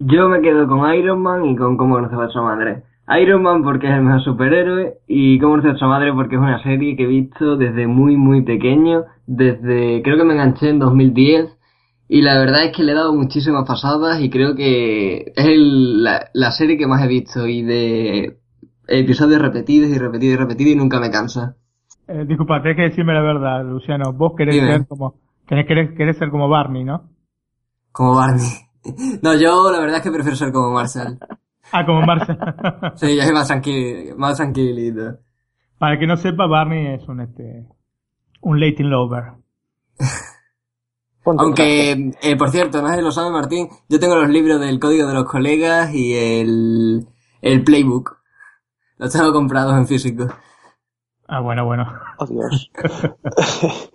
[0.00, 2.82] Yo me quedo con Iron Man y con Cómo conocer a su madre.
[3.20, 6.40] Iron Man porque es el mejor superhéroe y Cómo conocer a su madre porque es
[6.40, 10.80] una serie que he visto desde muy muy pequeño, desde creo que me enganché en
[10.80, 11.56] 2010
[12.08, 16.02] y la verdad es que le he dado muchísimas pasadas y creo que es el,
[16.04, 18.38] la, la serie que más he visto y de
[18.86, 21.56] episodios repetidos y repetidos y repetidos y nunca me cansa.
[22.06, 24.12] Eh, disculpa, tenés que decirme la verdad, Luciano.
[24.12, 24.72] Vos querés Dime.
[24.72, 25.14] ser como,
[25.48, 27.08] tenés, querés, querés ser como Barney, ¿no?
[27.92, 28.46] Como Barney.
[29.22, 31.18] No, yo la verdad es que prefiero ser como Marcel.
[31.72, 32.36] Ah, como Marcel.
[32.96, 35.20] Sí, soy más tranquilo, más tranquilito.
[35.78, 37.66] Para el que no sepa, Barney es un este,
[38.42, 39.32] un Latin lover.
[41.24, 44.60] Ponte Aunque, eh, por cierto, no sé si lo sabe Martín, yo tengo los libros
[44.60, 47.08] del código de los colegas y el,
[47.40, 48.18] el playbook.
[48.98, 50.26] Los tengo comprados en físico.
[51.26, 51.86] Ah, bueno, bueno.
[52.18, 52.70] Oh, Dios.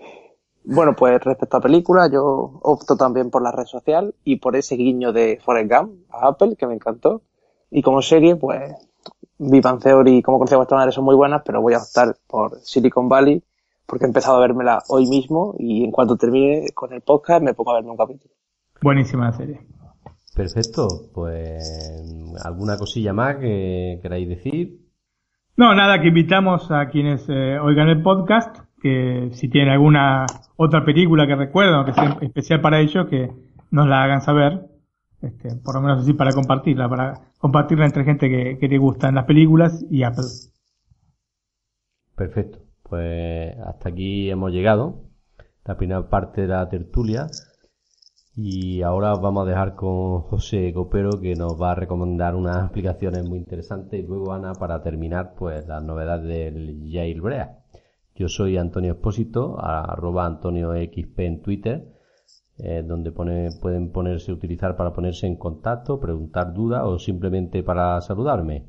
[0.64, 2.24] bueno, pues respecto a películas, yo
[2.64, 6.56] opto también por la red social y por ese guiño de Forrest Gump a Apple,
[6.58, 7.22] que me encantó.
[7.70, 8.74] Y como serie, pues,
[9.38, 12.18] Bang Theory y Cómo conocí a vuestra madre son muy buenas, pero voy a optar
[12.28, 13.44] por Silicon Valley
[13.90, 17.56] porque he empezado a vérmela hoy mismo y en cuanto termine con el podcast me
[17.56, 18.34] pongo a verme un capítulo.
[18.82, 19.62] Buenísima la serie.
[20.36, 24.80] Perfecto, pues alguna cosilla más que queráis decir.
[25.58, 30.26] No, nada, que invitamos a quienes eh, oigan el podcast, que si tienen alguna
[30.56, 33.30] otra película que recuerdan o que sea especial para ellos, que
[33.72, 34.68] nos la hagan saber,
[35.22, 39.16] este, por lo menos así para compartirla, para compartirla entre gente que, que le gustan
[39.16, 40.24] las películas y Apple.
[42.16, 42.60] Perfecto,
[42.90, 45.04] pues hasta aquí hemos llegado,
[45.66, 47.28] la primera parte de la tertulia.
[48.36, 52.58] Y ahora os vamos a dejar con José Copero que nos va a recomendar unas
[52.58, 57.50] aplicaciones muy interesantes y luego Ana para terminar pues las novedades del Jailbreak.
[58.16, 61.94] Yo soy Antonio Espósito, arroba Antonio XP en Twitter,
[62.58, 68.00] eh, donde pone, pueden ponerse, utilizar para ponerse en contacto, preguntar dudas o simplemente para
[68.02, 68.68] saludarme.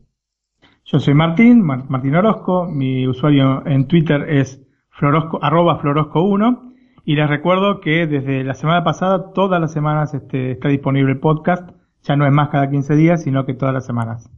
[0.84, 6.72] Yo soy Martín, Mar- Martín Orozco, mi usuario en Twitter es florosco, arroba florosco1
[7.04, 11.20] y les recuerdo que desde la semana pasada, todas las semanas este, está disponible el
[11.20, 11.70] podcast,
[12.02, 14.28] ya no es más cada 15 días, sino que todas las semanas.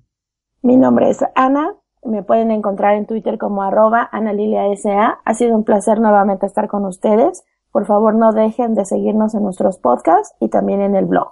[0.63, 1.75] Mi nombre es Ana,
[2.05, 5.19] me pueden encontrar en Twitter como arroba analiliasa.
[5.25, 7.45] Ha sido un placer nuevamente estar con ustedes.
[7.73, 11.31] Por favor, no dejen de seguirnos en nuestros podcasts y también en el blog.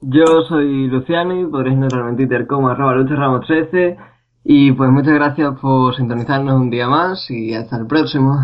[0.00, 3.96] Yo soy Luciano y podréis encontrarme en Twitter como arroba lucharamos13
[4.44, 8.36] y pues muchas gracias por sintonizarnos un día más y hasta el próximo.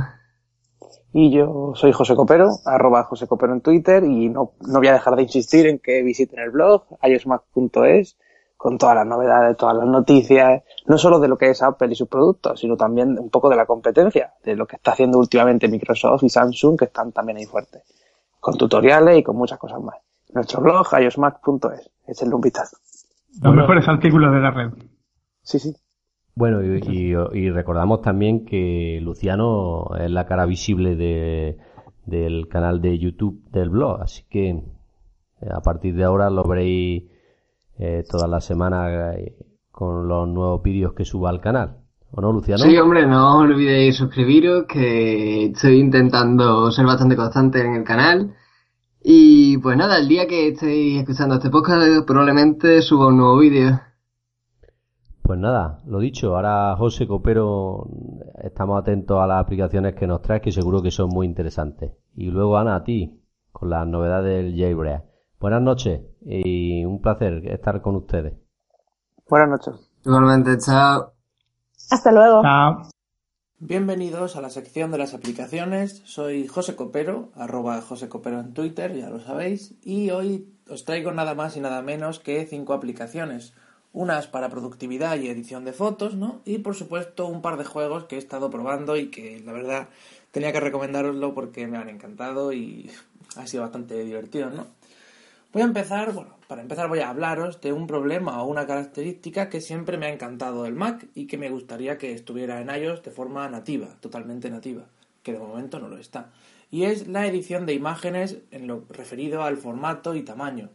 [1.13, 4.95] Y yo soy José Copero, arroba José Copero en Twitter y no, no voy a
[4.95, 8.17] dejar de insistir en que visiten el blog iosmac.es
[8.57, 11.97] con todas las novedades, todas las noticias, no solo de lo que es Apple y
[11.97, 15.69] sus productos, sino también un poco de la competencia, de lo que está haciendo últimamente
[15.69, 17.83] Microsoft y Samsung, que están también ahí fuertes,
[18.41, 19.97] con tutoriales y con muchas cosas más.
[20.35, 22.77] Nuestro blog iosmac.es, échenle un vistazo.
[23.43, 24.71] Los mejores artículos de la red.
[25.43, 25.75] Sí, sí.
[26.35, 31.59] Bueno, y, y- y recordamos también que Luciano es la cara visible de,
[32.07, 34.63] del canal de YouTube del blog, así que eh,
[35.51, 37.05] a partir de ahora lo veréis
[37.79, 39.35] eh, todas las semanas eh,
[39.71, 41.79] con los nuevos vídeos que suba al canal.
[42.13, 42.63] ¿O no, Luciano?
[42.63, 48.35] Sí, hombre, no olvidéis suscribiros, que estoy intentando ser bastante constante en el canal.
[49.05, 53.81] Y pues nada, el día que estéis escuchando este podcast probablemente suba un nuevo vídeo.
[55.23, 57.89] Pues nada, lo dicho, ahora José Copero
[58.43, 61.93] estamos atentos a las aplicaciones que nos traes que seguro que son muy interesantes.
[62.15, 63.21] Y luego Ana, a ti,
[63.51, 65.05] con las novedades del Jailbreak.
[65.41, 68.35] Buenas noches y un placer estar con ustedes.
[69.29, 69.91] Buenas noches.
[70.05, 71.13] Igualmente, chao.
[71.91, 72.43] Hasta luego.
[72.43, 72.92] Chao.
[73.65, 76.03] Bienvenidos a la sección de las aplicaciones.
[76.05, 79.75] Soy José Copero, arroba José Copero en Twitter, ya lo sabéis.
[79.85, 83.53] Y hoy os traigo nada más y nada menos que cinco aplicaciones.
[83.93, 86.41] Unas para productividad y edición de fotos, ¿no?
[86.45, 89.89] Y por supuesto un par de juegos que he estado probando y que la verdad
[90.33, 92.91] tenía que recomendároslo porque me han encantado y
[93.37, 94.67] ha sido bastante divertido, ¿no?
[95.53, 99.51] Voy a empezar, bueno, para empezar voy a hablaros de un problema o una característica
[99.51, 103.03] que siempre me ha encantado del Mac y que me gustaría que estuviera en iOS
[103.03, 104.87] de forma nativa, totalmente nativa,
[105.23, 106.31] que de momento no lo está.
[106.71, 110.71] Y es la edición de imágenes en lo referido al formato y tamaño.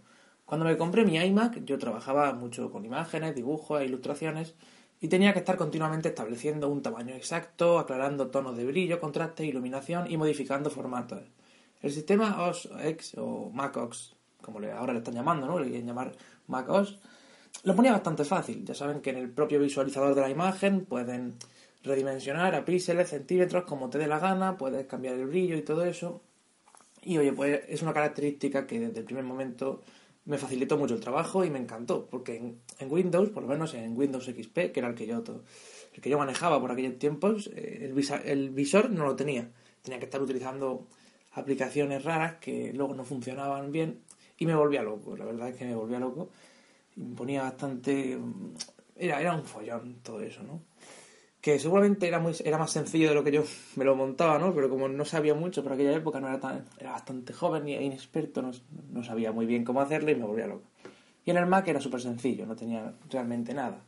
[0.45, 4.53] Cuando me compré mi iMac, yo trabajaba mucho con imágenes, dibujos e ilustraciones
[5.01, 10.05] y tenía que estar continuamente estableciendo un tamaño exacto, aclarando tonos de brillo, contraste, iluminación
[10.11, 11.23] y modificando formatos.
[11.81, 14.16] El sistema OS X o Mac OS,
[14.47, 15.59] como le- ahora le están llamando, ¿no?
[15.59, 16.13] Le quieren llamar
[16.47, 16.97] Mac OS,
[17.65, 18.63] lo ponía bastante fácil.
[18.63, 21.33] Ya saben que en el propio visualizador de la imagen pueden
[21.83, 25.83] redimensionar a píxeles, centímetros, como te dé la gana, puedes cambiar el brillo y todo
[25.83, 26.21] eso.
[27.03, 29.81] Y oye, pues es una característica que desde el primer momento
[30.23, 33.73] me facilitó mucho el trabajo y me encantó, porque en, en Windows, por lo menos
[33.73, 35.21] en Windows XP, que era el que yo,
[35.93, 39.49] el que yo manejaba por aquellos tiempos, eh, el, visa- el visor no lo tenía.
[39.83, 40.85] Tenía que estar utilizando
[41.33, 43.99] aplicaciones raras que luego no funcionaban bien
[44.37, 46.29] y me volvía loco, la verdad es que me volvía loco
[46.95, 48.17] y me ponía bastante...
[48.95, 50.61] Era, era un follón todo eso, ¿no?
[51.47, 53.43] que seguramente era muy era más sencillo de lo que yo
[53.77, 54.53] me lo montaba, ¿no?
[54.53, 57.75] Pero como no sabía mucho por aquella época, no era tan era bastante joven y
[57.75, 58.51] inexperto, no,
[58.91, 60.63] no sabía muy bien cómo hacerlo y me volvía loco.
[61.23, 63.79] Y en el Mac era súper sencillo, no tenía realmente nada.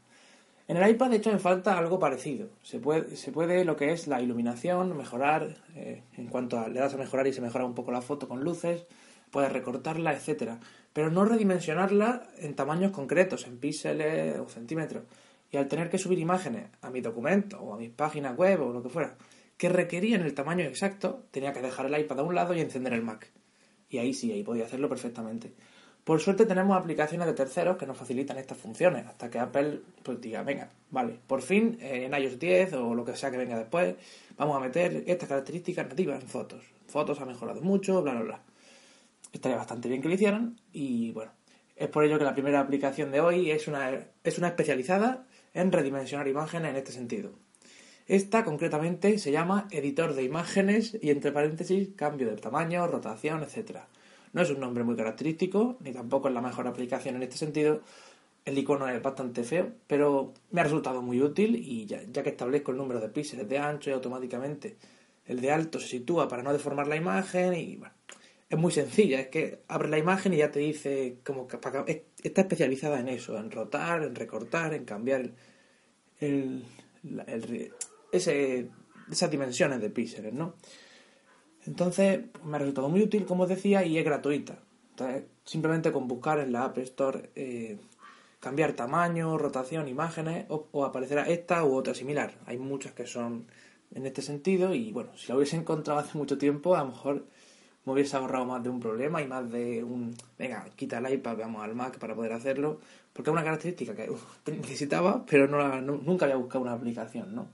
[0.70, 2.48] En el iPad, de hecho, me falta algo parecido.
[2.62, 6.80] Se puede, se puede lo que es la iluminación, mejorar, eh, en cuanto a le
[6.80, 8.86] das a mejorar y se mejora un poco la foto con luces,
[9.32, 10.60] puedes recortarla, etcétera,
[10.94, 15.04] pero no redimensionarla en tamaños concretos, en píxeles o centímetros.
[15.52, 18.74] Y al tener que subir imágenes a mi documento o a mis páginas web o
[18.74, 19.16] lo que fuera,
[19.58, 22.94] que requerían el tamaño exacto, tenía que dejar el iPad a un lado y encender
[22.94, 23.32] el Mac.
[23.90, 25.54] Y ahí sí, ahí podía hacerlo perfectamente.
[26.04, 30.20] Por suerte tenemos aplicaciones de terceros que nos facilitan estas funciones, hasta que Apple pues
[30.22, 33.58] diga, venga, vale, por fin eh, en iOS 10 o lo que sea que venga
[33.58, 33.96] después,
[34.38, 36.64] vamos a meter estas características nativas en fotos.
[36.88, 38.42] Fotos ha mejorado mucho, bla, bla, bla.
[39.32, 41.32] Estaría bastante bien que lo hicieran y bueno,
[41.76, 45.72] es por ello que la primera aplicación de hoy es una, es una especializada en
[45.72, 47.32] redimensionar imágenes en este sentido.
[48.08, 53.82] Esta concretamente se llama editor de imágenes y entre paréntesis cambio de tamaño, rotación, etc.
[54.34, 57.82] No es un nombre muy característico, ni tampoco es la mejor aplicación en este sentido.
[58.46, 62.30] El icono es bastante feo, pero me ha resultado muy útil y ya, ya que
[62.30, 64.78] establezco el número de píxeles de ancho y automáticamente
[65.28, 67.94] el de alto se sitúa para no deformar la imagen y bueno,
[68.50, 71.58] es muy sencilla, es que abre la imagen y ya te dice como que
[72.24, 75.32] está especializada en eso, en rotar, en recortar, en cambiar
[78.12, 78.70] ese,
[79.12, 80.56] esas dimensiones de píxeles, ¿no?
[81.68, 84.58] Entonces me ha resultado muy útil, como os decía, y es gratuita.
[84.92, 87.78] Entonces, simplemente con buscar en la App Store eh,
[88.40, 92.34] cambiar tamaño, rotación, imágenes, o, o aparecerá esta u otra similar.
[92.48, 93.46] Hay muchas que son
[93.92, 97.28] en este sentido y bueno, si la hubiese encontrado hace mucho tiempo, a lo mejor
[97.90, 101.38] me hubiese ahorrado más de un problema y más de un, venga, quita el iPad,
[101.38, 102.80] vamos al Mac para poder hacerlo,
[103.12, 104.10] porque es una característica que
[104.52, 105.48] necesitaba, pero
[105.82, 107.48] nunca había buscado una aplicación, ¿no?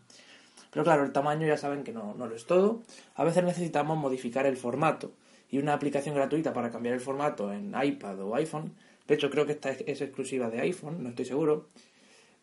[0.71, 2.83] Pero claro, el tamaño ya saben que no, no lo es todo.
[3.15, 5.13] A veces necesitamos modificar el formato.
[5.49, 8.73] Y una aplicación gratuita para cambiar el formato en iPad o iPhone,
[9.07, 11.69] de hecho creo que esta es, es exclusiva de iPhone, no estoy seguro,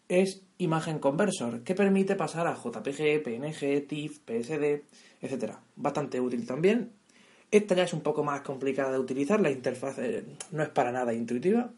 [0.08, 4.82] es Imagen Conversor, que permite pasar a JPG, PNG, TIFF, PSD,
[5.20, 5.56] etc.
[5.76, 6.92] Bastante útil también.
[7.52, 10.90] Esta ya es un poco más complicada de utilizar, la interfaz eh, no es para
[10.90, 11.70] nada intuitiva.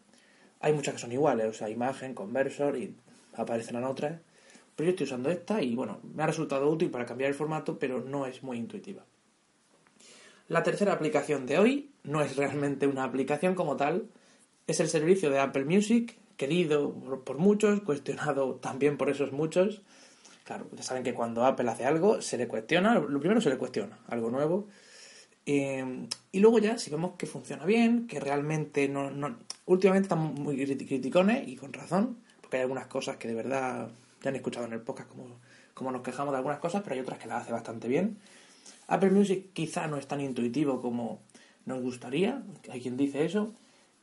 [0.61, 2.95] Hay muchas que son iguales, o sea, Imagen, Conversor y
[3.33, 4.21] aparecerán otras.
[4.75, 7.77] Pero yo estoy usando esta y bueno, me ha resultado útil para cambiar el formato,
[7.77, 9.03] pero no es muy intuitiva.
[10.47, 14.07] La tercera aplicación de hoy no es realmente una aplicación como tal,
[14.67, 16.93] es el servicio de Apple Music, querido
[17.25, 19.81] por, muchos, cuestionado también por esos muchos.
[20.45, 23.57] Claro, ya saben que cuando Apple hace algo, se le cuestiona, lo primero se le
[23.57, 24.67] cuestiona, algo nuevo.
[25.45, 29.11] Eh, y luego ya, si vemos que funciona bien, que realmente no...
[29.65, 33.89] últimamente estamos muy criti- criticones y con razón, porque hay algunas cosas que de verdad
[34.21, 35.27] ya han escuchado en el podcast como,
[35.73, 38.17] como nos quejamos de algunas cosas, pero hay otras que las hace bastante bien.
[38.87, 41.19] Apple Music quizá no es tan intuitivo como
[41.65, 43.53] nos gustaría, hay quien dice eso,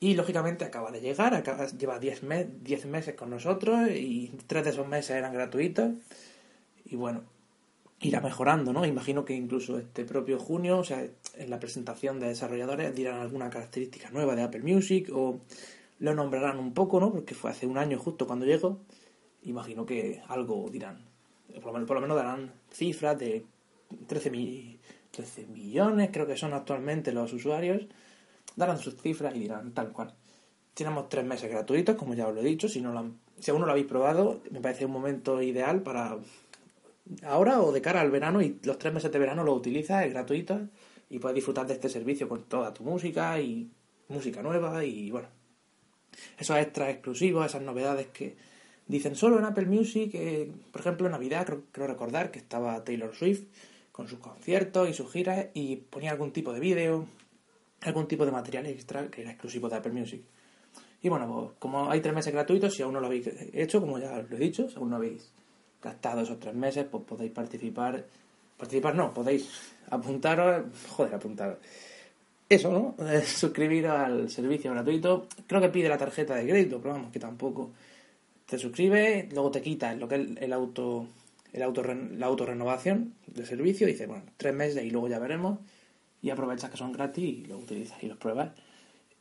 [0.00, 1.42] y lógicamente acaba de llegar,
[1.78, 5.92] lleva 10 me- 10 meses con nosotros y 3 de esos meses eran gratuitos,
[6.84, 7.22] y bueno,
[8.02, 8.84] irá mejorando, ¿no?
[8.84, 11.06] Imagino que incluso este propio junio, o sea,
[11.36, 15.40] en la presentación de desarrolladores dirán alguna característica nueva de Apple Music o
[16.00, 17.12] lo nombrarán un poco, ¿no?
[17.12, 18.80] Porque fue hace un año justo cuando llegó.
[19.44, 21.04] Imagino que algo dirán.
[21.54, 23.44] Por lo menos, por lo menos darán cifras de
[24.08, 24.78] 13, mi-
[25.10, 27.82] 13 millones, creo que son actualmente los usuarios.
[28.56, 30.14] Darán sus cifras y dirán tal cual.
[30.74, 32.68] Tenemos tres meses gratuitos, como ya os lo he dicho.
[32.68, 35.82] Si, no lo han- si aún no lo habéis probado, me parece un momento ideal
[35.82, 36.18] para
[37.24, 40.12] ahora o de cara al verano y los tres meses de verano lo utilizas, es
[40.12, 40.68] gratuito
[41.10, 43.70] y puedes disfrutar de este servicio con toda tu música y
[44.08, 45.28] música nueva y bueno,
[46.38, 48.36] esos extras exclusivos, esas novedades que
[48.86, 53.14] dicen solo en Apple Music, eh, por ejemplo en Navidad creo, recordar que estaba Taylor
[53.14, 53.44] Swift
[53.90, 57.06] con sus conciertos y sus giras y ponía algún tipo de vídeo,
[57.82, 60.22] algún tipo de material extra que era exclusivo de Apple Music.
[61.02, 63.98] Y bueno, pues, como hay tres meses gratuitos, si aún no lo habéis hecho, como
[63.98, 65.32] ya lo he dicho, si aún no habéis
[65.82, 68.04] gastado esos tres meses, pues podéis participar.
[68.56, 69.48] Participar no, podéis
[69.90, 71.58] apuntaros, joder, apuntaros.
[72.48, 72.96] Eso, ¿no?
[73.24, 75.26] Suscribiros al servicio gratuito.
[75.46, 77.70] Creo que pide la tarjeta de crédito, pero vamos, que tampoco.
[78.46, 81.06] Te suscribes, luego te quitas lo que es el auto,
[81.52, 85.58] el auto, la autorrenovación de servicio, y dices, bueno, tres meses y luego ya veremos.
[86.20, 88.52] Y aprovechas que son gratis y lo utilizas y los pruebas.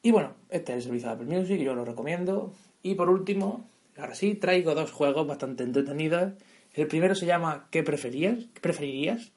[0.04, 2.54] Y bueno, este es el servicio de Apple Music, yo lo recomiendo.
[2.84, 3.66] Y por último,
[3.98, 6.34] ahora sí, traigo dos juegos bastante entretenidos.
[6.73, 8.38] El primero se llama ¿Qué preferías?
[8.53, 9.31] ¿Qué preferirías?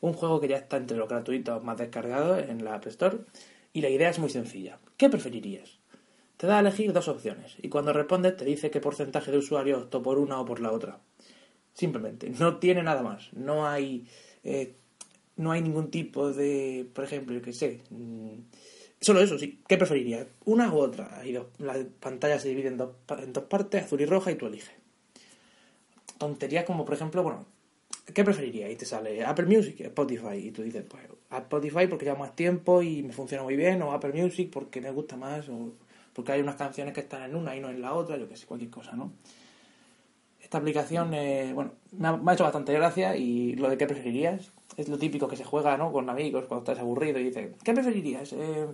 [0.00, 3.18] Un juego que ya está entre los gratuitos más descargados en la App Store.
[3.72, 4.78] Y la idea es muy sencilla.
[4.96, 5.78] ¿Qué preferirías?
[6.36, 9.82] Te da a elegir dos opciones y cuando respondes te dice qué porcentaje de usuarios
[9.82, 10.98] optó por una o por la otra.
[11.72, 13.32] Simplemente, no tiene nada más.
[13.32, 14.08] No hay,
[14.42, 14.74] eh,
[15.36, 18.40] no hay ningún tipo de, por ejemplo, yo qué sé, mm,
[19.02, 19.60] Solo eso, sí.
[19.66, 20.28] ¿Qué preferirías?
[20.44, 21.18] ¿Una u otra?
[21.18, 22.90] Ahí La pantalla se divide en dos,
[23.20, 24.81] en dos partes, azul y roja, y tú eliges.
[26.22, 27.44] Tonterías como, por ejemplo, bueno,
[28.14, 28.70] ¿qué preferirías?
[28.70, 32.80] Y te sale Apple Music, Spotify, y tú dices, pues, Spotify porque lleva más tiempo
[32.80, 35.72] y me funciona muy bien, o Apple Music porque me gusta más, o
[36.12, 38.36] porque hay unas canciones que están en una y no en la otra, yo qué
[38.36, 39.10] sé, cualquier cosa, ¿no?
[40.40, 43.88] Esta aplicación, eh, bueno, me ha, me ha hecho bastante gracia y lo de qué
[43.88, 45.90] preferirías, es lo típico que se juega ¿no?
[45.90, 48.32] con amigos cuando estás aburrido y dices, ¿qué preferirías?
[48.32, 48.68] Eh,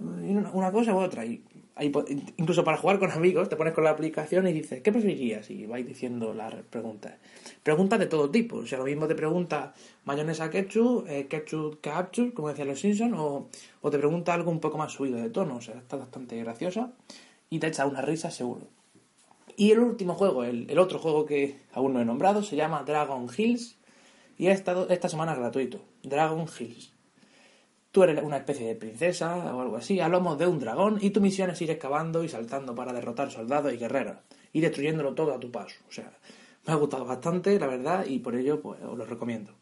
[0.00, 1.24] ¿Una cosa u otra?
[1.24, 1.44] Y
[1.80, 5.50] incluso para jugar con amigos te pones con la aplicación y dices, ¿qué preferirías?
[5.50, 7.14] Y vais diciendo las preguntas.
[7.62, 8.56] Preguntas de todo tipo.
[8.56, 9.74] O sea, lo mismo te pregunta
[10.04, 13.48] mayonesa ketchup, eh, ketchup capture, como decían los Simpsons, o,
[13.90, 15.56] te pregunta algo un poco más subido de tono.
[15.56, 16.92] O sea, está bastante graciosa
[17.48, 18.66] y te echa una risa seguro.
[19.56, 23.28] Y el último juego, el otro juego que aún no he nombrado, se llama Dragon
[23.36, 23.76] Hills
[24.38, 25.80] y ha estado esta semana gratuito.
[26.02, 26.91] Dragon Hills.
[27.92, 31.10] Tú eres una especie de princesa o algo así, a lomo de un dragón, y
[31.10, 34.16] tu misión es ir excavando y saltando para derrotar soldados y guerreros,
[34.52, 35.76] y destruyéndolo todo a tu paso.
[35.88, 36.10] O sea,
[36.66, 39.52] me ha gustado bastante, la verdad, y por ello pues os lo recomiendo.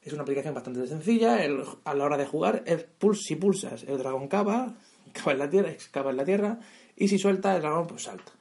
[0.00, 1.40] Es una aplicación bastante sencilla,
[1.84, 2.86] a la hora de jugar, es
[3.20, 4.74] si pulsas el dragón cava,
[5.12, 6.60] cava en la tierra, excava en la tierra,
[6.96, 8.32] y si sueltas el dragón pues salta.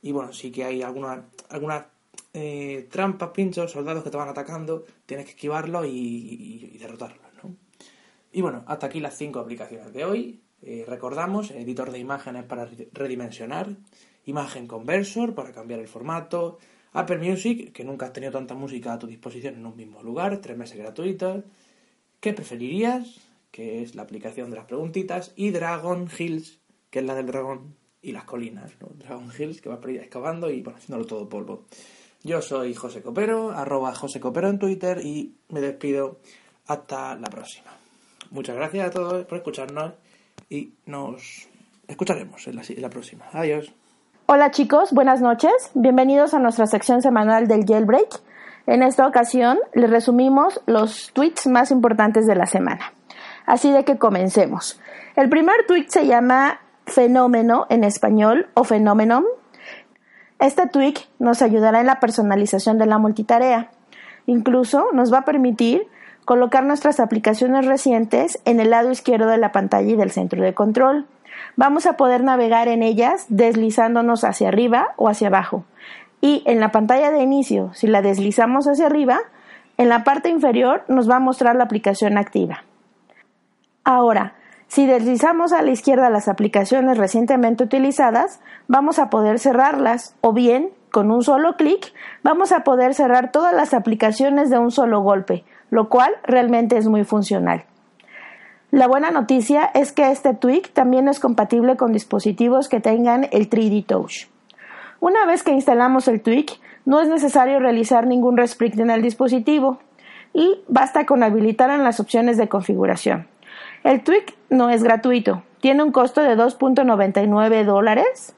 [0.00, 1.20] Y bueno, sí que hay algunas
[1.50, 1.86] alguna
[2.32, 7.27] eh, trampas, pinchos, soldados que te van atacando, tienes que esquivarlos y, derrotarlos, ¿no?
[8.38, 10.40] Y bueno, hasta aquí las cinco aplicaciones de hoy.
[10.62, 13.66] Eh, recordamos, editor de imágenes para redimensionar,
[14.26, 16.58] imagen conversor para cambiar el formato,
[16.92, 20.40] Apple Music, que nunca has tenido tanta música a tu disposición en un mismo lugar,
[20.40, 21.46] tres meses gratuitos.
[22.20, 23.20] ¿Qué preferirías?
[23.50, 25.32] Que es la aplicación de las preguntitas.
[25.34, 26.60] Y Dragon Hills,
[26.90, 28.86] que es la del dragón y las colinas, ¿no?
[28.94, 31.64] Dragon Hills, que va por ahí excavando y bueno, haciéndolo todo polvo.
[32.22, 36.20] Yo soy José Copero, arroba José Copero en Twitter y me despido
[36.66, 37.78] hasta la próxima.
[38.30, 39.92] Muchas gracias a todos por escucharnos
[40.48, 41.48] y nos
[41.86, 43.24] escucharemos en la, próxima.
[43.32, 43.72] Adiós.
[44.26, 45.70] Hola chicos, buenas noches.
[45.74, 48.20] Bienvenidos a nuestra sección semanal del Jailbreak.
[48.66, 52.92] En esta ocasión les resumimos los tweets más importantes de la semana.
[53.46, 54.78] Así de que comencemos.
[55.16, 59.24] El primer tweet se llama fenómeno en español o fenómeno
[60.38, 63.70] este tweak nos ayudará en la personalización de la multitarea.
[64.26, 65.88] Incluso nos va a permitir
[66.28, 70.52] colocar nuestras aplicaciones recientes en el lado izquierdo de la pantalla y del centro de
[70.52, 71.06] control.
[71.56, 75.64] Vamos a poder navegar en ellas deslizándonos hacia arriba o hacia abajo.
[76.20, 79.20] Y en la pantalla de inicio, si la deslizamos hacia arriba,
[79.78, 82.62] en la parte inferior nos va a mostrar la aplicación activa.
[83.82, 84.34] Ahora,
[84.66, 90.72] si deslizamos a la izquierda las aplicaciones recientemente utilizadas, vamos a poder cerrarlas o bien,
[90.90, 95.44] con un solo clic, vamos a poder cerrar todas las aplicaciones de un solo golpe,
[95.70, 97.64] lo cual realmente es muy funcional.
[98.70, 103.48] La buena noticia es que este tweak también es compatible con dispositivos que tengan el
[103.48, 104.26] 3D Touch.
[105.00, 109.78] Una vez que instalamos el tweak, no es necesario realizar ningún resprint en el dispositivo
[110.34, 113.26] y basta con habilitar en las opciones de configuración.
[113.84, 118.34] El tweak no es gratuito, tiene un costo de 2.99 dólares.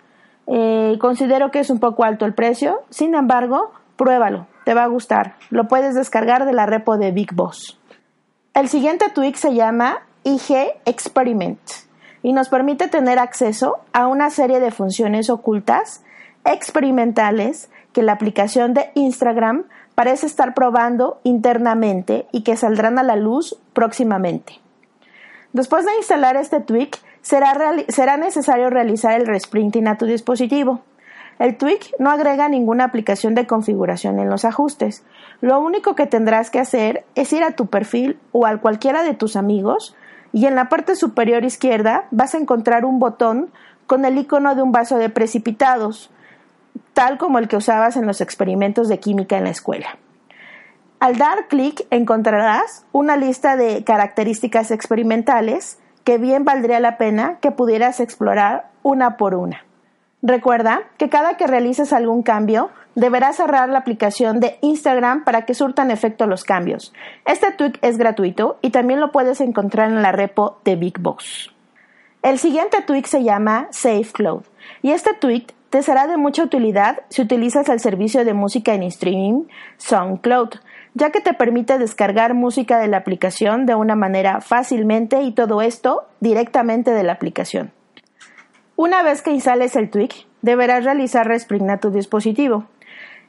[0.46, 4.88] Eh, considero que es un poco alto el precio, sin embargo, pruébalo, te va a
[4.88, 5.34] gustar.
[5.50, 7.78] Lo puedes descargar de la repo de Big Boss.
[8.54, 10.54] El siguiente tweak se llama IG
[10.84, 11.60] Experiment
[12.22, 16.02] y nos permite tener acceso a una serie de funciones ocultas
[16.44, 19.64] experimentales que la aplicación de Instagram
[19.94, 24.60] parece estar probando internamente y que saldrán a la luz próximamente.
[25.52, 27.54] Después de instalar este tweak, será,
[27.88, 30.80] será necesario realizar el resprinting a tu dispositivo.
[31.40, 35.02] El tweak no agrega ninguna aplicación de configuración en los ajustes.
[35.40, 39.14] Lo único que tendrás que hacer es ir a tu perfil o a cualquiera de
[39.14, 39.96] tus amigos
[40.34, 43.50] y en la parte superior izquierda vas a encontrar un botón
[43.86, 46.10] con el icono de un vaso de precipitados,
[46.92, 49.96] tal como el que usabas en los experimentos de química en la escuela.
[50.98, 57.50] Al dar clic encontrarás una lista de características experimentales que bien valdría la pena que
[57.50, 59.64] pudieras explorar una por una.
[60.22, 65.54] Recuerda que cada que realices algún cambio, deberás cerrar la aplicación de Instagram para que
[65.54, 66.92] surtan efecto los cambios.
[67.24, 71.54] Este tweak es gratuito y también lo puedes encontrar en la repo de Big Boss.
[72.22, 74.42] El siguiente tweak se llama Safe Cloud
[74.82, 78.82] y este tweak te será de mucha utilidad si utilizas el servicio de música en
[78.82, 79.44] streaming
[79.78, 80.50] SoundCloud,
[80.94, 85.62] ya que te permite descargar música de la aplicación de una manera fácilmente y todo
[85.62, 87.72] esto directamente de la aplicación.
[88.82, 92.64] Una vez que instales el tweak, deberás realizar respring a tu dispositivo.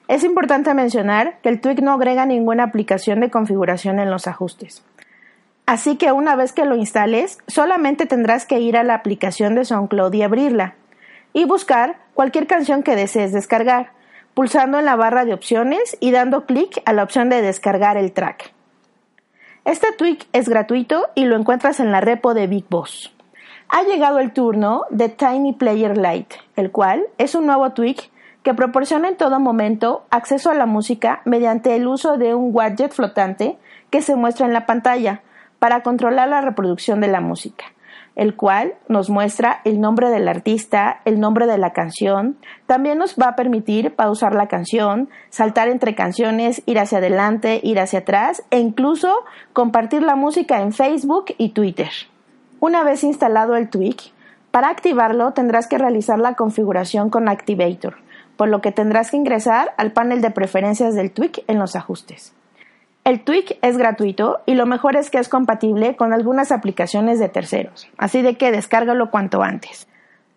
[0.07, 4.81] Es importante mencionar que el tweak no agrega ninguna aplicación de configuración en los ajustes.
[5.65, 9.65] Así que una vez que lo instales, solamente tendrás que ir a la aplicación de
[9.65, 10.75] SoundCloud y abrirla,
[11.33, 13.91] y buscar cualquier canción que desees descargar,
[14.33, 18.13] pulsando en la barra de opciones y dando clic a la opción de descargar el
[18.13, 18.53] track.
[19.65, 23.13] Este tweak es gratuito y lo encuentras en la repo de Big Boss.
[23.73, 28.09] Ha llegado el turno de Tiny Player Lite, el cual es un nuevo tweak
[28.43, 32.91] que proporciona en todo momento acceso a la música mediante el uso de un widget
[32.91, 33.57] flotante
[33.89, 35.21] que se muestra en la pantalla
[35.57, 37.63] para controlar la reproducción de la música
[38.17, 42.37] el cual nos muestra el nombre del artista, el nombre de la canción.
[42.67, 47.79] También nos va a permitir pausar la canción, saltar entre canciones, ir hacia adelante, ir
[47.79, 49.13] hacia atrás e incluso
[49.53, 51.89] compartir la música en Facebook y Twitter.
[52.61, 54.11] Una vez instalado el tweak,
[54.51, 57.95] para activarlo tendrás que realizar la configuración con Activator,
[58.37, 62.33] por lo que tendrás que ingresar al panel de preferencias del tweak en los ajustes.
[63.03, 67.29] El tweak es gratuito y lo mejor es que es compatible con algunas aplicaciones de
[67.29, 69.87] terceros, así de que descárgalo cuanto antes.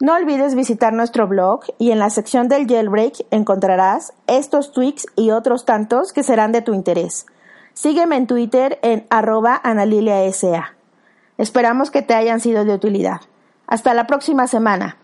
[0.01, 5.31] No olvides visitar nuestro blog y en la sección del jailbreak encontrarás estos tweaks y
[5.31, 7.27] otros tantos que serán de tu interés.
[7.75, 10.75] Sígueme en Twitter en arroba analiliasa.
[11.39, 13.21] Esperamos que te hayan sido de utilidad.
[13.67, 14.99] Hasta la próxima semana.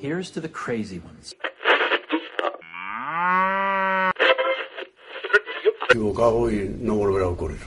[0.00, 1.36] Here's to the crazy ones.
[5.92, 7.60] equivocado y no volverá a ocurrir.